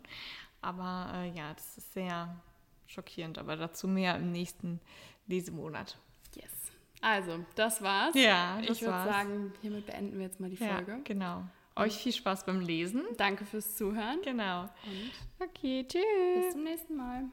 Aber 0.62 1.12
äh, 1.14 1.30
ja, 1.30 1.52
das 1.54 1.78
ist 1.78 1.92
sehr 1.92 2.40
schockierend, 2.86 3.38
aber 3.38 3.56
dazu 3.56 3.86
mehr 3.86 4.16
im 4.16 4.32
nächsten 4.32 4.80
Lesemonat. 5.26 5.98
Yes. 6.34 6.72
Also, 7.02 7.44
das 7.54 7.82
war's. 7.82 8.14
Ja, 8.14 8.58
das 8.60 8.76
Ich 8.78 8.82
würde 8.82 9.04
sagen, 9.04 9.52
hiermit 9.60 9.86
beenden 9.86 10.16
wir 10.18 10.24
jetzt 10.24 10.40
mal 10.40 10.50
die 10.50 10.56
Folge. 10.56 10.92
Ja, 10.92 10.98
genau. 11.04 11.44
Euch 11.76 11.94
viel 11.94 12.12
Spaß 12.12 12.46
beim 12.46 12.60
Lesen. 12.60 13.04
Danke 13.18 13.44
fürs 13.44 13.76
Zuhören. 13.76 14.20
Genau. 14.22 14.62
Und 14.62 15.46
okay, 15.46 15.86
tschüss. 15.86 16.02
Bis 16.34 16.52
zum 16.52 16.64
nächsten 16.64 16.96
Mal. 16.96 17.24